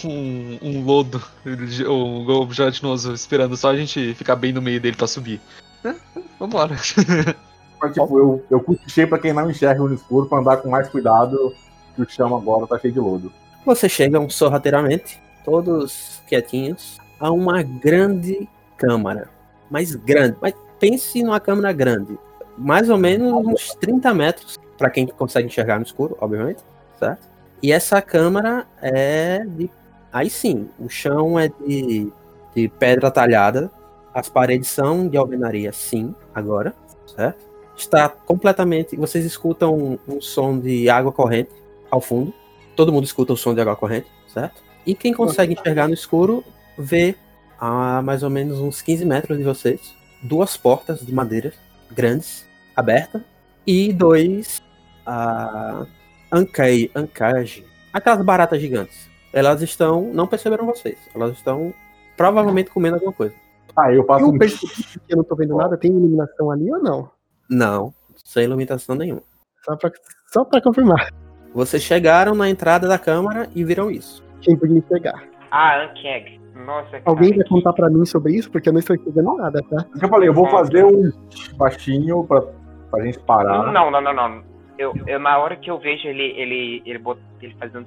[0.04, 5.06] um, um lodo, um gelatinoso, esperando só a gente ficar bem no meio dele pra
[5.06, 5.40] subir.
[5.84, 7.34] Né?
[7.80, 10.88] Mas, tipo, eu, eu cochichei pra quem não enxerga no escuro pra andar com mais
[10.88, 11.54] cuidado,
[11.94, 13.32] que o chão agora tá cheio de lodo.
[13.64, 19.28] Vocês chegam sorrateiramente, todos quietinhos, a uma grande câmara.
[19.70, 20.36] Mas grande.
[20.40, 22.18] Mas pense numa câmara grande.
[22.56, 26.62] Mais ou menos uns 30 metros, para quem consegue enxergar no escuro, obviamente,
[26.98, 27.28] certo?
[27.62, 29.70] E essa câmara é de.
[30.12, 32.10] Aí sim, o chão é de,
[32.54, 33.70] de pedra talhada.
[34.18, 36.74] As paredes são de alvenaria, sim, agora,
[37.06, 37.46] certo?
[37.76, 38.96] Está completamente.
[38.96, 41.50] Vocês escutam um, um som de água corrente
[41.88, 42.34] ao fundo.
[42.74, 44.60] Todo mundo escuta o som de água corrente, certo?
[44.84, 46.42] E quem consegue enxergar no escuro
[46.76, 47.14] vê
[47.60, 51.52] a mais ou menos uns 15 metros de vocês duas portas de madeira
[51.88, 52.44] grandes
[52.74, 53.22] abertas
[53.64, 54.60] e dois
[55.06, 55.86] uh,
[56.32, 59.08] ancai, ancage, aquelas baratas gigantes.
[59.32, 61.72] Elas estão, não perceberam vocês, elas estão
[62.16, 63.36] provavelmente comendo alguma coisa.
[63.76, 64.72] Aí eu passo Eu um percebi
[65.06, 65.76] que eu não tô vendo nada.
[65.76, 67.10] Tem iluminação ali ou não?
[67.48, 67.94] Não,
[68.24, 69.22] sem iluminação nenhuma.
[69.64, 69.90] Só pra,
[70.26, 71.10] só pra confirmar.
[71.54, 74.22] Vocês chegaram na entrada da câmara e viram isso.
[74.40, 75.22] Quem podia me pegar?
[75.50, 76.38] Ah, Ankeg.
[76.54, 78.50] Nossa, Alguém cara, vai contar pra mim sobre isso?
[78.50, 79.86] Porque eu não estou entendendo nada, tá?
[79.94, 81.10] O eu falei, eu vou fazer um
[81.56, 82.42] baixinho pra,
[82.90, 83.72] pra gente parar.
[83.72, 84.42] Não, não, não, não.
[84.76, 87.86] Eu, eu, na hora que eu vejo ele, ele, ele, bot, ele fazendo.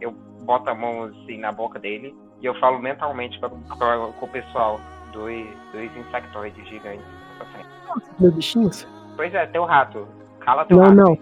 [0.00, 0.12] Eu
[0.42, 4.28] boto a mão assim na boca dele e eu falo mentalmente pra, pra, com o
[4.28, 4.80] pessoal:
[5.12, 7.04] dois, dois insectoides gigantes.
[7.38, 7.68] na frente.
[8.18, 8.86] Meus bichinhos?
[9.16, 10.06] Pois é, teu rato.
[10.40, 10.96] Cala teu Não, rato.
[10.96, 11.18] não.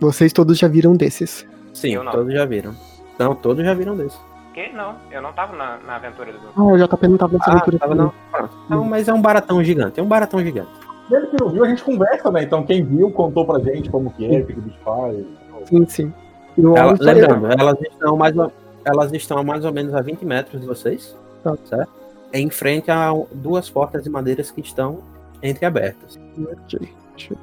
[0.00, 1.46] Vocês todos já viram desses.
[1.72, 2.12] Sim, Eu não.
[2.12, 2.74] todos já viram.
[3.18, 4.18] Não, todos já viram desse.
[4.52, 4.72] Que?
[4.72, 6.38] Não, eu não tava na, na aventura do.
[6.56, 7.78] Ah, o JP não tava nessa Ah, aventura.
[7.78, 8.12] tava não.
[8.30, 8.54] Pronto.
[8.68, 10.70] Não, mas é um baratão gigante, é um baratão gigante.
[11.10, 12.42] Mesmo que não viu, a gente conversa, né?
[12.42, 15.24] Então quem viu contou pra gente como que é, o que o bicho faz.
[15.66, 16.12] Sim, sim.
[16.58, 18.50] Ela- só- lembrando, elas estão, mais ou,
[18.84, 21.14] elas estão a mais ou menos a 20 metros de vocês,
[21.44, 21.54] Tá.
[21.64, 21.90] certo?
[22.38, 24.98] Em frente a duas portas de madeiras que estão
[25.42, 26.18] entreabertas.
[26.36, 26.78] Deixa,
[27.18, 27.34] deixa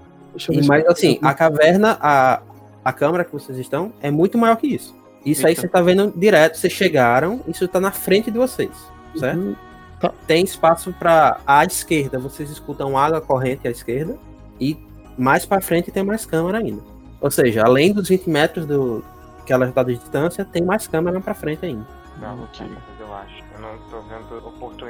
[0.51, 2.41] eu ver E, se- mas assim, a caverna, a,
[2.83, 4.95] a câmara que vocês estão é muito maior que isso.
[5.25, 5.61] Isso aí Eita.
[5.61, 8.71] você tá vendo direto, vocês chegaram, isso tá na frente de vocês,
[9.15, 9.39] certo?
[9.39, 9.55] Uhum.
[10.27, 14.17] Tem espaço para à esquerda, vocês escutam água corrente à esquerda
[14.59, 14.77] e
[15.17, 16.81] mais para frente tem mais câmera ainda.
[17.21, 19.01] Ou seja, além dos 20 metros do
[19.45, 21.87] que ela está de distância, tem mais câmera para frente ainda.
[22.19, 22.67] Não, Ok.
[22.99, 23.43] eu acho.
[23.55, 24.41] Eu não tô vendo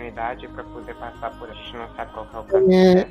[0.07, 1.49] oportunidade pra poder passar por.
[1.49, 2.73] A gente não sabe qual que é o caminho.
[2.99, 3.07] É?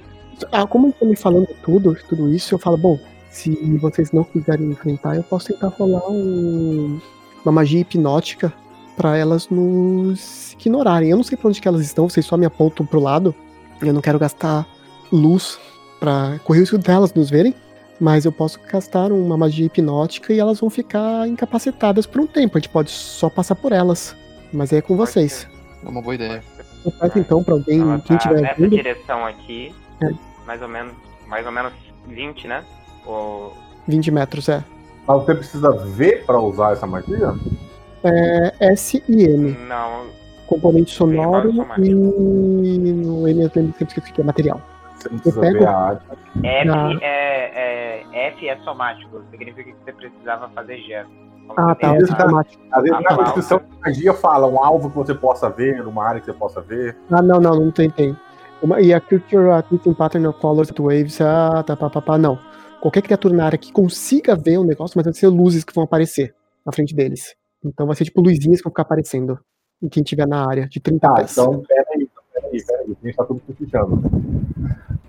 [0.51, 2.99] Ah, como eu tô me falando tudo, tudo isso, eu falo, bom,
[3.31, 7.01] se vocês não quiserem enfrentar, eu posso tentar rolar um-
[7.45, 8.53] uma magia hipnótica
[8.97, 11.11] pra elas nos ignorarem.
[11.11, 13.35] Eu não sei pra onde que elas estão, vocês só me apontam pro lado.
[13.81, 14.67] Eu não quero gastar
[15.11, 15.59] luz
[16.01, 17.55] pra correr o risco delas nos verem,
[18.01, 22.57] mas eu posso gastar uma magia hipnótica e elas vão ficar incapacitadas por um tempo.
[22.57, 24.17] A gente pode só passar por elas.
[24.53, 25.49] Mas aí é com vocês.
[25.85, 26.43] É uma boa ideia.
[26.85, 28.71] Eu peço então pra alguém, Ela quem tá tiver nessa vindo.
[28.77, 30.09] direção aqui, É.
[30.47, 30.93] mais ou menos,
[31.27, 31.73] mais ou menos
[32.07, 32.65] 20, né?
[33.07, 33.57] Ou
[33.87, 34.63] 20 metros, é.
[35.07, 37.35] Mas você precisa ver pra usar essa magia?
[38.05, 39.53] É S e M.
[39.69, 40.07] não,
[40.47, 44.61] componente sonoro e no M eu lembro sempre esqueci que é material.
[44.97, 46.05] Você não precisa ver a arte.
[46.45, 46.93] F Não.
[47.01, 51.11] é, é F é somático, significa que você precisava fazer gesto.
[51.57, 52.45] Ah, tá, esse essa- tá-.
[52.73, 53.23] Às vezes Ah, na tá.
[53.25, 56.61] descrição da magia fala um alvo que você possa ver, uma área que você possa
[56.61, 56.97] ver.
[57.11, 58.17] Ah, não, não, não tem, tem.
[58.63, 59.49] Uma, e a creature,
[59.97, 62.39] pattern of colors waves, ah, tá, pá, pá, pá, não.
[62.81, 65.85] Qualquer criatura na área que consiga ver o negócio, mas vai ser luzes que vão
[65.85, 67.35] aparecer na frente deles.
[67.65, 69.39] Então vai ser tipo luzinhas que vão ficar aparecendo
[69.83, 71.33] em quem tiver na área, de 30 Tá, pés.
[71.33, 72.97] então peraí, peraí, peraí.
[73.03, 74.03] A gente tá tudo puxando.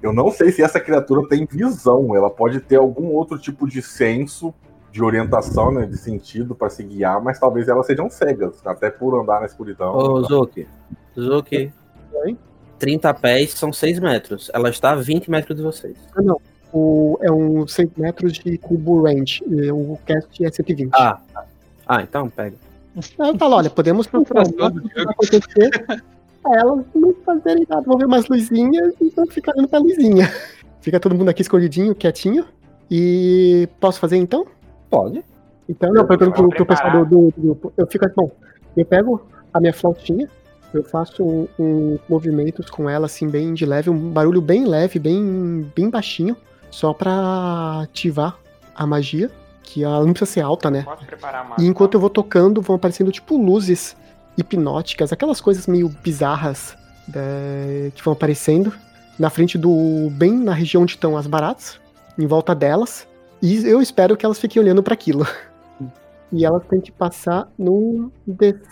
[0.01, 2.15] Eu não sei se essa criatura tem visão.
[2.15, 4.53] Ela pode ter algum outro tipo de senso
[4.93, 5.87] de orientação, né?
[5.87, 9.91] De sentido pra se guiar, mas talvez elas sejam cegas, até por andar na escuridão.
[9.91, 10.67] Ô, Zuki.
[11.19, 11.73] Zuki.
[12.13, 12.37] Oi?
[12.77, 14.51] 30 pés são 6 metros.
[14.53, 15.97] Ela está a 20 metros de vocês.
[16.71, 19.43] O, é um 6 metros de cubo range.
[19.47, 20.91] e O cast é 120.
[20.93, 21.19] Ah,
[21.87, 22.55] ah então pega.
[22.95, 26.03] Eu falo, olha, podemos procurar um máximo que vai acontecer
[26.51, 30.31] elas não fazerem nada, vão ver umas luzinhas e vão ficar olhando pra luzinha.
[30.81, 32.45] Fica todo mundo aqui escondidinho, quietinho.
[32.91, 34.45] E posso fazer então?
[34.93, 35.25] Pode.
[35.67, 37.73] Então, não, perguntando pro, pro pessoal do, do, grupo.
[37.75, 38.31] Eu fico assim, bom,
[38.77, 40.29] eu pego a minha flautinha,
[40.73, 44.99] eu faço um, um movimentos com ela, assim, bem de leve, um barulho bem leve,
[44.99, 46.37] bem, bem baixinho,
[46.69, 48.37] só pra ativar
[48.75, 49.31] a magia,
[49.63, 50.83] que ela não precisa ser alta, né?
[50.83, 51.55] Posso preparar?
[51.57, 53.95] E enquanto eu vou tocando, vão aparecendo tipo luzes
[54.37, 56.75] hipnóticas, aquelas coisas meio bizarras
[57.07, 58.73] né, que vão aparecendo
[59.17, 60.09] na frente do.
[60.11, 61.79] bem na região onde estão as baratas,
[62.17, 63.07] em volta delas.
[63.43, 65.27] E eu espero que elas fiquem olhando para aquilo.
[66.31, 68.63] E elas têm que passar no DC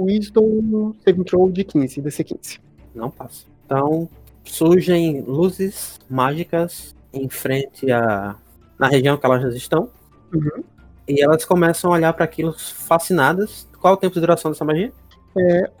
[0.00, 2.60] Wisdom Saving Throw de 15, DC 15.
[2.92, 3.46] Não passa.
[3.64, 4.08] Então,
[4.42, 8.34] surgem luzes mágicas em frente a.
[8.76, 9.88] na região que elas estão.
[10.34, 10.64] Uhum.
[11.06, 13.68] E elas começam a olhar para aquilo fascinadas.
[13.80, 14.92] Qual é o tempo de duração dessa magia?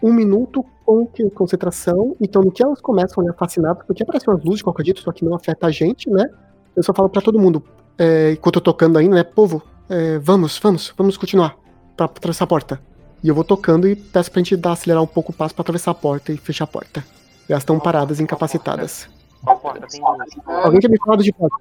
[0.00, 1.04] Um minuto com
[1.34, 2.14] concentração.
[2.20, 5.00] Então, no que elas começam a olhar fascinadas, porque aparecem umas luzes de qualquer jeito,
[5.00, 6.30] só que não afeta a gente, né?
[6.76, 7.64] Eu só falo pra todo mundo,
[7.98, 9.24] é, enquanto eu tô tocando ainda, né?
[9.24, 11.56] Povo, é, vamos, vamos, vamos continuar
[11.96, 12.80] pra atravessar a porta.
[13.22, 15.62] E eu vou tocando e peço pra gente dar, acelerar um pouco o passo pra
[15.62, 17.04] atravessar a porta e fechar a porta.
[17.48, 19.08] E elas estão paradas, incapacitadas.
[19.42, 20.64] Qual porta tem duas?
[20.64, 21.56] Alguém tinha me falado de porta.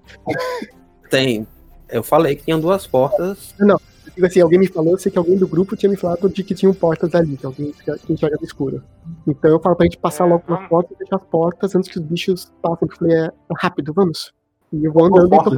[1.10, 1.48] Tem.
[1.90, 3.53] Eu falei que tinham duas portas.
[3.60, 3.80] Eu
[4.16, 6.44] digo assim, alguém me falou, eu sei que alguém do grupo tinha me falado de
[6.44, 8.84] que tinham portas ali, que alguém que enxerga no escuro.
[9.28, 11.90] Então eu falo pra gente passar É, logo nas portas e fechar as portas antes
[11.90, 14.34] que os bichos passem, porque eu falei, é, é rápido, vamos.
[14.74, 15.57] E eu vou andando e portas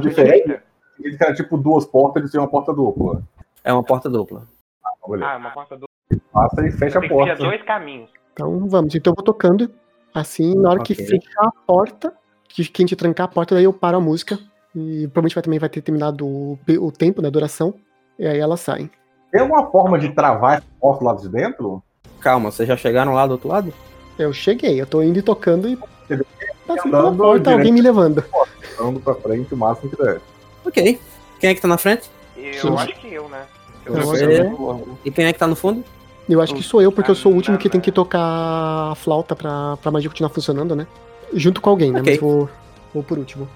[1.00, 3.22] Eles querem tipo duas portas, eles têm uma porta dupla.
[3.64, 4.42] É uma porta dupla.
[5.08, 5.30] Beleza.
[5.30, 5.88] Ah, uma porta dupla.
[6.32, 7.34] Passa e fecha a Tem que porta.
[7.36, 8.10] dois caminhos.
[8.32, 8.94] Então vamos.
[8.94, 9.70] Então eu vou tocando.
[10.14, 11.06] Assim, na hora que Ok.
[11.06, 12.12] fechar a porta,
[12.48, 14.38] que quem te trancar a porta, daí eu paro a música.
[14.74, 17.74] E provavelmente vai, também vai ter terminado o, o tempo, né, a duração.
[18.18, 18.90] E aí elas saem.
[19.30, 21.82] Tem alguma forma de travar essa porta lá de dentro?
[22.20, 23.72] Calma, vocês já chegaram lá do outro lado?
[24.18, 25.76] Eu cheguei, eu tô indo e tocando e
[26.66, 28.24] passando pela porta, alguém me levando.
[28.80, 30.20] Andando pra frente o máximo que der.
[30.68, 31.00] Ok.
[31.40, 32.10] Quem é que tá na frente?
[32.36, 32.74] Eu Sim.
[32.76, 33.42] acho que eu, né?
[33.84, 34.24] Eu Você.
[34.24, 35.82] acho E quem é que tá no fundo?
[36.28, 38.94] Eu acho que sou eu, porque eu sou o último que tem que tocar a
[38.94, 40.86] flauta pra, pra magia continuar funcionando, né?
[41.32, 42.00] Junto com alguém, né?
[42.00, 42.12] Ok.
[42.12, 42.48] Mas vou,
[42.92, 43.48] vou por último.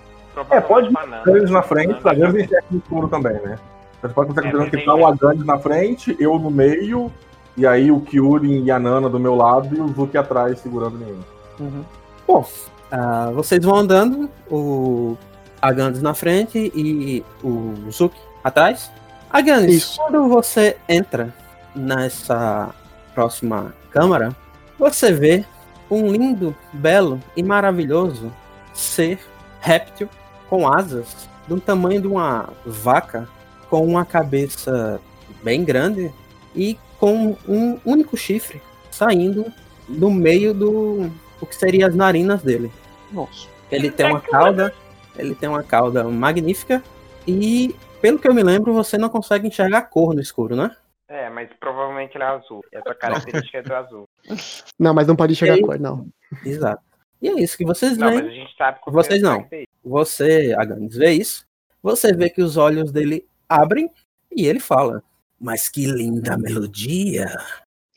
[0.51, 0.91] É, pode.
[0.97, 2.29] Aganes na frente, Banana.
[2.29, 3.59] Aganes enxerga no escuro também, né?
[4.01, 5.07] Você pode estar É, que tá o.
[5.07, 7.13] Aganes na frente, eu no meio,
[7.57, 10.99] e aí o Kyurin e a Nana do meu lado e o Zuki atrás segurando
[10.99, 11.85] nenhum.
[12.27, 12.47] Bom,
[12.91, 15.17] ah, vocês vão andando, o
[15.63, 18.91] Agandis na frente e o Zuki atrás.
[19.31, 19.97] Agandis, Isso.
[19.97, 21.33] quando você entra
[21.75, 22.75] nessa
[23.15, 24.37] próxima câmara,
[24.77, 25.45] você vê
[25.89, 28.33] um lindo, belo e maravilhoso
[28.75, 29.21] ser
[29.61, 30.09] réptil
[30.51, 33.29] com asas do tamanho de uma vaca,
[33.71, 35.01] com uma cabeça
[35.43, 36.13] bem grande
[36.55, 38.61] e com um único chifre
[38.91, 39.47] saindo
[39.89, 41.11] do meio do
[41.41, 42.71] o que seria as narinas dele.
[43.11, 43.49] Nossa.
[43.71, 44.73] Ele tem uma cauda,
[45.17, 46.83] ele tem uma cauda magnífica
[47.27, 50.77] e pelo que eu me lembro, você não consegue enxergar a cor no escuro, né?
[51.09, 52.65] É, mas provavelmente ele é azul.
[52.73, 54.09] Essa característica é do azul.
[54.79, 55.61] Não, mas não pode enxergar aí?
[55.61, 56.09] a cor, não.
[56.45, 56.83] Exato.
[57.21, 58.23] E é isso que vocês Não, veem.
[58.23, 59.47] mas a gente sabe como Vocês é não.
[59.85, 61.47] Você, Aganis, vê isso.
[61.83, 63.91] Você vê que os olhos dele abrem
[64.35, 65.05] e ele fala.
[65.39, 67.27] Mas que linda melodia.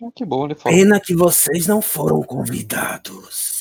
[0.03, 0.75] Ah, que bom, ele fala.
[0.75, 3.54] Pena que vocês não foram convidados.